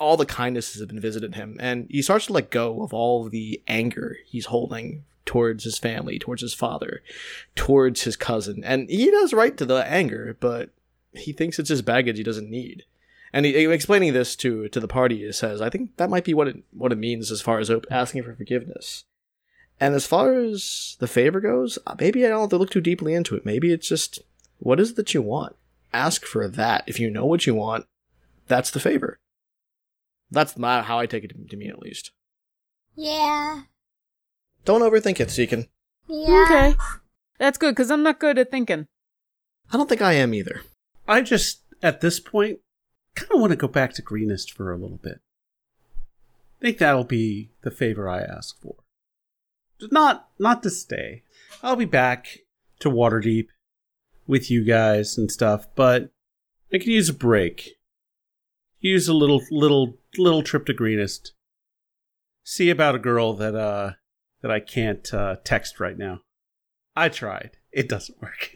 all 0.00 0.16
the 0.16 0.26
kindnesses 0.26 0.80
have 0.80 0.88
been 0.88 1.00
visited 1.00 1.34
him, 1.34 1.56
and 1.60 1.86
he 1.90 2.02
starts 2.02 2.26
to 2.26 2.32
let 2.32 2.50
go 2.50 2.82
of 2.82 2.92
all 2.92 3.28
the 3.28 3.62
anger 3.68 4.16
he's 4.26 4.46
holding 4.46 5.04
towards 5.24 5.64
his 5.64 5.78
family, 5.78 6.18
towards 6.18 6.42
his 6.42 6.54
father, 6.54 7.02
towards 7.54 8.02
his 8.02 8.16
cousin, 8.16 8.62
and 8.64 8.88
he 8.90 9.10
does 9.10 9.32
right 9.32 9.56
to 9.56 9.64
the 9.64 9.84
anger, 9.86 10.36
but 10.40 10.70
he 11.12 11.32
thinks 11.32 11.58
it's 11.58 11.68
his 11.68 11.82
baggage 11.82 12.16
he 12.16 12.24
doesn't 12.24 12.50
need. 12.50 12.84
And 13.32 13.46
he, 13.46 13.64
explaining 13.66 14.12
this 14.12 14.36
to 14.36 14.68
to 14.68 14.80
the 14.80 14.88
party, 14.88 15.24
he 15.24 15.32
says, 15.32 15.62
"I 15.62 15.70
think 15.70 15.96
that 15.96 16.10
might 16.10 16.24
be 16.24 16.34
what 16.34 16.48
it 16.48 16.62
what 16.72 16.92
it 16.92 16.98
means 16.98 17.30
as 17.30 17.40
far 17.40 17.58
as 17.60 17.70
asking 17.90 18.24
for 18.24 18.34
forgiveness." 18.34 19.04
And 19.80 19.94
as 19.94 20.06
far 20.06 20.34
as 20.34 20.96
the 21.00 21.08
favor 21.08 21.40
goes, 21.40 21.78
uh, 21.86 21.94
maybe 21.98 22.24
I 22.24 22.28
don't 22.28 22.40
have 22.42 22.50
to 22.50 22.58
look 22.58 22.70
too 22.70 22.80
deeply 22.80 23.14
into 23.14 23.34
it. 23.34 23.46
Maybe 23.46 23.72
it's 23.72 23.88
just 23.88 24.20
what 24.58 24.78
is 24.78 24.90
it 24.90 24.96
that 24.96 25.14
you 25.14 25.22
want? 25.22 25.56
Ask 25.92 26.24
for 26.24 26.48
that. 26.48 26.84
If 26.86 26.98
you 26.98 27.10
know 27.10 27.26
what 27.26 27.46
you 27.46 27.54
want, 27.54 27.86
that's 28.48 28.70
the 28.70 28.80
favor. 28.80 29.20
That's 30.30 30.56
my, 30.56 30.82
how 30.82 30.98
I 30.98 31.06
take 31.06 31.24
it 31.24 31.32
to 31.50 31.56
me, 31.56 31.68
at 31.68 31.78
least. 31.78 32.12
Yeah. 32.96 33.62
Don't 34.64 34.80
overthink 34.80 35.20
it, 35.20 35.28
Seekin. 35.28 35.68
Yeah. 36.08 36.44
Okay, 36.44 36.74
that's 37.38 37.58
good 37.58 37.74
because 37.74 37.90
I'm 37.90 38.02
not 38.02 38.20
good 38.20 38.38
at 38.38 38.50
thinking. 38.50 38.86
I 39.72 39.76
don't 39.76 39.88
think 39.88 40.02
I 40.02 40.14
am 40.14 40.34
either. 40.34 40.62
I 41.06 41.22
just, 41.22 41.62
at 41.82 42.00
this 42.00 42.20
point, 42.20 42.60
kind 43.14 43.30
of 43.32 43.40
want 43.40 43.50
to 43.50 43.56
go 43.56 43.68
back 43.68 43.92
to 43.94 44.02
Greenest 44.02 44.52
for 44.52 44.72
a 44.72 44.76
little 44.76 44.98
bit. 44.98 45.20
I 46.60 46.64
think 46.64 46.78
that'll 46.78 47.04
be 47.04 47.50
the 47.62 47.70
favor 47.70 48.08
I 48.08 48.20
ask 48.20 48.60
for. 48.60 48.76
Not, 49.90 50.28
not 50.38 50.62
to 50.62 50.70
stay. 50.70 51.22
I'll 51.62 51.76
be 51.76 51.84
back 51.84 52.38
to 52.80 52.88
Waterdeep 52.88 53.48
with 54.26 54.50
you 54.50 54.64
guys 54.64 55.16
and 55.18 55.30
stuff, 55.30 55.66
but 55.74 56.10
I 56.72 56.78
could 56.78 56.86
use 56.86 57.08
a 57.08 57.14
break. 57.14 57.72
Use 58.80 59.08
a 59.08 59.14
little, 59.14 59.42
little, 59.50 59.98
little 60.18 60.42
trip 60.42 60.66
to 60.66 60.72
Greenest. 60.74 61.32
See 62.44 62.70
about 62.70 62.94
a 62.94 62.98
girl 62.98 63.34
that, 63.34 63.54
uh, 63.54 63.92
that 64.42 64.50
I 64.50 64.58
can't 64.60 65.12
uh, 65.14 65.36
text 65.44 65.78
right 65.78 65.96
now. 65.96 66.20
I 66.96 67.08
tried. 67.08 67.52
It 67.70 67.88
doesn't 67.88 68.20
work. 68.20 68.50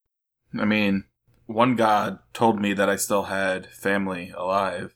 I 0.58 0.64
mean, 0.64 1.04
one 1.46 1.74
god 1.76 2.18
told 2.34 2.60
me 2.60 2.74
that 2.74 2.88
I 2.90 2.96
still 2.96 3.24
had 3.24 3.66
family 3.66 4.32
alive. 4.36 4.94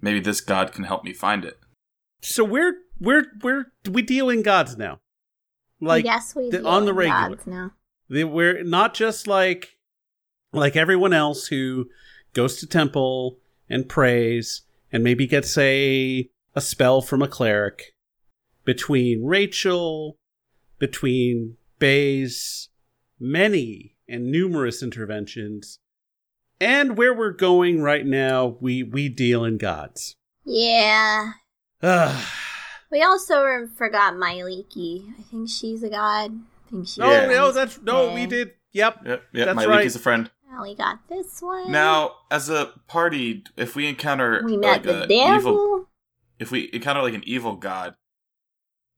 Maybe 0.00 0.20
this 0.20 0.40
god 0.40 0.72
can 0.72 0.84
help 0.84 1.04
me 1.04 1.12
find 1.12 1.44
it. 1.44 1.58
so 2.20 2.42
we're 2.44 2.74
we're 3.00 3.26
we're 3.42 3.66
we 3.88 4.02
deal 4.02 4.28
in 4.28 4.42
gods 4.42 4.76
now. 4.76 5.00
Like 5.80 6.04
yes, 6.04 6.34
we 6.34 6.50
the- 6.50 6.66
on 6.66 6.84
the 6.84 6.90
in 6.90 6.96
regular. 6.96 7.28
gods 7.30 7.46
now. 7.46 7.70
They, 8.08 8.24
we're 8.24 8.62
not 8.64 8.94
just 8.94 9.26
like 9.26 9.78
like 10.52 10.76
everyone 10.76 11.12
else 11.12 11.48
who 11.48 11.88
goes 12.32 12.56
to 12.56 12.66
temple 12.66 13.38
and 13.68 13.88
prays 13.88 14.62
and 14.92 15.04
maybe 15.04 15.26
gets 15.26 15.56
a 15.58 16.28
a 16.54 16.60
spell 16.60 17.02
from 17.02 17.22
a 17.22 17.28
cleric. 17.28 17.94
Between 18.64 19.24
Rachel, 19.24 20.16
between 20.78 21.56
Bay's 21.78 22.68
many 23.18 23.96
and 24.08 24.30
numerous 24.30 24.82
interventions, 24.82 25.78
and 26.60 26.96
where 26.96 27.14
we're 27.14 27.32
going 27.32 27.82
right 27.82 28.04
now, 28.04 28.56
we 28.60 28.82
we 28.82 29.08
deal 29.08 29.44
in 29.44 29.58
gods. 29.58 30.14
Yeah. 30.44 31.32
We 32.90 33.02
also 33.02 33.68
forgot 33.76 34.14
Myliki. 34.14 35.12
I 35.18 35.22
think 35.22 35.50
she's 35.50 35.82
a 35.82 35.90
god. 35.90 36.32
I 36.68 36.70
think 36.70 36.88
she. 36.88 37.00
No, 37.00 37.10
Yeah. 37.10 37.26
no, 37.26 37.52
that's 37.52 37.80
no. 37.82 38.12
We 38.14 38.26
did. 38.26 38.52
Yep. 38.72 39.00
Yep, 39.06 39.22
yep. 39.32 39.46
That's 39.46 39.56
my 39.56 39.64
right. 39.66 39.78
leak 39.78 39.86
is 39.86 39.96
a 39.96 40.00
friend. 40.00 40.30
Well, 40.50 40.62
we 40.62 40.74
got 40.74 40.98
this 41.08 41.40
one. 41.40 41.70
Now, 41.72 42.12
as 42.30 42.48
a 42.50 42.72
party, 42.86 43.44
if 43.56 43.74
we 43.74 43.86
encounter 43.86 44.42
we 44.44 44.56
met 44.56 44.68
like 44.68 44.82
the 44.84 45.06
devil. 45.06 45.36
evil, 45.52 45.88
if 46.38 46.50
we 46.50 46.70
encounter 46.72 47.02
like 47.02 47.14
an 47.14 47.22
evil 47.26 47.56
god, 47.56 47.94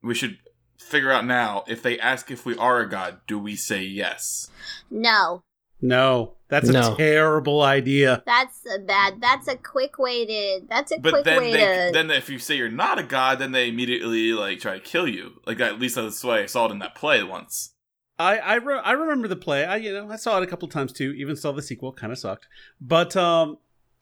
we 0.02 0.14
should 0.14 0.38
figure 0.78 1.12
out 1.12 1.24
now 1.24 1.64
if 1.68 1.82
they 1.82 1.98
ask 1.98 2.30
if 2.30 2.44
we 2.44 2.56
are 2.56 2.80
a 2.80 2.88
god, 2.88 3.20
do 3.26 3.38
we 3.38 3.54
say 3.56 3.82
yes? 3.82 4.50
No, 4.90 5.42
No, 5.82 6.34
that's 6.48 6.68
a 6.68 6.94
terrible 6.96 7.62
idea. 7.62 8.22
that's 8.26 8.60
a 8.74 8.78
bad. 8.78 9.20
That's 9.20 9.48
a 9.48 9.56
quick 9.56 9.98
way 9.98 10.26
to. 10.26 10.66
That's 10.68 10.92
a 10.92 10.98
But 10.98 11.12
quick 11.12 11.24
then 11.24 11.38
way 11.38 11.52
they, 11.52 11.58
to. 11.58 11.90
then 11.92 12.10
if 12.10 12.28
you 12.28 12.38
say 12.38 12.56
you're 12.56 12.68
not 12.68 12.98
a 12.98 13.02
god, 13.02 13.38
then 13.38 13.52
they 13.52 13.68
immediately 13.68 14.32
like 14.32 14.60
try 14.60 14.74
to 14.74 14.80
kill 14.80 15.08
you. 15.08 15.40
Like 15.46 15.60
at 15.60 15.78
least 15.78 15.94
that's 15.96 16.20
the 16.20 16.28
way 16.28 16.42
I 16.42 16.46
saw 16.46 16.66
it 16.66 16.72
in 16.72 16.78
that 16.80 16.94
play 16.94 17.22
once. 17.22 17.74
I 18.18 18.38
I, 18.38 18.54
re- 18.56 18.80
I 18.84 18.92
remember 18.92 19.28
the 19.28 19.36
play. 19.36 19.64
I 19.64 19.76
you 19.76 19.92
know 19.92 20.10
I 20.10 20.16
saw 20.16 20.36
it 20.38 20.42
a 20.42 20.46
couple 20.46 20.68
times 20.68 20.92
too. 20.92 21.12
Even 21.12 21.36
saw 21.36 21.52
the 21.52 21.62
sequel. 21.62 21.92
Kind 21.92 22.12
of 22.12 22.18
sucked. 22.18 22.46
But 22.80 23.16
um, 23.16 23.56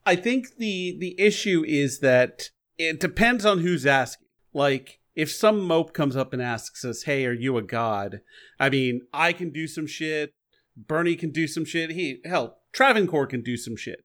I 0.05 0.17
think 0.17 0.57
the 0.57 0.97
the 0.99 1.15
issue 1.21 1.65
is 1.67 2.01
that 2.01 2.51
it 2.77 2.99
depends 2.99 3.45
on 3.45 3.61
who's 3.61 3.87
asking. 3.87 4.27
Like 4.53 4.99
if 5.15 5.31
some 5.31 5.61
mope 5.61 5.93
comes 5.93 6.17
up 6.17 6.33
and 6.33 6.43
asks 6.43 6.85
us, 6.85 7.03
"Hey, 7.05 7.27
are 7.27 7.33
you 7.33 7.57
a 7.57 7.63
god?" 7.63 8.21
I 8.59 8.71
mean, 8.71 9.03
I 9.13 9.33
can 9.33 9.51
do 9.51 9.67
some 9.69 9.87
shit. 9.87 10.33
Bernie 10.87 11.17
can 11.17 11.31
do 11.31 11.47
some 11.49 11.65
shit. 11.65 11.91
He 11.91 12.21
hell, 12.25 12.59
Travancore 12.73 13.27
can 13.27 13.43
do 13.43 13.57
some 13.57 13.77
shit, 13.77 14.05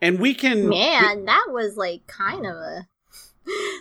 and 0.00 0.18
we 0.18 0.34
can. 0.34 0.68
Man, 0.68 1.24
that 1.26 1.46
was 1.50 1.76
like 1.76 2.06
kind 2.06 2.46
of 2.46 2.54
a. 2.54 2.88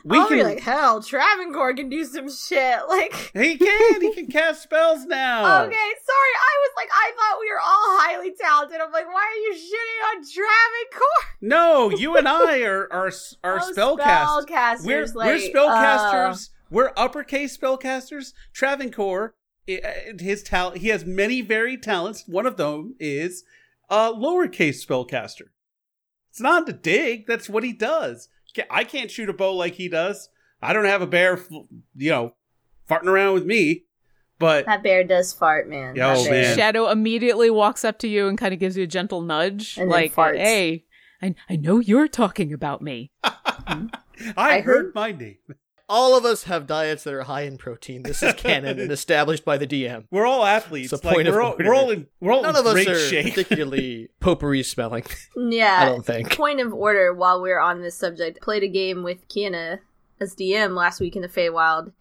We 0.04 0.18
I'll 0.20 0.28
be 0.28 0.36
can- 0.40 0.44
like, 0.46 0.60
hell, 0.60 1.02
Travancore 1.02 1.74
can 1.74 1.88
do 1.90 2.04
some 2.04 2.30
shit. 2.30 2.80
Like, 2.90 3.14
He 3.34 3.58
can. 3.58 4.02
He 4.02 4.14
can 4.14 4.28
cast 4.32 4.62
spells 4.64 5.06
now. 5.06 5.64
okay, 5.64 5.72
sorry, 5.72 6.34
I 6.36 6.54
was 6.60 6.72
like, 6.76 6.90
I 6.92 7.12
thought 7.16 7.40
we 7.40 7.50
were 7.50 7.62
all 7.62 8.00
highly 8.02 8.34
talented. 8.38 8.82
I'm 8.82 8.92
like, 8.92 9.08
why 9.08 9.22
are 9.22 9.42
you 9.42 9.54
shitting 9.56 10.18
on 10.18 10.24
Travancore? 10.34 11.08
No, 11.42 11.90
you 11.90 12.16
and 12.18 12.28
I 12.28 12.62
are 12.64 12.92
are 12.92 13.12
are 13.44 13.60
Oh, 13.62 13.74
spellcasters. 13.74 14.46
spellcasters, 14.48 14.86
We're 14.86 15.06
like, 15.08 15.28
we're 15.28 15.50
spellcasters. 15.54 16.50
we're 16.70 16.92
uppercase 16.98 17.58
spellcasters. 17.58 18.34
Travancore, 18.54 19.28
uh, 19.28 19.43
his 19.66 20.44
talent. 20.44 20.78
He 20.78 20.90
has 20.90 21.06
many 21.06 21.42
varied 21.42 21.84
talents. 21.84 22.24
One 22.28 22.46
of 22.46 22.58
them 22.58 22.96
is 23.00 23.44
a 23.90 24.12
lowercase 24.14 24.86
spellcaster. 24.86 25.48
It's 26.30 26.42
not 26.42 26.68
a 26.68 26.74
dig. 26.74 27.28
That's 27.28 27.48
what 27.50 27.64
he 27.64 27.74
does. 27.74 28.28
I 28.70 28.84
can't 28.84 29.10
shoot 29.12 29.30
a 29.30 29.34
bow 29.34 29.54
like 29.54 29.76
he 29.76 29.88
does. 29.88 30.30
I 30.62 30.74
don't 30.74 30.86
have 30.86 31.02
a 31.02 31.08
bear, 31.08 31.40
you 31.96 32.10
know, 32.12 32.34
farting 32.90 33.06
around 33.08 33.34
with 33.34 33.46
me. 33.46 33.86
But 34.40 34.66
That 34.66 34.84
bear 34.84 35.04
does 35.04 35.32
fart, 35.32 35.70
man. 35.70 35.96
Yo, 35.96 36.16
That 36.24 36.32
man. 36.32 36.56
Shadow 36.56 36.90
immediately 36.90 37.50
walks 37.50 37.86
up 37.86 38.00
to 38.00 38.08
you 38.08 38.28
and 38.28 38.38
kind 38.38 38.54
of 38.54 38.60
gives 38.60 38.76
you 38.76 38.84
a 38.84 38.88
gentle 38.88 39.22
nudge, 39.22 39.78
And 39.78 39.90
like, 39.90 40.12
uh, 40.18 40.22
farts. 40.22 40.38
"Hey, 40.38 40.86
I, 41.22 41.36
I 41.50 41.56
know 41.56 41.80
you're 41.80 42.08
talking 42.08 42.52
about 42.54 42.82
me." 42.82 43.12
Mm-hmm. 43.64 43.88
I, 44.38 44.58
I 44.58 44.62
heard 44.62 44.66
heard- 44.88 44.96
my 44.96 45.12
name. 45.14 45.38
All 45.90 46.18
of 46.18 46.24
us 46.26 46.44
have 46.44 46.66
diets 46.66 47.04
that 47.04 47.14
are 47.14 47.24
high 47.24 47.42
in 47.42 47.58
protein. 47.58 48.04
This 48.04 48.24
is 48.24 48.34
canon 48.36 48.80
and 48.80 48.92
established 49.00 49.44
by 49.44 49.58
the 49.58 49.68
DM. 49.68 50.06
We're 50.12 50.26
all 50.26 50.46
athletes. 50.46 50.94
It's 50.94 51.04
a 51.04 51.06
Like, 51.06 51.16
point 51.16 51.28
of 51.28 51.36
we're, 51.36 51.42
all, 51.42 51.52
order. 51.52 51.66
we're 51.66 51.76
all 51.76 51.90
in 51.92 52.08
we're 52.22 52.32
all 52.32 52.42
None 52.42 52.56
in 52.56 52.60
of 52.62 52.66
us 52.66 52.88
are 52.88 52.96
shape. 52.98 53.34
particularly 53.34 54.10
potpourri 54.22 54.64
smelling. 54.64 55.04
Yeah. 55.36 55.80
I 55.82 55.86
don't 55.86 56.06
think. 56.06 56.36
Point 56.36 56.62
of 56.62 56.74
order 56.74 57.14
while 57.14 57.42
we're 57.42 57.60
on 57.60 57.82
this 57.82 57.96
subject. 57.96 58.42
Played 58.42 58.64
a 58.64 58.68
game 58.70 59.04
with 59.04 59.28
Kiana 59.28 59.80
as 60.20 60.36
DM 60.36 60.76
last 60.76 61.00
week 61.02 61.16
in 61.16 61.22
the 61.22 61.28
Feywild. 61.28 61.92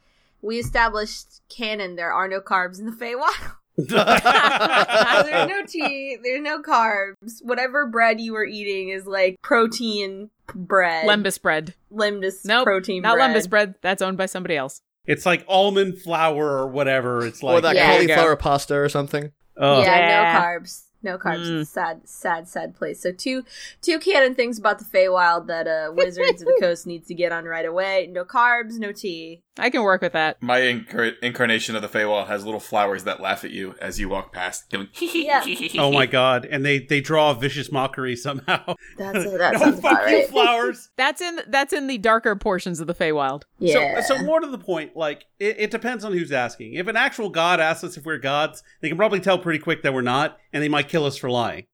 We 0.41 0.59
established 0.59 1.41
canon 1.49 1.97
there 1.97 2.13
are 2.13 2.29
no 2.29 2.41
carbs 2.41 2.79
in 2.79 2.87
the 2.87 2.93
Feywild. 2.93 3.53
there's 3.77 5.49
no 5.49 5.65
tea, 5.67 6.19
there's 6.23 6.43
no 6.43 6.61
carbs. 6.63 7.43
Whatever 7.43 7.87
bread 7.87 8.21
you 8.21 8.33
were 8.35 8.45
eating 8.45 8.91
is 8.91 9.07
like 9.07 9.37
protein 9.43 10.31
bread. 10.55 11.07
Lembas 11.07 11.41
bread. 11.41 11.75
Limbus 11.93 12.45
Nope, 12.45 12.65
protein 12.65 13.03
Not 13.03 13.17
bread. 13.17 13.35
lembas 13.37 13.49
bread. 13.49 13.75
That's 13.83 14.03
owned 14.03 14.17
by 14.19 14.27
somebody 14.27 14.57
else. 14.57 14.81
It's 15.07 15.27
like 15.27 15.45
almond 15.49 15.99
flour 16.01 16.59
or 16.59 16.67
whatever. 16.69 17.27
It's 17.27 17.43
like 17.43 17.59
or 17.59 17.61
that 17.63 17.75
Yeah. 17.75 17.93
cauliflower 17.97 18.37
pasta 18.37 18.75
or 18.77 18.89
something. 18.89 19.33
Ugh. 19.57 19.85
Yeah, 19.85 19.99
Yeah. 19.99 20.33
no 20.33 20.41
carbs. 20.41 20.83
No 21.05 21.19
carbs. 21.19 21.47
Mm. 21.51 21.67
Sad, 21.67 22.01
sad, 22.09 22.47
sad 22.49 22.77
place. 22.77 23.01
So 23.03 23.11
two 23.11 23.45
two 23.81 23.99
canon 23.99 24.37
things 24.37 24.57
about 24.59 24.79
the 24.79 24.85
Feywild 24.85 25.49
that 25.49 25.67
uh, 25.67 25.91
Wizards 25.93 26.43
of 26.43 26.47
the 26.47 26.57
Coast 26.61 26.87
needs 26.87 27.09
to 27.09 27.15
get 27.15 27.33
on 27.33 27.45
right 27.45 27.67
away. 27.67 28.09
No 28.13 28.25
carbs, 28.25 28.79
no 28.79 28.93
tea. 28.93 29.43
I 29.59 29.69
can 29.69 29.83
work 29.83 30.01
with 30.01 30.15
that. 30.15 30.43
My 30.43 30.61
incar- 30.61 31.15
incarnation 31.23 31.77
of 31.77 31.83
the 31.83 31.89
Feywild 31.89 32.29
has 32.29 32.45
little 32.45 32.61
flowers 32.61 33.05
that 33.05 33.21
laugh 33.21 33.45
at 33.45 33.51
you 33.51 33.75
as 33.81 34.01
you 34.01 34.09
walk 34.09 34.33
past. 34.33 34.71
Going, 34.71 34.89
Yeah. 35.01 35.45
Oh 35.79 35.93
my 35.93 36.07
god! 36.07 36.47
And 36.47 36.65
they 36.65 36.79
they 36.79 37.01
draw 37.01 37.31
a 37.31 37.35
vicious 37.35 37.71
mockery 37.71 38.17
somehow. 38.17 38.75
That's 38.97 39.25
that 39.25 39.53
no, 39.55 39.61
oh, 39.63 39.73
fuck 39.73 39.93
about 39.93 40.11
you, 40.11 40.17
right. 40.17 40.29
flowers. 40.29 40.91
That's 40.97 41.21
in 41.21 41.41
that's 41.49 41.73
in 41.73 41.87
the 41.87 41.99
darker 41.99 42.35
portions 42.37 42.81
of 42.81 42.87
the 42.87 42.95
Feywild. 42.95 43.43
Yeah. 43.59 44.01
So, 44.01 44.17
so 44.17 44.23
more 44.25 44.41
to 44.41 44.47
the 44.47 44.59
point, 44.59 44.97
like 44.97 45.27
it, 45.39 45.57
it 45.59 45.71
depends 45.71 46.05
on 46.05 46.13
who's 46.13 46.33
asking. 46.33 46.75
If 46.75 46.87
an 46.87 46.97
actual 46.97 47.29
god 47.29 47.61
asks 47.61 47.85
us 47.85 47.97
if 47.97 48.05
we're 48.07 48.19
gods, 48.19 48.63
they 48.81 48.89
can 48.89 48.97
probably 48.97 49.21
tell 49.21 49.39
pretty 49.39 49.59
quick 49.59 49.83
that 49.83 49.93
we're 49.93 50.01
not, 50.01 50.39
and 50.53 50.63
they 50.63 50.69
might 50.69 50.89
kill 50.89 51.05
us 51.05 51.17
for 51.19 51.31
lying, 51.31 51.67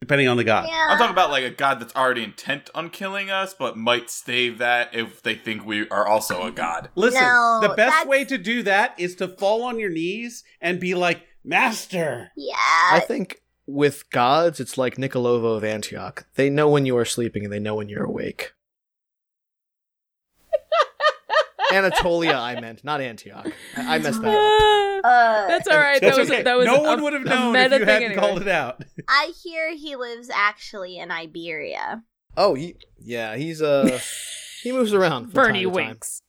depending 0.00 0.28
on 0.28 0.36
the 0.36 0.44
god. 0.44 0.66
Yeah. 0.68 0.88
I'm 0.90 0.98
talking 0.98 1.12
about 1.12 1.30
like 1.30 1.44
a 1.44 1.50
god 1.50 1.80
that's 1.80 1.94
already 1.94 2.24
intent 2.24 2.70
on 2.74 2.90
killing 2.90 3.30
us, 3.30 3.54
but 3.54 3.76
might 3.76 4.10
stave 4.10 4.58
that 4.58 4.94
if 4.94 5.22
they 5.22 5.34
think 5.34 5.64
we 5.64 5.88
are 5.90 6.06
also 6.06 6.42
a 6.46 6.50
god. 6.50 6.88
Listen, 6.94 7.22
No, 7.22 7.58
the 7.62 7.68
best 7.68 7.90
that's- 7.90 8.06
way 8.06 8.24
to 8.24 8.38
do 8.38 8.62
that 8.64 8.94
is 8.98 9.14
to 9.16 9.28
fall 9.28 9.62
on 9.62 9.78
your 9.78 9.90
knees 9.90 10.42
and 10.60 10.80
be 10.80 10.94
like, 10.94 11.22
"Master." 11.44 12.30
Yeah. 12.36 12.54
I 12.92 13.00
think 13.00 13.42
with 13.66 14.10
gods, 14.10 14.58
it's 14.58 14.76
like 14.76 14.96
Nicolovo 14.96 15.56
of 15.56 15.62
Antioch. 15.64 16.26
They 16.34 16.50
know 16.50 16.68
when 16.68 16.86
you 16.86 16.96
are 16.96 17.04
sleeping 17.04 17.44
and 17.44 17.52
they 17.52 17.60
know 17.60 17.76
when 17.76 17.88
you're 17.88 18.04
awake. 18.04 18.52
Anatolia, 21.72 22.34
I 22.34 22.60
meant, 22.60 22.84
not 22.84 23.00
Antioch. 23.00 23.46
I, 23.76 23.96
I 23.96 23.98
messed 23.98 24.20
that 24.22 24.28
up. 24.34 25.04
uh, 25.04 25.46
That's 25.48 25.68
all 25.68 25.78
right. 25.78 26.00
That's 26.00 26.16
that 26.16 26.20
was 26.20 26.30
okay. 26.30 26.42
that 26.42 26.56
was 26.56 26.66
no 26.66 26.76
a- 26.76 26.82
one 26.88 27.02
would 27.02 27.12
have 27.12 27.24
known 27.24 27.54
if 27.56 27.62
meta 27.70 27.78
you 27.80 27.84
thing 27.86 27.88
hadn't 27.94 28.12
anyway. 28.12 28.20
called 28.20 28.42
it 28.42 28.48
out. 28.48 28.84
I 29.08 29.32
hear 29.42 29.74
he 29.74 29.96
lives 29.96 30.30
actually 30.32 30.98
in 30.98 31.10
Iberia. 31.10 32.02
Oh, 32.36 32.54
he, 32.54 32.76
yeah, 32.98 33.36
he's 33.36 33.60
uh, 33.62 33.98
he 34.62 34.72
moves 34.72 34.92
around. 34.94 35.26
From 35.26 35.32
Bernie 35.32 35.64
time 35.64 35.72
to 35.72 35.78
time. 35.78 35.86
winks. 35.86 36.22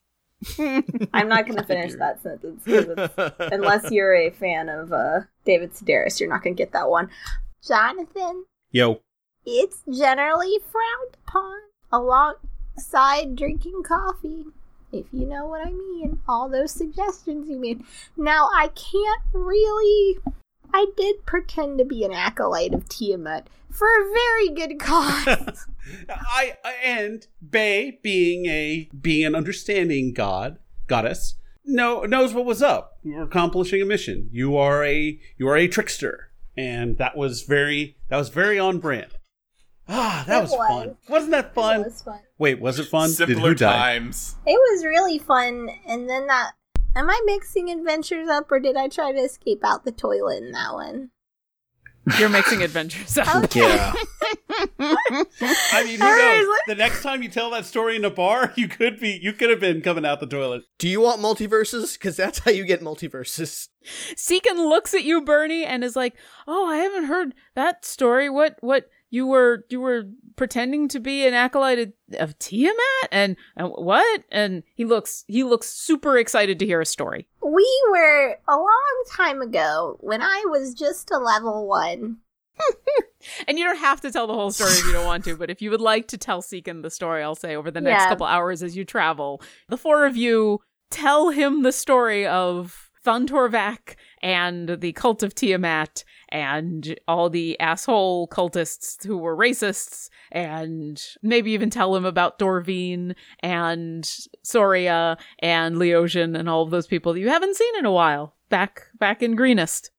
I'm 1.13 1.29
not 1.29 1.45
going 1.45 1.57
to 1.59 1.63
finish 1.63 1.93
that 1.95 2.21
sentence 2.23 2.63
unless 3.39 3.91
you're 3.91 4.15
a 4.15 4.31
fan 4.31 4.69
of 4.69 4.91
uh, 4.91 5.19
David 5.45 5.73
Sedaris. 5.73 6.19
You're 6.19 6.29
not 6.29 6.43
going 6.43 6.55
to 6.55 6.57
get 6.61 6.73
that 6.73 6.89
one. 6.89 7.09
Jonathan, 7.67 8.45
Yo, 8.71 9.01
it's 9.45 9.83
generally 9.93 10.57
frowned 10.71 11.17
upon 11.27 11.57
alongside 11.91 13.35
drinking 13.35 13.83
coffee. 13.83 14.45
If 14.91 15.05
you 15.11 15.25
know 15.25 15.47
what 15.47 15.65
I 15.65 15.71
mean. 15.71 16.19
All 16.27 16.49
those 16.49 16.71
suggestions 16.71 17.49
you 17.49 17.57
made. 17.57 17.83
Now, 18.17 18.49
I 18.53 18.69
can't 18.69 19.21
really. 19.33 20.19
I 20.73 20.87
did 20.95 21.25
pretend 21.25 21.77
to 21.79 21.85
be 21.85 22.03
an 22.03 22.13
acolyte 22.13 22.73
of 22.73 22.87
Tiamat 22.87 23.47
for 23.69 23.87
a 23.87 24.13
very 24.13 24.49
good 24.49 24.79
cause. 24.79 25.67
I 26.09 26.57
and 26.83 27.25
Bay, 27.47 27.99
being 28.01 28.45
a 28.45 28.89
being 28.99 29.25
an 29.25 29.35
understanding 29.35 30.13
god 30.13 30.59
goddess, 30.87 31.35
know 31.65 32.01
knows 32.01 32.33
what 32.33 32.45
was 32.45 32.61
up. 32.61 32.99
You 33.03 33.15
were 33.15 33.23
accomplishing 33.23 33.81
a 33.81 33.85
mission. 33.85 34.29
You 34.31 34.57
are 34.57 34.83
a 34.85 35.19
you 35.37 35.47
are 35.47 35.57
a 35.57 35.67
trickster, 35.67 36.31
and 36.55 36.97
that 36.97 37.17
was 37.17 37.43
very 37.43 37.97
that 38.09 38.17
was 38.17 38.29
very 38.29 38.59
on 38.59 38.79
brand. 38.79 39.11
Ah, 39.87 40.23
that 40.27 40.41
was, 40.41 40.51
was. 40.51 40.69
fun. 40.69 40.97
Wasn't 41.09 41.31
that 41.31 41.53
fun? 41.53 41.83
Was 41.83 42.01
fun. 42.01 42.19
Wait, 42.41 42.59
was 42.59 42.79
it 42.79 42.87
fun? 42.87 43.09
Did 43.09 43.17
Simpler 43.17 43.49
who 43.49 43.53
die? 43.53 43.99
times. 43.99 44.35
It 44.47 44.53
was 44.53 44.83
really 44.83 45.19
fun, 45.19 45.69
and 45.85 46.09
then 46.09 46.25
that. 46.25 46.53
Am 46.95 47.07
I 47.07 47.21
mixing 47.23 47.69
adventures 47.69 48.27
up, 48.29 48.51
or 48.51 48.59
did 48.59 48.75
I 48.75 48.87
try 48.87 49.11
to 49.11 49.19
escape 49.19 49.63
out 49.63 49.85
the 49.85 49.91
toilet 49.91 50.41
in 50.41 50.51
that 50.53 50.73
one? 50.73 51.11
You're 52.17 52.29
mixing 52.29 52.63
adventures 52.63 53.15
up. 53.19 53.53
Yeah. 53.53 53.93
I 54.79 55.83
mean, 55.85 55.99
who 55.99 56.03
Alright, 56.03 56.37
knows? 56.39 56.47
The 56.65 56.75
next 56.75 57.03
time 57.03 57.21
you 57.21 57.29
tell 57.29 57.51
that 57.51 57.65
story 57.65 57.95
in 57.95 58.03
a 58.03 58.09
bar, 58.09 58.51
you 58.57 58.67
could 58.67 58.99
be 58.99 59.19
you 59.21 59.33
could 59.33 59.51
have 59.51 59.59
been 59.59 59.81
coming 59.81 60.03
out 60.03 60.19
the 60.19 60.25
toilet. 60.25 60.63
Do 60.79 60.89
you 60.89 60.99
want 60.99 61.21
multiverses? 61.21 61.93
Because 61.93 62.17
that's 62.17 62.39
how 62.39 62.49
you 62.49 62.65
get 62.65 62.81
multiverses. 62.81 63.69
Seekin 64.15 64.57
looks 64.57 64.95
at 64.95 65.03
you, 65.03 65.21
Bernie, 65.21 65.63
and 65.63 65.83
is 65.83 65.95
like, 65.95 66.15
"Oh, 66.47 66.65
I 66.65 66.77
haven't 66.77 67.05
heard 67.05 67.35
that 67.53 67.85
story. 67.85 68.31
What? 68.31 68.57
What? 68.61 68.89
You 69.11 69.27
were 69.27 69.65
you 69.69 69.79
were 69.79 70.05
pretending 70.35 70.87
to 70.89 70.99
be 70.99 71.25
an 71.27 71.33
acolyte 71.33 71.79
of, 71.79 71.93
of 72.19 72.39
Tiamat, 72.39 72.77
and 73.11 73.35
and 73.55 73.69
what?" 73.69 74.23
And 74.31 74.63
he 74.75 74.85
looks 74.85 75.23
he 75.27 75.43
looks 75.43 75.67
super 75.67 76.17
excited 76.17 76.59
to 76.59 76.65
hear 76.65 76.81
a 76.81 76.85
story. 76.85 77.27
We 77.45 77.67
were 77.91 78.37
a 78.47 78.55
long 78.55 79.03
time 79.11 79.41
ago 79.41 79.97
when 79.99 80.21
I 80.21 80.43
was 80.47 80.73
just 80.73 81.11
a 81.11 81.17
level 81.17 81.67
one. 81.67 82.17
And 83.47 83.59
you 83.59 83.65
don't 83.65 83.77
have 83.77 84.01
to 84.01 84.11
tell 84.11 84.25
the 84.25 84.33
whole 84.33 84.49
story 84.51 84.71
if 84.71 84.83
you 84.85 84.93
don't 84.93 85.05
want 85.05 85.23
to, 85.25 85.35
but 85.35 85.51
if 85.51 85.61
you 85.61 85.69
would 85.69 85.79
like 85.81 86.07
to 86.07 86.17
tell 86.17 86.41
Seekin 86.41 86.81
the 86.81 86.89
story, 86.89 87.21
I'll 87.21 87.35
say 87.35 87.55
over 87.55 87.69
the 87.69 87.79
next 87.79 88.03
Yeah. 88.03 88.09
couple 88.09 88.25
hours 88.25 88.63
as 88.63 88.75
you 88.75 88.83
travel, 88.83 89.41
the 89.69 89.77
four 89.77 90.05
of 90.07 90.17
you 90.17 90.61
tell 90.89 91.29
him 91.29 91.61
the 91.61 91.71
story 91.71 92.25
of 92.25 92.89
Thuntorvak 93.05 93.95
and 94.23 94.69
the 94.81 94.91
cult 94.93 95.21
of 95.21 95.35
Tiamat 95.35 96.03
and 96.31 96.97
all 97.07 97.29
the 97.29 97.59
asshole 97.59 98.27
cultists 98.27 99.05
who 99.05 99.17
were 99.17 99.35
racists 99.35 100.09
and 100.31 101.03
maybe 101.21 101.51
even 101.51 101.69
tell 101.69 101.95
him 101.95 102.05
about 102.05 102.39
Dorvine 102.39 103.15
and 103.41 104.09
Soria 104.43 105.17
and 105.39 105.75
Leosian 105.75 106.37
and 106.37 106.49
all 106.49 106.63
of 106.63 106.71
those 106.71 106.87
people 106.87 107.13
that 107.13 107.19
you 107.19 107.29
haven't 107.29 107.55
seen 107.55 107.75
in 107.77 107.85
a 107.85 107.91
while 107.91 108.35
back 108.49 108.87
back 108.97 109.21
in 109.21 109.35
Greenest. 109.35 109.91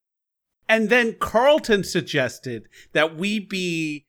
And 0.69 0.89
then 0.89 1.17
Carlton 1.19 1.85
suggested 1.85 2.69
that 2.93 3.17
we 3.17 3.39
be 3.39 4.07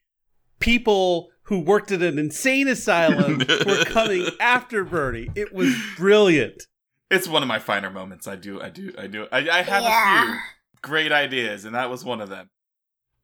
people 0.59 1.29
who 1.43 1.59
worked 1.59 1.91
at 1.91 2.01
an 2.01 2.17
insane 2.17 2.67
asylum 2.67 3.39
were 3.65 3.83
coming 3.85 4.27
after 4.39 4.85
Bernie. 4.85 5.29
It 5.35 5.53
was 5.53 5.75
brilliant. 5.97 6.67
It's 7.11 7.27
one 7.27 7.43
of 7.43 7.47
my 7.47 7.59
finer 7.59 7.89
moments. 7.89 8.27
I 8.27 8.37
do, 8.37 8.61
I 8.61 8.69
do, 8.69 8.93
I 8.97 9.07
do. 9.07 9.27
I, 9.31 9.49
I 9.49 9.61
have 9.61 9.83
a 9.83 10.31
few 10.31 10.39
great 10.83 11.11
ideas, 11.11 11.65
and 11.65 11.73
that 11.73 11.89
was 11.89 12.05
one 12.05 12.21
of 12.21 12.29
them. 12.29 12.51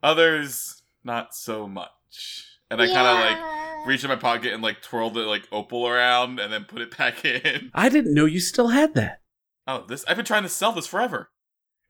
Others, 0.01 0.82
not 1.03 1.36
so 1.36 1.68
much. 1.68 2.47
And 2.72 2.82
I 2.82 2.88
kind 2.88 3.07
of 3.07 3.20
like 3.20 3.88
reached 3.88 4.03
in 4.03 4.10
my 4.10 4.16
pocket 4.16 4.53
and 4.53 4.64
like 4.64 4.82
twirled 4.82 5.18
it 5.18 5.26
like 5.26 5.47
opal 5.51 5.88
around, 5.88 6.39
and 6.39 6.51
then 6.51 6.64
put 6.64 6.82
it 6.82 6.97
back 6.97 7.24
in. 7.24 7.70
I 7.76 7.89
didn't 7.89 8.16
know 8.16 8.26
you 8.26 8.39
still 8.39 8.70
had 8.70 8.95
that. 8.95 9.22
Oh, 9.68 9.86
this! 9.88 10.03
I've 10.07 10.16
been 10.18 10.26
trying 10.26 10.43
to 10.43 10.49
sell 10.49 10.72
this 10.72 10.88
forever. 10.88 11.30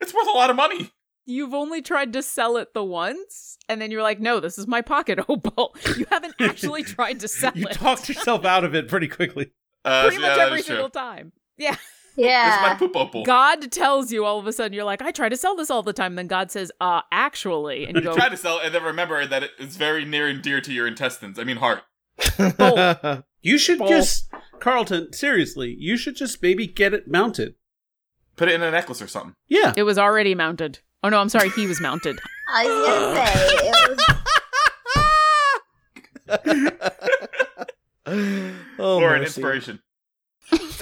It's 0.01 0.13
worth 0.13 0.27
a 0.27 0.37
lot 0.37 0.49
of 0.49 0.57
money. 0.57 0.91
You've 1.25 1.53
only 1.53 1.81
tried 1.81 2.13
to 2.13 2.23
sell 2.23 2.57
it 2.57 2.73
the 2.73 2.83
once, 2.83 3.57
and 3.67 3.79
then 3.79 3.91
you're 3.91 4.01
like, 4.01 4.19
no, 4.19 4.39
this 4.39 4.57
is 4.57 4.65
my 4.65 4.81
pocket 4.81 5.19
opal. 5.29 5.75
You 5.95 6.05
haven't 6.09 6.33
actually 6.39 6.83
tried 6.83 7.19
to 7.19 7.27
sell 7.27 7.51
You 7.53 7.67
it. 7.67 7.69
You 7.69 7.75
talked 7.75 8.09
yourself 8.09 8.45
out 8.45 8.63
of 8.63 8.73
it 8.73 8.87
pretty 8.87 9.07
quickly. 9.07 9.51
Uh, 9.85 10.03
pretty 10.03 10.15
so 10.17 10.21
much 10.23 10.37
yeah, 10.37 10.43
every 10.43 10.61
single 10.61 10.89
time. 10.89 11.31
Yeah. 11.57 11.75
This 12.19 12.27
is 12.55 12.61
my 12.61 12.67
Yeah. 12.69 12.75
poop 12.75 12.95
opal. 12.95 13.23
God 13.23 13.71
tells 13.71 14.11
you 14.11 14.25
all 14.25 14.39
of 14.39 14.47
a 14.47 14.53
sudden, 14.53 14.73
you're 14.73 14.83
like, 14.83 15.01
I 15.01 15.11
try 15.11 15.29
to 15.29 15.37
sell 15.37 15.55
this 15.55 15.69
all 15.71 15.83
the 15.83 15.93
time. 15.93 16.15
Then 16.15 16.27
God 16.27 16.51
says, 16.51 16.71
uh, 16.81 17.01
actually. 17.11 17.85
And 17.85 17.95
you 17.95 18.01
You 18.03 18.09
go, 18.09 18.15
try 18.15 18.29
to 18.29 18.37
sell 18.37 18.59
it, 18.59 18.65
and 18.65 18.75
then 18.75 18.83
remember 18.83 19.25
that 19.25 19.43
it's 19.57 19.75
very 19.77 20.05
near 20.05 20.27
and 20.27 20.41
dear 20.41 20.59
to 20.61 20.73
your 20.73 20.85
intestines. 20.87 21.39
I 21.39 21.43
mean, 21.43 21.57
heart. 21.57 21.83
Bull. 22.57 23.23
You 23.41 23.57
should 23.57 23.77
Bull. 23.79 23.87
just, 23.87 24.27
Carlton, 24.59 25.13
seriously, 25.13 25.73
you 25.79 25.95
should 25.95 26.17
just 26.17 26.41
maybe 26.43 26.67
get 26.67 26.93
it 26.93 27.07
mounted. 27.07 27.55
Put 28.35 28.49
it 28.49 28.55
in 28.55 28.61
a 28.61 28.69
necklace 28.69 29.01
or 29.01 29.07
something. 29.07 29.33
Yeah. 29.47 29.73
it 29.77 29.83
was 29.83 29.97
already 29.97 30.35
mounted. 30.35 30.79
Oh, 31.03 31.07
no, 31.07 31.19
I'm 31.21 31.29
sorry. 31.29 31.49
He 31.51 31.65
was 31.65 31.79
mounted. 31.79 32.19
I 32.53 32.65
was 32.65 32.85
gonna 32.85 33.27
say 33.27 33.55
it 33.69 33.89
was 38.05 38.59
oh, 38.77 38.99
or 39.01 39.13
an 39.13 39.21
mercy. 39.21 39.25
inspiration. 39.41 39.79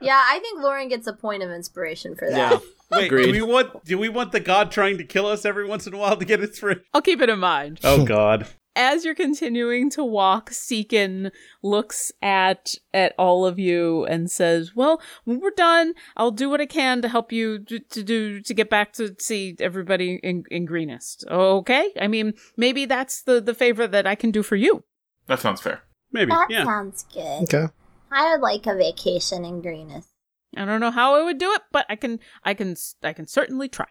Yeah, 0.00 0.20
I 0.20 0.38
think 0.40 0.60
Lauren 0.62 0.88
gets 0.88 1.06
a 1.06 1.12
point 1.12 1.42
of 1.42 1.50
inspiration 1.50 2.14
for 2.16 2.28
that. 2.28 2.36
Yeah. 2.52 2.58
Wait, 2.90 3.08
do 3.08 3.16
we 3.32 3.40
want 3.42 3.84
do 3.84 3.96
we 3.98 4.08
want 4.08 4.32
the 4.32 4.40
god 4.40 4.70
trying 4.70 4.98
to 4.98 5.04
kill 5.04 5.26
us 5.26 5.44
every 5.46 5.66
once 5.66 5.86
in 5.86 5.94
a 5.94 5.98
while 5.98 6.16
to 6.16 6.24
get 6.24 6.42
inspiration? 6.42 6.82
I'll 6.92 7.00
keep 7.02 7.20
it 7.22 7.28
in 7.30 7.38
mind. 7.38 7.80
Oh 7.84 8.04
god. 8.04 8.46
as 8.76 9.04
you're 9.04 9.14
continuing 9.14 9.88
to 9.90 10.04
walk, 10.04 10.50
Seekin 10.50 11.30
looks 11.62 12.12
at 12.20 12.74
at 12.92 13.14
all 13.18 13.46
of 13.46 13.58
you 13.58 14.04
and 14.06 14.30
says, 14.30 14.72
"Well, 14.74 15.00
when 15.24 15.40
we're 15.40 15.50
done, 15.56 15.94
I'll 16.18 16.30
do 16.32 16.50
what 16.50 16.60
I 16.60 16.66
can 16.66 17.00
to 17.00 17.08
help 17.08 17.32
you 17.32 17.60
to, 17.60 17.78
to 17.78 18.02
do 18.02 18.40
to 18.42 18.52
get 18.54 18.68
back 18.68 18.92
to 18.94 19.14
see 19.18 19.56
everybody 19.60 20.20
in, 20.22 20.44
in 20.50 20.66
Greenest. 20.66 21.24
Okay? 21.30 21.92
I 21.98 22.08
mean, 22.08 22.34
maybe 22.58 22.84
that's 22.84 23.22
the 23.22 23.40
the 23.40 23.54
favor 23.54 23.86
that 23.86 24.06
I 24.06 24.14
can 24.16 24.30
do 24.32 24.42
for 24.42 24.56
you. 24.56 24.84
That 25.28 25.38
sounds 25.40 25.60
fair. 25.62 25.82
Maybe. 26.12 26.30
that 26.30 26.48
Yeah. 26.50 26.64
sounds 26.64 27.04
good. 27.14 27.44
Okay. 27.44 27.68
I 28.12 28.32
would 28.32 28.40
like 28.40 28.66
a 28.66 28.74
vacation 28.74 29.44
in 29.44 29.62
Greenest. 29.62 30.08
I 30.56 30.64
don't 30.64 30.80
know 30.80 30.90
how 30.90 31.14
I 31.14 31.22
would 31.22 31.38
do 31.38 31.52
it, 31.52 31.62
but 31.72 31.86
I 31.88 31.96
can 31.96 32.20
I 32.44 32.54
can 32.54 32.76
I 33.02 33.12
can 33.12 33.26
certainly 33.26 33.68
try. 33.68 33.86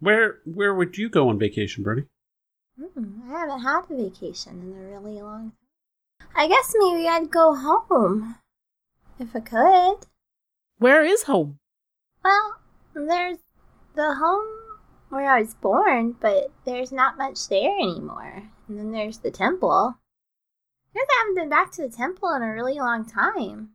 Where 0.00 0.38
where 0.44 0.74
would 0.74 0.96
you 0.96 1.08
go 1.08 1.28
on 1.28 1.38
vacation, 1.38 1.84
Bernie? 1.84 2.06
Hmm, 2.80 3.30
I 3.30 3.40
haven't 3.40 3.60
had 3.60 3.84
a 3.90 4.02
vacation 4.02 4.62
in 4.62 4.78
a 4.78 4.98
really 4.98 5.20
long 5.20 5.52
time. 6.20 6.28
I 6.34 6.48
guess 6.48 6.74
maybe 6.78 7.06
I'd 7.06 7.30
go 7.30 7.54
home. 7.54 8.36
If 9.18 9.36
I 9.36 9.40
could. 9.40 10.06
Where 10.78 11.04
is 11.04 11.24
home? 11.24 11.58
Well, 12.24 12.56
there's 12.94 13.38
the 13.94 14.14
home 14.14 14.46
where 15.10 15.30
I 15.30 15.40
was 15.40 15.54
born, 15.54 16.16
but 16.18 16.50
there's 16.64 16.90
not 16.90 17.18
much 17.18 17.48
there 17.48 17.78
anymore. 17.78 18.44
And 18.66 18.78
then 18.78 18.92
there's 18.92 19.18
the 19.18 19.30
temple. 19.30 19.96
I 20.94 21.18
haven't 21.18 21.34
been 21.36 21.48
back 21.48 21.72
to 21.72 21.82
the 21.82 21.88
temple 21.88 22.30
in 22.34 22.42
a 22.42 22.52
really 22.52 22.74
long 22.74 23.04
time. 23.04 23.70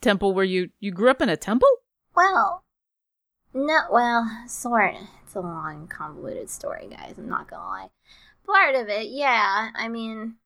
Temple 0.00 0.32
where 0.32 0.44
you 0.44 0.70
you 0.80 0.90
grew 0.92 1.10
up 1.10 1.20
in 1.20 1.28
a 1.28 1.36
temple? 1.36 1.68
Well, 2.14 2.64
no, 3.54 3.80
well, 3.90 4.28
sort. 4.46 4.94
It's 5.24 5.34
a 5.34 5.40
long, 5.40 5.88
convoluted 5.88 6.50
story, 6.50 6.88
guys. 6.90 7.14
I'm 7.18 7.28
not 7.28 7.48
gonna 7.48 7.64
lie. 7.64 7.88
Part 8.46 8.74
of 8.74 8.88
it, 8.88 9.08
yeah. 9.08 9.70
I 9.74 9.88
mean, 9.88 10.36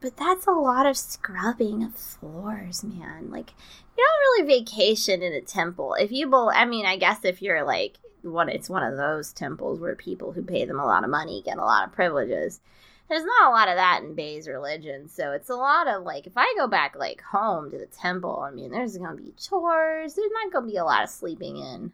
but 0.00 0.16
that's 0.16 0.46
a 0.46 0.52
lot 0.52 0.86
of 0.86 0.96
scrubbing 0.96 1.82
of 1.84 1.94
floors, 1.94 2.84
man. 2.84 3.30
Like, 3.30 3.52
you 3.96 4.04
don't 4.04 4.46
really 4.46 4.60
vacation 4.60 5.22
in 5.22 5.32
a 5.32 5.40
temple. 5.40 5.94
If 5.94 6.12
you, 6.12 6.28
bel 6.28 6.50
I 6.54 6.64
mean, 6.64 6.86
I 6.86 6.96
guess 6.96 7.24
if 7.24 7.40
you're 7.40 7.64
like 7.64 7.98
one, 8.22 8.48
it's 8.48 8.70
one 8.70 8.82
of 8.82 8.96
those 8.96 9.32
temples 9.32 9.80
where 9.80 9.94
people 9.94 10.32
who 10.32 10.42
pay 10.42 10.64
them 10.64 10.80
a 10.80 10.86
lot 10.86 11.04
of 11.04 11.10
money 11.10 11.42
get 11.44 11.58
a 11.58 11.64
lot 11.64 11.86
of 11.86 11.94
privileges. 11.94 12.60
There's 13.08 13.24
not 13.24 13.48
a 13.48 13.50
lot 13.50 13.68
of 13.68 13.76
that 13.76 14.02
in 14.02 14.14
Bay's 14.14 14.48
religion, 14.48 15.08
so 15.08 15.32
it's 15.32 15.50
a 15.50 15.54
lot 15.54 15.86
of 15.86 16.04
like 16.04 16.26
if 16.26 16.32
I 16.36 16.54
go 16.56 16.66
back 16.66 16.96
like 16.96 17.20
home 17.20 17.70
to 17.70 17.78
the 17.78 17.86
temple, 17.86 18.40
I 18.40 18.50
mean, 18.50 18.70
there's 18.70 18.96
gonna 18.96 19.16
be 19.16 19.34
chores. 19.38 20.14
There's 20.14 20.30
not 20.32 20.52
gonna 20.52 20.66
be 20.66 20.76
a 20.76 20.84
lot 20.84 21.02
of 21.02 21.10
sleeping 21.10 21.58
in. 21.58 21.92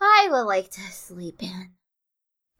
I 0.00 0.28
would 0.30 0.42
like 0.42 0.70
to 0.72 0.80
sleep 0.80 1.42
in. 1.42 1.70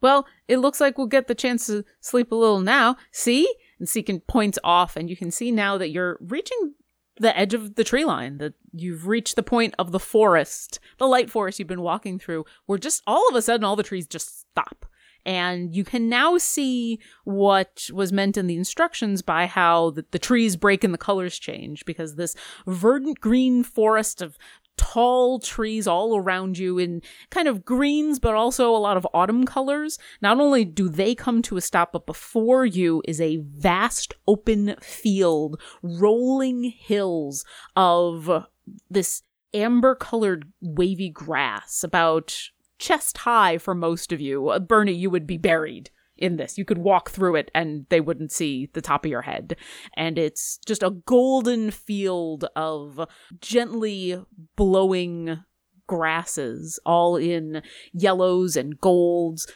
Well, 0.01 0.27
it 0.47 0.59
looks 0.59 0.81
like 0.81 0.99
we'll 0.99 1.07
get 1.07 1.27
the 1.27 1.35
chance 1.35 1.67
to 1.67 1.85
sleep 2.01 2.31
a 2.31 2.37
little 2.37 2.61
now. 2.61 2.97
See? 3.13 3.53
And 3.79 3.89
Seekin 3.89 4.27
points 4.27 4.59
off, 4.65 4.97
and 4.97 5.11
you 5.11 5.17
can 5.17 5.31
see 5.31 5.51
now 5.51 5.77
that 5.79 5.91
you're 5.91 6.19
reaching 6.21 6.75
the 7.19 7.37
edge 7.37 7.55
of 7.55 7.75
the 7.75 7.85
tree 7.85 8.05
line, 8.05 8.39
that 8.39 8.55
you've 8.73 9.07
reached 9.07 9.37
the 9.37 9.43
point 9.43 9.75
of 9.79 9.93
the 9.93 9.99
forest, 9.99 10.79
the 10.99 11.07
light 11.07 11.31
forest 11.31 11.59
you've 11.59 11.69
been 11.69 11.83
walking 11.83 12.19
through, 12.19 12.45
where 12.67 12.79
just 12.79 13.03
all 13.07 13.29
of 13.29 13.35
a 13.35 13.43
sudden 13.43 13.65
all 13.65 13.77
the 13.77 13.83
trees 13.83 14.07
just 14.07 14.41
stop. 14.41 14.87
And 15.27 15.75
you 15.75 15.83
can 15.85 16.09
now 16.09 16.39
see 16.39 17.01
what 17.25 17.91
was 17.93 18.13
meant 18.13 18.37
in 18.37 18.47
the 18.47 18.57
instructions 18.57 19.21
by 19.21 19.47
how 19.47 19.91
the, 19.91 20.07
the 20.13 20.21
trees 20.21 20.57
break 20.57 20.85
and 20.85 20.95
the 20.95 20.99
colors 20.99 21.39
change, 21.39 21.85
because 21.85 22.15
this 22.15 22.37
verdant 22.67 23.21
green 23.21 23.65
forest 23.65 24.23
of 24.23 24.39
tall 24.77 25.41
trees 25.41 25.89
all 25.89 26.17
around 26.17 26.59
you 26.59 26.79
in 26.79 27.03
kind 27.31 27.49
of 27.49 27.65
greens, 27.65 28.21
but 28.21 28.35
also 28.35 28.71
a 28.71 28.79
lot 28.79 28.97
of 28.97 29.09
autumn 29.13 29.45
colors. 29.45 29.99
Not 30.23 30.39
only 30.39 30.65
do 30.65 30.89
they 30.89 31.15
come 31.15 31.43
to 31.43 31.57
a 31.57 31.61
stop, 31.61 31.93
but 31.93 32.07
before 32.07 32.65
you 32.65 33.03
is 33.09 33.21
a 33.21 33.39
vast 33.39 34.15
open 34.29 34.77
field, 34.81 35.61
rolling 35.83 36.63
hills 36.65 37.45
of 37.75 38.45
this 38.89 39.23
amber 39.55 39.95
colored 39.95 40.53
wavy 40.61 41.09
grass, 41.09 41.83
about 41.83 42.51
chest 42.79 43.19
high 43.19 43.59
for 43.59 43.75
most 43.75 44.13
of 44.13 44.21
you. 44.21 44.49
Uh, 44.49 44.59
Bernie, 44.59 44.93
you 44.93 45.11
would 45.11 45.27
be 45.27 45.39
buried 45.39 45.91
in 46.17 46.37
this. 46.37 46.57
You 46.57 46.65
could 46.65 46.79
walk 46.79 47.11
through 47.11 47.37
it 47.37 47.51
and 47.55 47.87
they 47.89 48.01
wouldn't 48.01 48.33
see 48.33 48.71
the 48.73 48.81
top 48.81 49.05
of 49.05 49.11
your 49.11 49.23
head. 49.23 49.57
And 49.97 50.19
it's 50.19 50.59
just 50.67 50.83
a 50.83 50.91
golden 50.91 51.71
field 51.71 52.47
of 52.57 53.01
gently 53.41 54.21
blowing 54.57 55.45
grasses, 55.87 56.81
all 56.85 57.17
in 57.17 57.63
yellows 57.93 58.57
and 58.57 58.79
golds. 58.81 59.47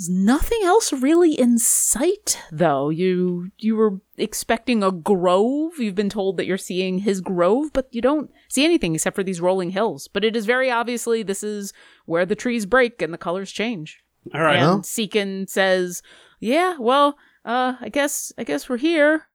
There's 0.00 0.08
nothing 0.08 0.60
else 0.64 0.94
really 0.94 1.34
in 1.38 1.58
sight 1.58 2.38
though. 2.50 2.88
You 2.88 3.50
you 3.58 3.76
were 3.76 4.00
expecting 4.16 4.82
a 4.82 4.90
grove. 4.90 5.78
You've 5.78 5.94
been 5.94 6.08
told 6.08 6.38
that 6.38 6.46
you're 6.46 6.56
seeing 6.56 7.00
his 7.00 7.20
grove, 7.20 7.70
but 7.74 7.86
you 7.90 8.00
don't 8.00 8.30
see 8.48 8.64
anything 8.64 8.94
except 8.94 9.14
for 9.14 9.22
these 9.22 9.42
rolling 9.42 9.70
hills. 9.72 10.08
But 10.08 10.24
it 10.24 10.34
is 10.34 10.46
very 10.46 10.70
obviously 10.70 11.22
this 11.22 11.42
is 11.42 11.74
where 12.06 12.24
the 12.24 12.34
trees 12.34 12.64
break 12.64 13.02
and 13.02 13.12
the 13.12 13.18
colors 13.18 13.52
change. 13.52 14.02
All 14.32 14.40
right. 14.40 14.56
And 14.56 14.66
Well. 14.66 14.78
Seekin 14.82 15.46
says, 15.50 16.00
"Yeah, 16.38 16.78
well, 16.78 17.18
uh, 17.44 17.74
I 17.78 17.90
guess 17.90 18.32
I 18.38 18.44
guess 18.44 18.70
we're 18.70 18.78
here." 18.78 19.26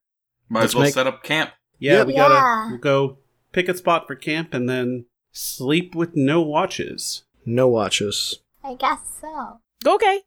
Might 0.48 0.62
Let's 0.62 0.72
as 0.72 0.74
well 0.74 0.84
make- 0.86 0.94
set 0.94 1.06
up 1.06 1.22
camp. 1.22 1.50
Yeah, 1.78 1.98
Yep. 1.98 2.06
we 2.08 2.14
gotta 2.14 2.34
Yeah. 2.34 2.68
we'll 2.70 2.78
go 2.78 3.18
pick 3.52 3.68
a 3.68 3.76
spot 3.76 4.08
for 4.08 4.16
camp 4.16 4.52
and 4.52 4.68
then 4.68 5.04
sleep 5.30 5.94
with 5.94 6.16
no 6.16 6.42
watches. 6.42 7.22
No 7.44 7.68
watches. 7.68 8.40
I 8.64 8.74
guess 8.74 8.98
so. 9.20 9.60
Okay. 9.86 10.22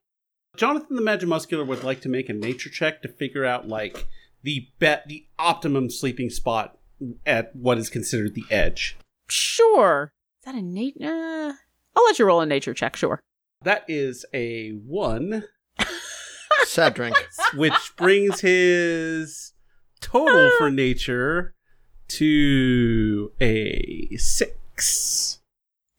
Jonathan 0.59 0.97
the 0.97 1.01
Magimuscular 1.01 1.65
would 1.65 1.85
like 1.85 2.01
to 2.01 2.09
make 2.09 2.27
a 2.27 2.33
nature 2.33 2.69
check 2.69 3.01
to 3.01 3.07
figure 3.07 3.45
out 3.45 3.69
like 3.69 4.05
the 4.43 4.67
bet 4.77 5.07
the 5.07 5.25
optimum 5.39 5.89
sleeping 5.89 6.29
spot 6.29 6.77
at 7.25 7.55
what 7.55 7.77
is 7.77 7.89
considered 7.89 8.35
the 8.35 8.43
edge. 8.51 8.97
Sure. 9.29 10.11
Is 10.41 10.45
that 10.51 10.55
a 10.55 10.61
nat? 10.61 10.91
Uh, 11.01 11.53
I'll 11.95 12.03
let 12.03 12.19
you 12.19 12.25
roll 12.25 12.41
a 12.41 12.45
nature 12.45 12.73
check. 12.73 12.97
Sure. 12.97 13.21
That 13.63 13.85
is 13.87 14.25
a 14.33 14.71
one, 14.71 15.45
Sad 16.65 16.93
drink. 16.93 17.15
which 17.53 17.95
brings 17.95 18.41
his 18.41 19.53
total 20.01 20.51
for 20.57 20.69
nature 20.71 21.55
to 22.09 23.31
a 23.39 24.09
six. 24.17 25.38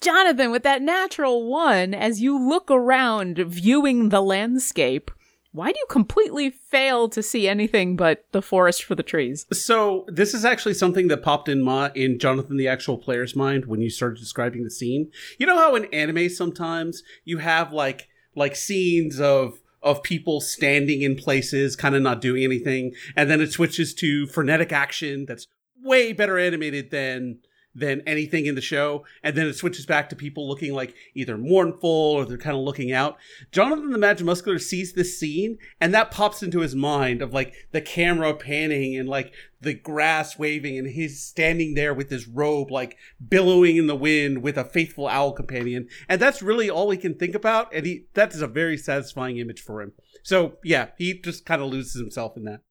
Jonathan, 0.00 0.50
with 0.50 0.62
that 0.62 0.82
natural 0.82 1.46
one, 1.46 1.92
as 1.92 2.20
you 2.20 2.38
look 2.38 2.70
around 2.70 3.38
viewing 3.38 4.08
the 4.08 4.22
landscape, 4.22 5.10
why 5.52 5.72
do 5.72 5.78
you 5.78 5.86
completely 5.90 6.48
fail 6.48 7.08
to 7.08 7.22
see 7.22 7.48
anything 7.48 7.96
but 7.96 8.24
the 8.32 8.40
forest 8.40 8.84
for 8.84 8.94
the 8.94 9.02
trees? 9.02 9.46
So 9.52 10.06
this 10.08 10.32
is 10.32 10.44
actually 10.44 10.74
something 10.74 11.08
that 11.08 11.22
popped 11.22 11.48
in 11.48 11.62
my 11.62 11.90
in 11.94 12.18
Jonathan 12.18 12.56
the 12.56 12.68
actual 12.68 12.98
player's 12.98 13.34
mind 13.34 13.66
when 13.66 13.80
you 13.80 13.90
started 13.90 14.20
describing 14.20 14.62
the 14.62 14.70
scene. 14.70 15.10
You 15.38 15.46
know 15.46 15.58
how 15.58 15.74
in 15.74 15.86
anime 15.86 16.28
sometimes 16.28 17.02
you 17.24 17.38
have 17.38 17.72
like 17.72 18.08
like 18.36 18.54
scenes 18.54 19.20
of 19.20 19.60
of 19.82 20.02
people 20.02 20.40
standing 20.40 21.02
in 21.02 21.16
places, 21.16 21.74
kind 21.74 21.94
of 21.94 22.02
not 22.02 22.20
doing 22.20 22.44
anything, 22.44 22.92
and 23.16 23.28
then 23.28 23.40
it 23.40 23.50
switches 23.50 23.92
to 23.94 24.26
frenetic 24.26 24.72
action 24.72 25.24
that's 25.26 25.46
way 25.82 26.12
better 26.12 26.38
animated 26.38 26.90
than 26.90 27.38
than 27.74 28.02
anything 28.06 28.46
in 28.46 28.54
the 28.54 28.60
show, 28.60 29.04
and 29.22 29.36
then 29.36 29.46
it 29.46 29.54
switches 29.54 29.86
back 29.86 30.08
to 30.08 30.16
people 30.16 30.48
looking 30.48 30.72
like 30.72 30.94
either 31.14 31.38
mournful 31.38 31.88
or 31.88 32.24
they're 32.24 32.36
kind 32.36 32.56
of 32.56 32.62
looking 32.62 32.92
out. 32.92 33.16
Jonathan 33.52 33.90
the 33.90 33.98
Magimuscular 33.98 34.60
sees 34.60 34.92
this 34.92 35.18
scene, 35.18 35.58
and 35.80 35.94
that 35.94 36.10
pops 36.10 36.42
into 36.42 36.60
his 36.60 36.74
mind 36.74 37.22
of 37.22 37.32
like 37.32 37.54
the 37.70 37.80
camera 37.80 38.34
panning 38.34 38.96
and 38.96 39.08
like 39.08 39.32
the 39.60 39.74
grass 39.74 40.38
waving, 40.38 40.78
and 40.78 40.88
he's 40.88 41.22
standing 41.22 41.74
there 41.74 41.94
with 41.94 42.10
his 42.10 42.26
robe 42.26 42.70
like 42.70 42.96
billowing 43.28 43.76
in 43.76 43.86
the 43.86 43.94
wind 43.94 44.42
with 44.42 44.56
a 44.56 44.64
faithful 44.64 45.06
owl 45.06 45.32
companion, 45.32 45.88
and 46.08 46.20
that's 46.20 46.42
really 46.42 46.68
all 46.68 46.90
he 46.90 46.98
can 46.98 47.14
think 47.14 47.34
about, 47.34 47.72
and 47.72 47.86
he 47.86 48.06
that 48.14 48.34
is 48.34 48.42
a 48.42 48.48
very 48.48 48.76
satisfying 48.76 49.38
image 49.38 49.60
for 49.60 49.80
him. 49.80 49.92
So 50.22 50.58
yeah, 50.64 50.88
he 50.98 51.20
just 51.20 51.46
kind 51.46 51.62
of 51.62 51.68
loses 51.70 52.00
himself 52.00 52.36
in 52.36 52.44
that. 52.44 52.62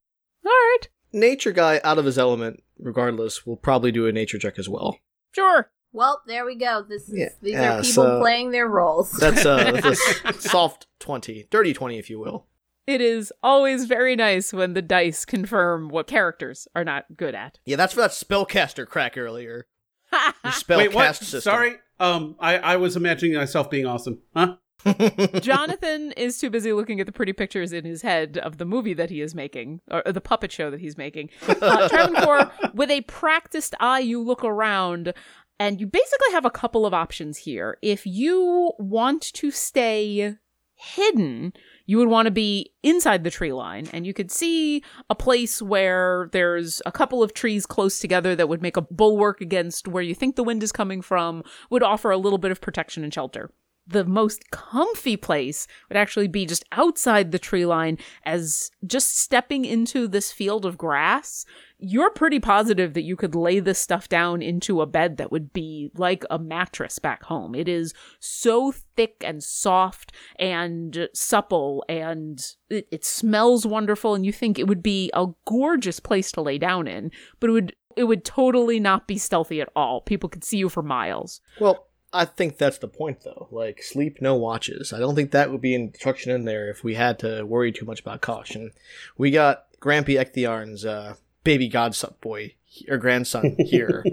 All 0.45 0.51
right. 0.51 0.89
Nature 1.11 1.51
guy 1.51 1.81
out 1.83 1.97
of 1.97 2.05
his 2.05 2.19
element, 2.19 2.61
regardless, 2.79 3.45
we'll 3.45 3.55
probably 3.57 3.91
do 3.91 4.07
a 4.07 4.11
nature 4.11 4.37
check 4.39 4.57
as 4.57 4.67
well. 4.69 4.97
Sure. 5.33 5.69
Well, 5.91 6.21
there 6.27 6.45
we 6.45 6.55
go. 6.55 6.83
This 6.87 7.09
is 7.09 7.17
Yeah, 7.17 7.29
these 7.41 7.53
yeah, 7.53 7.73
are 7.79 7.81
people 7.81 7.91
so- 7.93 8.19
playing 8.19 8.51
their 8.51 8.67
roles. 8.67 9.11
That's 9.11 9.45
uh, 9.45 9.71
that's 9.83 10.15
a 10.23 10.33
soft 10.33 10.87
twenty, 10.99 11.47
dirty 11.49 11.73
twenty, 11.73 11.97
if 11.97 12.09
you 12.09 12.19
will. 12.19 12.45
It 12.87 13.01
is 13.01 13.31
always 13.43 13.85
very 13.85 14.15
nice 14.15 14.51
when 14.51 14.73
the 14.73 14.81
dice 14.81 15.23
confirm 15.25 15.89
what 15.89 16.07
characters 16.07 16.67
are 16.75 16.83
not 16.83 17.05
good 17.15 17.35
at. 17.35 17.59
Yeah, 17.65 17.75
that's 17.75 17.93
for 17.93 18.01
that 18.01 18.11
spellcaster 18.11 18.87
crack 18.87 19.15
earlier. 19.17 19.67
Your 20.43 20.53
spell 20.53 20.79
Wait, 20.79 20.93
what? 20.95 21.15
system. 21.15 21.41
Sorry, 21.41 21.75
um, 21.99 22.35
I 22.39 22.57
I 22.57 22.75
was 22.77 22.95
imagining 22.95 23.35
myself 23.37 23.69
being 23.69 23.85
awesome, 23.85 24.21
huh? 24.35 24.55
Jonathan 25.41 26.13
is 26.13 26.37
too 26.37 26.49
busy 26.49 26.73
looking 26.73 26.99
at 26.99 27.05
the 27.05 27.11
pretty 27.11 27.33
pictures 27.33 27.73
in 27.73 27.85
his 27.85 28.01
head 28.01 28.37
of 28.37 28.57
the 28.57 28.65
movie 28.65 28.93
that 28.93 29.09
he 29.09 29.21
is 29.21 29.35
making, 29.35 29.81
or, 29.91 30.03
the 30.05 30.21
puppet 30.21 30.51
show 30.51 30.71
that 30.71 30.79
he's 30.79 30.97
making. 30.97 31.29
Uh, 31.47 31.89
Travancore, 31.89 32.51
with 32.73 32.89
a 32.89 33.01
practiced 33.01 33.75
eye, 33.79 33.99
you 33.99 34.21
look 34.21 34.43
around, 34.43 35.13
and 35.59 35.81
you 35.81 35.87
basically 35.87 36.31
have 36.31 36.45
a 36.45 36.51
couple 36.51 36.85
of 36.85 36.93
options 36.93 37.39
here. 37.39 37.77
If 37.81 38.05
you 38.05 38.71
want 38.79 39.21
to 39.33 39.51
stay 39.51 40.35
hidden, 40.75 41.51
you 41.85 41.97
would 41.97 42.07
want 42.07 42.27
to 42.27 42.31
be 42.31 42.71
inside 42.81 43.25
the 43.25 43.29
tree 43.29 43.51
line, 43.51 43.87
and 43.91 44.07
you 44.07 44.13
could 44.13 44.31
see 44.31 44.81
a 45.09 45.15
place 45.15 45.61
where 45.61 46.29
there's 46.31 46.81
a 46.85 46.91
couple 46.91 47.21
of 47.21 47.33
trees 47.33 47.65
close 47.65 47.99
together 47.99 48.33
that 48.33 48.47
would 48.47 48.61
make 48.61 48.77
a 48.77 48.81
bulwark 48.81 49.41
against 49.41 49.89
where 49.89 50.03
you 50.03 50.15
think 50.15 50.37
the 50.37 50.43
wind 50.43 50.63
is 50.63 50.71
coming 50.71 51.01
from, 51.01 51.43
would 51.69 51.83
offer 51.83 52.11
a 52.11 52.17
little 52.17 52.37
bit 52.37 52.51
of 52.51 52.61
protection 52.61 53.03
and 53.03 53.13
shelter 53.13 53.51
the 53.89 54.05
most 54.05 54.51
comfy 54.51 55.17
place 55.17 55.67
would 55.87 55.97
actually 55.97 56.27
be 56.27 56.45
just 56.45 56.63
outside 56.71 57.31
the 57.31 57.39
tree 57.39 57.65
line 57.65 57.97
as 58.23 58.71
just 58.85 59.17
stepping 59.19 59.65
into 59.65 60.07
this 60.07 60.31
field 60.31 60.65
of 60.65 60.77
grass 60.77 61.45
you're 61.79 62.09
pretty 62.09 62.39
positive 62.39 62.93
that 62.93 63.03
you 63.03 63.15
could 63.15 63.33
lay 63.33 63.59
this 63.59 63.79
stuff 63.79 64.09
down 64.09 64.41
into 64.41 64.81
a 64.81 64.85
bed 64.85 65.15
that 65.17 65.31
would 65.31 65.53
be 65.53 65.89
like 65.95 66.25
a 66.29 66.37
mattress 66.37 66.99
back 66.99 67.23
home. 67.23 67.55
It 67.55 67.69
is 67.69 67.93
so 68.19 68.73
thick 68.73 69.23
and 69.25 69.41
soft 69.41 70.11
and 70.37 71.07
supple 71.13 71.85
and 71.87 72.45
it, 72.69 72.87
it 72.91 73.05
smells 73.05 73.65
wonderful 73.65 74.13
and 74.13 74.25
you 74.25 74.33
think 74.33 74.59
it 74.59 74.67
would 74.67 74.83
be 74.83 75.09
a 75.13 75.27
gorgeous 75.45 76.01
place 76.01 76.33
to 76.33 76.41
lay 76.41 76.57
down 76.57 76.85
in, 76.87 77.11
but 77.39 77.49
it 77.49 77.53
would 77.53 77.75
it 77.95 78.03
would 78.03 78.23
totally 78.23 78.79
not 78.79 79.07
be 79.07 79.17
stealthy 79.17 79.59
at 79.61 79.69
all. 79.75 80.01
People 80.01 80.29
could 80.29 80.43
see 80.43 80.57
you 80.57 80.69
for 80.69 80.83
miles. 80.83 81.41
Well, 81.59 81.88
I 82.11 82.25
think 82.25 82.57
that's 82.57 82.79
the 82.79 82.87
point, 82.87 83.21
though. 83.23 83.47
Like, 83.51 83.83
sleep, 83.83 84.19
no 84.21 84.35
watches. 84.35 84.91
I 84.93 84.99
don't 84.99 85.15
think 85.15 85.31
that 85.31 85.51
would 85.51 85.61
be 85.61 85.75
instruction 85.75 86.31
in 86.31 86.45
there 86.45 86.69
if 86.69 86.83
we 86.83 86.95
had 86.95 87.19
to 87.19 87.43
worry 87.43 87.71
too 87.71 87.85
much 87.85 87.99
about 87.99 88.21
caution. 88.21 88.71
We 89.17 89.29
got 89.31 89.65
Grampy 89.79 90.17
Ecthiarn's 90.19 90.85
uh, 90.85 91.15
baby 91.43 91.67
godson 91.67 92.15
boy 92.21 92.55
or 92.87 92.97
grandson 92.97 93.55
here. 93.59 94.03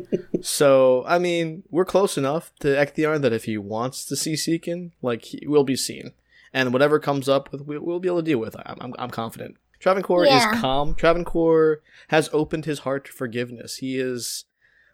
so, 0.42 1.04
I 1.06 1.18
mean, 1.18 1.62
we're 1.70 1.84
close 1.84 2.18
enough 2.18 2.52
to 2.60 2.68
Ecthiarn 2.68 3.22
that 3.22 3.32
if 3.32 3.44
he 3.44 3.56
wants 3.58 4.04
to 4.06 4.16
see 4.16 4.34
Seekin, 4.34 4.92
like, 5.02 5.24
he 5.24 5.46
will 5.46 5.64
be 5.64 5.76
seen. 5.76 6.12
And 6.52 6.72
whatever 6.72 6.98
comes 6.98 7.28
up, 7.28 7.50
with, 7.52 7.62
we'll, 7.62 7.80
we'll 7.80 8.00
be 8.00 8.08
able 8.08 8.18
to 8.18 8.24
deal 8.24 8.38
with. 8.38 8.56
I'm, 8.64 8.78
I'm, 8.80 8.94
I'm 8.98 9.10
confident. 9.10 9.56
Travancore 9.78 10.24
Yeah. 10.24 10.52
is 10.54 10.60
calm. 10.60 10.94
Travancore 10.94 11.82
has 12.08 12.30
opened 12.32 12.64
his 12.64 12.80
heart 12.80 13.04
to 13.06 13.12
forgiveness. 13.12 13.76
He 13.78 13.98
is 13.98 14.44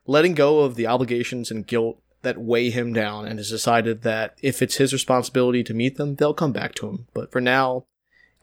letting 0.06 0.34
go 0.34 0.60
of 0.60 0.74
the 0.74 0.88
obligations 0.88 1.50
and 1.52 1.64
guilt 1.66 2.01
that 2.22 2.38
weigh 2.38 2.70
him 2.70 2.92
down 2.92 3.26
and 3.26 3.38
has 3.38 3.50
decided 3.50 4.02
that 4.02 4.38
if 4.42 4.62
it's 4.62 4.76
his 4.76 4.92
responsibility 4.92 5.62
to 5.64 5.74
meet 5.74 5.96
them, 5.96 6.16
they'll 6.16 6.34
come 6.34 6.52
back 6.52 6.74
to 6.76 6.88
him. 6.88 7.06
But 7.14 7.30
for 7.30 7.40
now, 7.40 7.86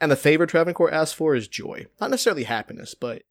and 0.00 0.10
the 0.10 0.16
favor 0.16 0.46
Travancore 0.46 0.92
asks 0.92 1.12
for 1.12 1.34
is 1.34 1.48
joy. 1.48 1.86
Not 2.00 2.10
necessarily 2.10 2.44
happiness, 2.44 2.94
but 2.94 3.22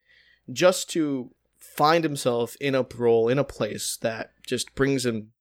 just 0.52 0.90
to 0.92 1.32
find 1.58 2.04
himself 2.04 2.56
in 2.60 2.76
a 2.76 2.86
role, 2.96 3.30
in 3.30 3.40
a 3.40 3.44
place 3.44 3.98
that 4.02 4.32
just 4.46 4.76
brings 4.76 5.06
him 5.06 5.32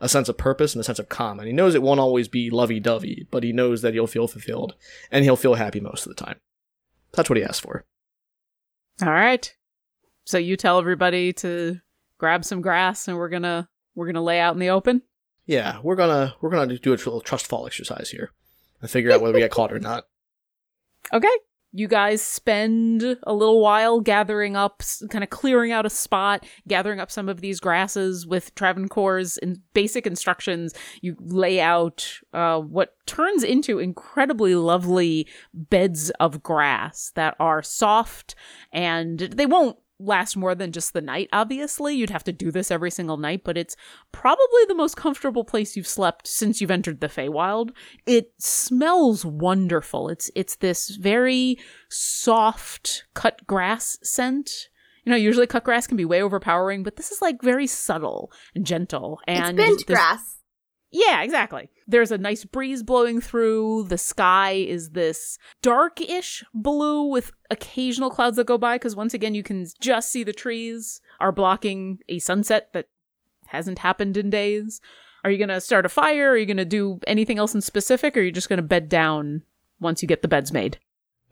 a 0.00 0.08
sense 0.08 0.28
of 0.28 0.38
purpose 0.38 0.74
and 0.74 0.80
a 0.80 0.84
sense 0.84 0.98
of 0.98 1.08
calm. 1.08 1.38
And 1.38 1.46
he 1.46 1.52
knows 1.52 1.74
it 1.74 1.82
won't 1.82 2.00
always 2.00 2.28
be 2.28 2.50
lovey 2.50 2.80
dovey, 2.80 3.26
but 3.30 3.42
he 3.42 3.52
knows 3.52 3.82
that 3.82 3.94
he'll 3.94 4.06
feel 4.06 4.28
fulfilled 4.28 4.74
and 5.10 5.24
he'll 5.24 5.36
feel 5.36 5.54
happy 5.54 5.80
most 5.80 6.06
of 6.06 6.14
the 6.14 6.22
time. 6.22 6.38
That's 7.12 7.28
what 7.28 7.36
he 7.36 7.44
asked 7.44 7.62
for. 7.62 7.84
All 9.02 9.10
right. 9.10 9.52
So 10.24 10.38
you 10.38 10.56
tell 10.56 10.78
everybody 10.78 11.32
to 11.34 11.80
grab 12.18 12.44
some 12.44 12.60
grass 12.60 13.08
and 13.08 13.16
we're 13.16 13.28
going 13.28 13.42
to 13.42 13.68
we're 14.00 14.06
going 14.06 14.14
to 14.14 14.22
lay 14.22 14.40
out 14.40 14.54
in 14.54 14.60
the 14.60 14.70
open. 14.70 15.02
Yeah, 15.44 15.78
we're 15.82 15.96
gonna 15.96 16.34
we're 16.40 16.50
gonna 16.50 16.78
do 16.78 16.92
a 16.92 16.94
little 16.94 17.20
trust 17.20 17.46
fall 17.46 17.66
exercise 17.66 18.08
here 18.08 18.30
and 18.80 18.90
figure 18.90 19.12
out 19.12 19.20
whether 19.20 19.34
we 19.34 19.40
get 19.40 19.50
caught 19.50 19.72
or 19.72 19.78
not. 19.78 20.04
Okay. 21.12 21.34
You 21.72 21.88
guys 21.88 22.20
spend 22.20 23.02
a 23.02 23.32
little 23.32 23.60
while 23.60 24.00
gathering 24.00 24.54
up, 24.54 24.82
kind 25.08 25.24
of 25.24 25.30
clearing 25.30 25.72
out 25.72 25.86
a 25.86 25.90
spot, 25.90 26.44
gathering 26.68 27.00
up 27.00 27.10
some 27.10 27.28
of 27.28 27.40
these 27.40 27.58
grasses 27.58 28.26
with 28.26 28.54
Travancore's 28.54 29.38
in 29.38 29.62
basic 29.72 30.06
instructions. 30.06 30.74
You 31.00 31.16
lay 31.20 31.58
out 31.58 32.20
uh, 32.34 32.60
what 32.60 32.94
turns 33.06 33.42
into 33.42 33.78
incredibly 33.78 34.54
lovely 34.54 35.26
beds 35.54 36.10
of 36.20 36.42
grass 36.42 37.12
that 37.14 37.34
are 37.40 37.62
soft 37.62 38.34
and 38.72 39.18
they 39.18 39.46
won't 39.46 39.78
last 40.00 40.36
more 40.36 40.54
than 40.54 40.72
just 40.72 40.92
the 40.92 41.00
night, 41.00 41.28
obviously. 41.32 41.94
You'd 41.94 42.10
have 42.10 42.24
to 42.24 42.32
do 42.32 42.50
this 42.50 42.70
every 42.70 42.90
single 42.90 43.16
night, 43.16 43.42
but 43.44 43.56
it's 43.58 43.76
probably 44.12 44.64
the 44.66 44.74
most 44.74 44.96
comfortable 44.96 45.44
place 45.44 45.76
you've 45.76 45.86
slept 45.86 46.26
since 46.26 46.60
you've 46.60 46.70
entered 46.70 47.00
the 47.00 47.08
Feywild. 47.08 47.70
It 48.06 48.32
smells 48.38 49.24
wonderful. 49.24 50.08
It's 50.08 50.30
it's 50.34 50.56
this 50.56 50.88
very 50.90 51.58
soft 51.88 53.04
cut 53.14 53.46
grass 53.46 53.98
scent. 54.02 54.68
You 55.04 55.10
know, 55.10 55.16
usually 55.16 55.46
cut 55.46 55.64
grass 55.64 55.86
can 55.86 55.96
be 55.96 56.04
way 56.04 56.22
overpowering, 56.22 56.82
but 56.82 56.96
this 56.96 57.10
is 57.10 57.22
like 57.22 57.42
very 57.42 57.66
subtle 57.66 58.30
and 58.54 58.66
gentle. 58.66 59.20
And 59.26 59.58
it's 59.58 59.84
there's- 59.84 59.84
grass. 59.84 60.36
Yeah, 60.90 61.22
exactly. 61.22 61.70
There's 61.86 62.10
a 62.10 62.18
nice 62.18 62.44
breeze 62.44 62.82
blowing 62.82 63.20
through. 63.20 63.84
The 63.84 63.98
sky 63.98 64.52
is 64.52 64.90
this 64.90 65.38
darkish 65.62 66.44
blue 66.52 67.04
with 67.04 67.32
occasional 67.50 68.10
clouds 68.10 68.36
that 68.36 68.46
go 68.46 68.58
by 68.58 68.76
because 68.76 68.96
once 68.96 69.14
again 69.14 69.34
you 69.34 69.42
can 69.42 69.66
just 69.80 70.10
see 70.10 70.24
the 70.24 70.32
trees 70.32 71.00
are 71.20 71.32
blocking 71.32 71.98
a 72.08 72.18
sunset 72.18 72.72
that 72.72 72.88
hasn't 73.46 73.80
happened 73.80 74.16
in 74.16 74.30
days. 74.30 74.80
Are 75.22 75.30
you 75.30 75.38
going 75.38 75.48
to 75.48 75.60
start 75.60 75.86
a 75.86 75.90
fire? 75.90 76.30
Are 76.30 76.36
you 76.36 76.46
going 76.46 76.56
to 76.56 76.64
do 76.64 77.00
anything 77.06 77.38
else 77.38 77.54
in 77.54 77.60
specific 77.60 78.16
or 78.16 78.20
are 78.20 78.22
you 78.22 78.32
just 78.32 78.48
going 78.48 78.56
to 78.58 78.62
bed 78.62 78.88
down 78.88 79.42
once 79.80 80.02
you 80.02 80.08
get 80.08 80.22
the 80.22 80.28
beds 80.28 80.52
made? 80.52 80.78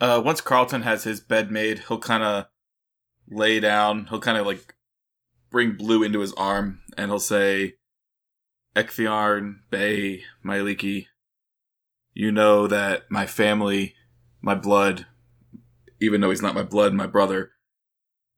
Uh, 0.01 0.23
once 0.25 0.41
Carlton 0.41 0.83
has 0.83 1.05
his 1.05 1.21
bed 1.21 1.51
made, 1.51 1.81
he'll 1.89 1.99
kind 1.99 2.23
of 2.23 2.47
lay 3.29 3.61
down. 3.61 4.07
He'll 4.07 4.21
kind 4.21 4.39
of 4.39 4.47
like 4.47 4.75
bring 5.51 5.73
Blue 5.73 6.03
into 6.03 6.21
his 6.21 6.33
arm, 6.35 6.81
and 6.97 7.11
he'll 7.11 7.19
say, 7.19 7.75
"Ekthiarn, 8.79 9.61
Bay, 9.71 10.23
Myliki, 10.45 11.09
you 12.13 12.31
know 12.31 12.67
that 12.67 13.11
my 13.11 13.27
family, 13.27 13.95
my 14.41 14.55
blood, 14.55 15.07
even 16.01 16.21
though 16.21 16.31
he's 16.31 16.43
not 16.43 16.55
my 16.55 16.63
blood, 16.63 16.95
my 16.95 17.07
brother, 17.07 17.51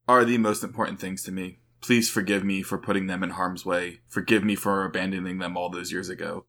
are 0.09 0.25
the 0.25 0.39
most 0.39 0.65
important 0.65 0.99
things 0.99 1.23
to 1.25 1.33
me. 1.33 1.61
Please 1.81 2.11
forgive 2.11 2.45
me 2.45 2.63
for 2.63 2.79
putting 2.79 3.07
them 3.07 3.23
in 3.23 3.31
harm's 3.31 3.65
way. 3.67 4.01
Forgive 4.09 4.43
me 4.45 4.55
for 4.55 4.85
abandoning 4.85 5.39
them 5.39 5.57
all 5.57 5.71
those 5.71 5.93
years 5.93 6.09
ago. 6.09 6.47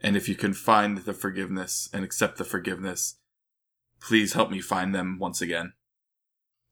And 0.00 0.16
if 0.16 0.28
you 0.28 0.34
can 0.34 0.52
find 0.52 0.98
the 0.98 1.14
forgiveness 1.14 1.88
and 1.92 2.04
accept 2.04 2.38
the 2.38 2.44
forgiveness." 2.44 3.16
please 4.06 4.34
help 4.34 4.50
me 4.50 4.60
find 4.60 4.94
them 4.94 5.18
once 5.18 5.40
again. 5.40 5.72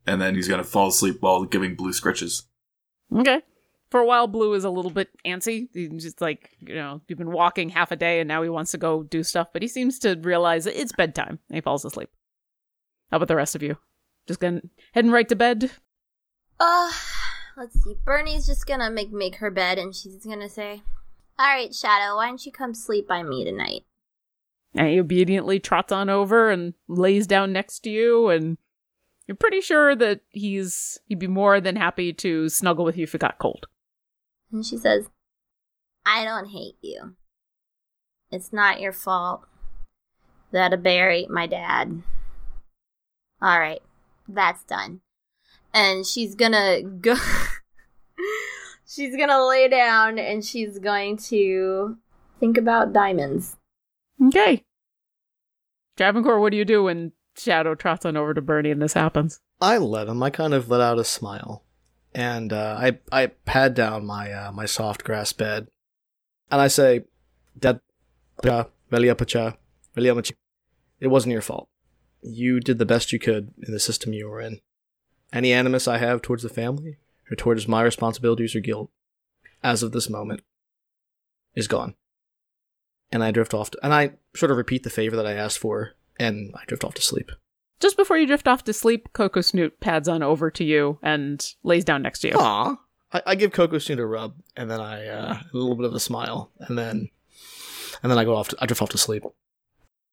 And 0.07 0.21
then 0.21 0.35
he's 0.35 0.49
gonna 0.49 0.65
fall 0.65 0.89
asleep 0.89 1.19
while 1.21 1.45
giving 1.45 1.75
blue 1.75 1.93
scritches. 1.93 2.43
Okay. 3.15 3.43
For 3.93 4.01
a 4.01 4.07
while, 4.07 4.27
Blue 4.27 4.55
is 4.55 4.65
a 4.65 4.71
little 4.71 4.91
bit 4.91 5.11
antsy. 5.23 5.69
He's 5.75 6.03
just 6.03 6.23
like, 6.23 6.57
you 6.61 6.75
know, 6.75 7.03
you've 7.07 7.19
been 7.19 7.31
walking 7.31 7.69
half 7.69 7.93
a 7.93 7.97
day 7.97 8.21
and 8.21 8.27
now 8.27 8.43
he 8.43 8.49
wants 8.49 8.71
to 8.71 8.79
go 8.79 9.03
do 9.03 9.23
stuff, 9.23 9.49
but 9.53 9.61
he 9.61 9.69
seems 9.69 9.99
to 9.99 10.19
realize 10.23 10.65
that 10.65 10.81
it's 10.81 10.93
bedtime 10.93 11.39
and 11.51 11.57
he 11.57 11.61
falls 11.61 11.85
asleep. 11.85 12.09
How 13.11 13.19
about 13.19 13.29
the 13.29 13.37
rest 13.37 13.55
of 13.55 13.63
you? 13.63 13.77
Just 14.27 14.41
gonna 14.41 14.63
heading 14.95 15.11
right 15.11 15.29
to 15.29 15.37
bed? 15.37 15.73
Uh, 16.59 16.91
let's 17.59 17.85
see. 17.85 17.97
Bernie's 18.03 18.47
just 18.47 18.67
gonna 18.67 18.91
make 18.91 19.13
make 19.13 19.37
her 19.37 19.51
bed, 19.51 19.77
and 19.77 19.95
she's 19.95 20.25
gonna 20.25 20.49
say, 20.49 20.83
"All 21.39 21.49
right, 21.49 21.75
Shadow, 21.75 22.17
why 22.17 22.29
don't 22.29 22.47
you 22.47 22.51
come 22.51 22.73
sleep 22.73 23.07
by 23.07 23.23
me 23.23 23.45
tonight?" 23.45 23.83
And 24.75 24.89
he 24.89 25.01
obediently 25.01 25.61
trots 25.61 25.93
on 25.93 26.09
over 26.09 26.49
and 26.49 26.73
lays 26.89 27.27
down 27.27 27.53
next 27.53 27.81
to 27.81 27.91
you, 27.91 28.31
and 28.31 28.57
you're 29.27 29.37
pretty 29.37 29.61
sure 29.61 29.95
that 29.97 30.21
he's 30.31 30.99
he'd 31.09 31.19
be 31.19 31.27
more 31.27 31.61
than 31.61 31.77
happy 31.77 32.15
to 32.15 32.49
snuggle 32.49 32.87
with 32.87 32.97
you 32.97 33.03
if 33.03 33.15
it 33.15 33.21
got 33.21 33.39
cold. 33.39 33.67
And 34.53 34.65
she 34.65 34.77
says, 34.77 35.09
"I 36.05 36.25
don't 36.25 36.49
hate 36.49 36.77
you. 36.83 37.17
It's 38.31 38.53
not 38.53 38.81
your 38.81 38.93
fault 38.93 39.47
that 40.51 40.73
a 40.73 40.77
bear 40.77 41.11
ate 41.11 41.31
my 41.31 41.47
dad." 41.47 42.03
All 43.41 43.59
right, 43.59 43.83
that's 44.29 44.63
done. 44.65 45.01
And 45.75 46.07
she's 46.07 46.35
gonna 46.35 46.83
go. 46.83 47.17
she's 48.87 49.17
gonna 49.17 49.45
lay 49.47 49.69
down, 49.69 50.19
and 50.19 50.45
she's 50.45 50.79
going 50.79 51.17
to 51.29 51.97
think 52.39 52.59
about 52.59 52.93
diamonds. 52.93 53.57
Okay. 54.27 54.65
Travancore, 55.97 56.41
what 56.41 56.51
do 56.51 56.57
you 56.57 56.65
do 56.65 56.85
when 56.85 57.13
Shadow 57.37 57.75
trots 57.75 58.05
on 58.05 58.17
over 58.17 58.35
to 58.35 58.43
Bernie 58.43 58.71
and 58.71 58.83
this 58.83 58.95
happens? 58.95 59.41
I 59.61 59.79
let 59.79 60.09
him. 60.09 60.23
I 60.23 60.31
kind 60.31 60.55
of 60.55 60.69
let 60.69 60.81
out 60.81 60.99
a 60.99 61.05
smile, 61.05 61.65
and 62.15 62.53
uh, 62.53 62.77
I 62.79 62.99
I 63.11 63.27
pad 63.27 63.75
down 63.75 64.05
my 64.07 64.33
uh, 64.33 64.53
my 64.53 64.67
soft 64.67 65.05
grass 65.05 65.33
bed, 65.33 65.69
and 66.51 66.61
I 66.61 66.69
say, 66.69 67.05
"Dad. 67.59 67.81
It 71.01 71.09
wasn't 71.09 71.33
your 71.33 71.43
fault. 71.43 71.69
You 72.23 72.61
did 72.61 72.79
the 72.79 72.87
best 72.87 73.13
you 73.13 73.19
could 73.19 73.53
in 73.67 73.73
the 73.73 73.81
system 73.81 74.13
you 74.13 74.29
were 74.29 74.41
in. 74.41 74.61
Any 75.33 75.53
animus 75.53 75.89
I 75.89 75.99
have 75.99 76.23
towards 76.23 76.43
the 76.43 76.49
family 76.49 76.99
or 77.31 77.37
towards 77.37 77.67
my 77.67 77.83
responsibilities 77.83 78.55
or 78.55 78.61
guilt, 78.61 78.91
as 79.63 79.83
of 79.83 79.93
this 79.93 80.11
moment, 80.11 80.43
is 81.55 81.69
gone." 81.69 81.95
And 83.11 83.23
I 83.23 83.31
drift 83.31 83.53
off, 83.53 83.71
to, 83.73 83.79
and 83.83 83.93
I 83.93 84.13
sort 84.35 84.51
of 84.51 84.57
repeat 84.57 84.85
the 84.85 84.91
favor 84.91 85.17
that 85.17 85.27
I 85.27 85.35
asked 85.35 85.59
for, 85.59 85.93
and 86.19 86.55
I 86.55 86.65
drift 86.67 86.85
off 86.85 86.95
to 86.95 87.03
sleep. 87.03 87.31
Just 87.83 87.97
before 87.97 88.17
you 88.17 88.29
drift 88.29 88.47
off 88.47 88.63
to 88.65 88.73
sleep, 88.73 89.13
Coco 89.13 89.41
Snoot 89.41 89.81
pads 89.81 90.07
on 90.09 90.23
over 90.23 90.53
to 90.53 90.63
you 90.63 91.01
and 91.03 91.45
lays 91.65 91.85
down 91.85 92.01
next 92.01 92.21
to 92.21 92.29
you. 92.29 92.35
Aw. 92.35 92.77
I, 93.13 93.23
I 93.27 93.35
give 93.35 93.51
Coco 93.51 93.79
Snoot 93.79 93.99
a 93.99 94.07
rub, 94.07 94.37
and 94.57 94.71
then 94.71 94.81
I 94.81 95.09
uh, 95.09 95.39
a 95.53 95.57
little 95.57 95.75
bit 95.75 95.87
of 95.87 95.93
a 95.93 95.99
smile, 95.99 96.53
and 96.61 96.79
then 96.79 97.11
and 98.05 98.11
then 98.11 98.19
I 98.19 98.25
go 98.25 98.37
off. 98.37 98.49
To, 98.51 98.57
I 98.61 98.67
drift 98.67 98.83
off 98.83 98.91
to 98.91 98.99
sleep. 98.99 99.25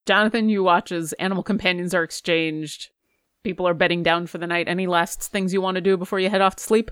Jonathan, 0.07 0.49
you 0.49 0.63
watch 0.63 0.91
as 0.91 1.13
animal 1.13 1.43
companions 1.43 1.93
are 1.93 2.01
exchanged. 2.01 2.89
People 3.43 3.67
are 3.67 3.75
bedding 3.75 4.01
down 4.01 4.25
for 4.25 4.39
the 4.39 4.47
night. 4.47 4.67
Any 4.67 4.87
last 4.87 5.21
things 5.31 5.53
you 5.53 5.61
want 5.61 5.75
to 5.75 5.81
do 5.81 5.95
before 5.95 6.19
you 6.19 6.31
head 6.31 6.41
off 6.41 6.55
to 6.55 6.63
sleep? 6.63 6.89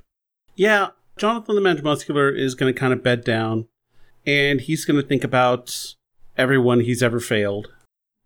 Yeah, 0.56 0.90
Jonathan 1.18 1.56
the 1.56 1.82
Muscular 1.82 2.30
is 2.30 2.54
going 2.54 2.72
to 2.72 2.80
kind 2.80 2.94
of 2.94 3.02
bed 3.02 3.24
down, 3.24 3.68
and 4.28 4.62
he's 4.62 4.86
going 4.86 5.02
to 5.02 5.08
think 5.08 5.24
about 5.24 5.96
everyone 6.38 6.82
he's 6.82 7.02
ever 7.02 7.20
failed. 7.20 7.70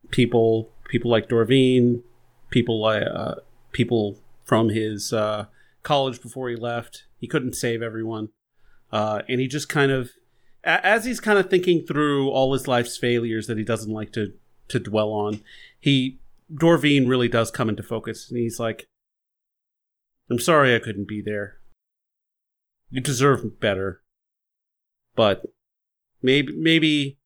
People, 0.10 0.70
people 0.89 1.10
like 1.10 1.30
Dorvine, 1.30 2.04
people 2.52 2.86
uh, 2.86 3.36
people 3.72 4.20
from 4.43 4.70
his 4.70 5.12
uh, 5.12 5.45
college 5.82 6.22
before 6.22 6.49
he 6.49 6.56
left. 6.56 7.06
He 7.18 7.28
couldn't 7.28 7.56
save 7.56 7.82
everyone. 7.82 8.30
Uh, 8.91 9.22
and 9.28 9.39
he 9.39 9.47
just 9.47 9.70
kind 9.70 9.91
of, 9.91 10.12
as 10.64 11.06
he's 11.06 11.20
kind 11.20 11.39
of 11.39 11.49
thinking 11.49 11.86
through 11.86 12.30
all 12.30 12.54
his 12.54 12.68
life's 12.68 12.97
failures 12.97 13.47
that 13.47 13.58
he 13.58 13.64
doesn't 13.64 13.93
like 13.93 14.12
to, 14.14 14.34
to 14.68 14.80
dwell 14.80 15.12
on, 15.12 15.41
he, 15.80 16.20
Dorvine 16.54 17.08
really 17.08 17.30
does 17.30 17.49
come 17.49 17.70
into 17.70 17.84
focus. 17.84 18.30
And 18.30 18.38
he's 18.38 18.60
like, 18.60 18.88
I'm 20.30 20.39
sorry 20.39 20.76
I 20.76 20.80
couldn't 20.80 21.08
be 21.08 21.22
there. 21.22 21.58
You 22.89 23.02
deserve 23.02 23.60
better. 23.60 24.02
But 25.16 25.45
maybe, 26.22 26.54
maybe, 26.54 27.18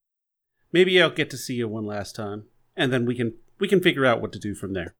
maybe 0.72 1.02
I'll 1.02 1.10
get 1.10 1.30
to 1.32 1.38
see 1.38 1.56
you 1.56 1.68
one 1.68 1.86
last 1.86 2.16
time. 2.16 2.46
And 2.78 2.94
then 2.94 3.06
we 3.06 3.16
can, 3.16 3.34
we 3.60 3.68
can 3.68 3.82
figure 3.82 4.06
out 4.06 4.22
what 4.22 4.32
to 4.34 4.40
do 4.40 4.54
from 4.54 4.74
there. 4.74 4.96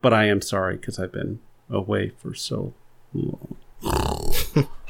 But 0.00 0.12
I 0.12 0.26
am 0.26 0.40
sorry 0.40 0.76
because 0.76 0.98
I've 0.98 1.12
been 1.12 1.40
away 1.68 2.12
for 2.18 2.34
so 2.34 2.74
long. 3.12 3.56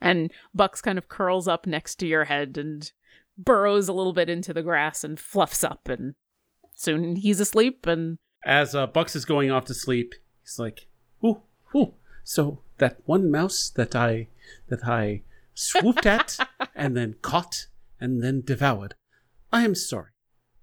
And 0.00 0.32
Bucks 0.54 0.80
kind 0.80 0.98
of 0.98 1.08
curls 1.08 1.46
up 1.46 1.66
next 1.66 1.96
to 1.96 2.06
your 2.06 2.24
head 2.24 2.56
and 2.56 2.90
burrows 3.36 3.88
a 3.88 3.92
little 3.92 4.12
bit 4.12 4.30
into 4.30 4.52
the 4.54 4.62
grass 4.62 5.04
and 5.04 5.20
fluffs 5.20 5.62
up. 5.62 5.88
And 5.88 6.14
soon 6.74 7.16
he's 7.16 7.40
asleep. 7.40 7.86
And 7.86 8.18
As 8.44 8.74
uh, 8.74 8.86
Bucks 8.86 9.14
is 9.14 9.24
going 9.24 9.50
off 9.50 9.66
to 9.66 9.74
sleep, 9.74 10.14
he's 10.42 10.58
like, 10.58 10.86
"Ooh, 11.24 11.42
ooh." 11.74 11.94
So 12.24 12.60
that 12.78 12.98
one 13.04 13.30
mouse 13.30 13.70
that 13.70 13.94
I 13.94 14.28
that 14.68 14.86
I 14.86 15.22
swooped 15.54 16.06
at 16.06 16.38
and 16.74 16.96
then 16.96 17.16
caught 17.20 17.66
and 18.00 18.22
then 18.22 18.40
devoured. 18.40 18.94
I 19.52 19.64
am 19.64 19.74
sorry, 19.74 20.12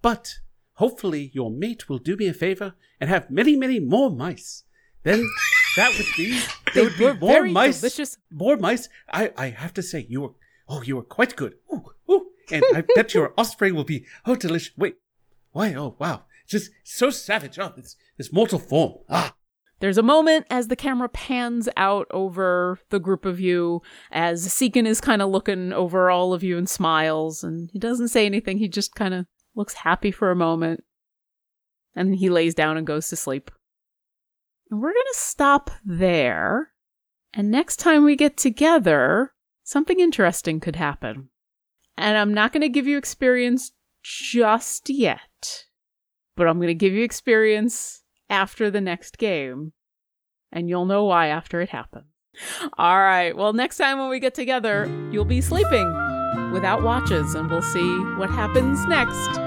but 0.02 0.40
hopefully 0.78 1.32
your 1.34 1.52
mate 1.52 1.90
will 1.90 1.98
do 1.98 2.16
me 2.16 2.28
a 2.28 2.34
favor 2.34 2.74
and 3.00 3.10
have 3.10 3.30
many, 3.30 3.56
many 3.56 3.80
more 3.80 4.10
mice. 4.10 4.64
Then 5.04 5.24
that 5.76 5.94
would 5.98 6.08
be 6.18 6.42
there 6.74 6.84
would 6.86 6.98
be 6.98 7.06
more 7.20 7.34
very 7.34 7.52
mice. 7.52 7.82
delicious. 7.82 8.18
More 8.32 8.58
mice. 8.58 8.90
I 9.12 9.32
I 9.38 9.50
have 9.50 9.74
to 9.76 9.84
say 9.84 10.06
you 10.10 10.22
were 10.22 10.32
oh 10.68 10.82
you 10.82 10.96
were 10.96 11.04
quite 11.04 11.36
good. 11.36 11.56
Ooh, 11.74 11.84
ooh. 12.10 12.28
And 12.52 12.64
I 12.76 12.84
bet 12.96 13.14
your 13.14 13.34
offspring 13.38 13.76
will 13.76 13.84
be 13.84 14.06
oh 14.26 14.36
delicious. 14.36 14.72
Wait, 14.78 14.96
why? 15.52 15.74
Oh 15.74 15.96
wow, 16.00 16.24
just 16.48 16.72
so 16.84 17.10
savage. 17.10 17.60
Oh, 17.60 17.74
this 17.76 17.96
this 18.18 18.34
mortal 18.34 18.60
form. 18.60 18.94
Ah. 19.10 19.34
There's 19.80 20.00
a 20.00 20.04
moment 20.04 20.48
as 20.50 20.70
the 20.70 20.76
camera 20.76 21.08
pans 21.08 21.70
out 21.78 22.08
over 22.10 22.80
the 22.90 23.00
group 23.00 23.26
of 23.26 23.40
you, 23.40 23.84
as 24.12 24.52
Seekin 24.52 24.88
is 24.88 25.00
kind 25.00 25.22
of 25.22 25.30
looking 25.30 25.72
over 25.72 26.10
all 26.10 26.34
of 26.34 26.42
you 26.44 26.58
and 26.58 26.68
smiles, 26.68 27.44
and 27.44 27.70
he 27.72 27.78
doesn't 27.78 28.08
say 28.08 28.26
anything. 28.26 28.58
He 28.58 28.68
just 28.68 28.96
kind 28.96 29.14
of 29.14 29.28
looks 29.58 29.74
happy 29.74 30.12
for 30.12 30.32
a 30.32 30.36
moment. 30.36 30.84
And 31.96 32.10
then 32.10 32.18
he 32.18 32.30
lays 32.30 32.54
down 32.54 32.78
and 32.78 32.86
goes 32.86 33.10
to 33.10 33.16
sleep. 33.16 33.52
And 34.70 34.80
we're 34.80 34.94
going 34.94 35.06
to 35.14 35.20
stop 35.20 35.72
there. 35.84 36.72
And 37.34 37.50
next 37.50 37.78
time 37.78 38.04
we 38.04 38.16
get 38.16 38.38
together, 38.38 39.34
something 39.64 40.00
interesting 40.00 40.60
could 40.60 40.76
happen. 40.76 41.30
And 41.98 42.18
I'm 42.18 42.34
not 42.34 42.54
going 42.54 42.62
to 42.62 42.70
give 42.70 42.86
you 42.86 42.98
experience 42.98 43.72
just 44.04 44.90
yet, 44.90 45.66
but 46.36 46.48
I'm 46.48 46.58
going 46.58 46.68
to 46.68 46.76
give 46.76 46.94
you 46.94 47.04
experience 47.04 48.04
after 48.30 48.70
the 48.70 48.82
next 48.82 49.18
game. 49.18 49.74
And 50.52 50.70
you'll 50.70 50.86
know 50.86 51.04
why 51.06 51.28
after 51.28 51.60
it 51.62 51.70
happens. 51.70 52.06
All 52.78 53.00
right. 53.00 53.36
Well, 53.36 53.54
next 53.54 53.78
time 53.78 53.98
when 53.98 54.10
we 54.10 54.20
get 54.20 54.36
together, 54.36 54.86
you'll 55.12 55.26
be 55.26 55.42
sleeping 55.42 55.92
without 56.52 56.84
watches, 56.84 57.36
and 57.36 57.50
we'll 57.50 57.62
see 57.62 57.98
what 58.18 58.30
happens 58.30 58.86
next. 58.86 59.47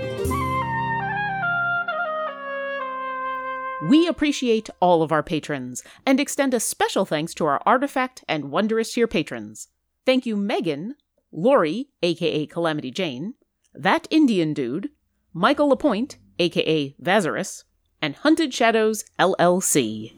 We 3.91 4.07
appreciate 4.07 4.69
all 4.79 5.03
of 5.03 5.11
our 5.11 5.21
patrons 5.21 5.83
and 6.05 6.17
extend 6.17 6.53
a 6.53 6.61
special 6.61 7.03
thanks 7.03 7.33
to 7.33 7.45
our 7.45 7.61
Artifact 7.65 8.23
and 8.25 8.49
Wondrous 8.49 8.93
Tier 8.93 9.05
patrons. 9.05 9.67
Thank 10.05 10.25
you, 10.25 10.37
Megan, 10.37 10.95
Lori, 11.29 11.89
aka 12.01 12.45
Calamity 12.45 12.89
Jane, 12.89 13.33
That 13.73 14.07
Indian 14.09 14.53
Dude, 14.53 14.91
Michael 15.33 15.67
Lapointe, 15.67 16.17
aka 16.39 16.95
Vazarus, 17.03 17.65
and 18.01 18.15
Hunted 18.15 18.53
Shadows 18.53 19.03
LLC. 19.19 20.07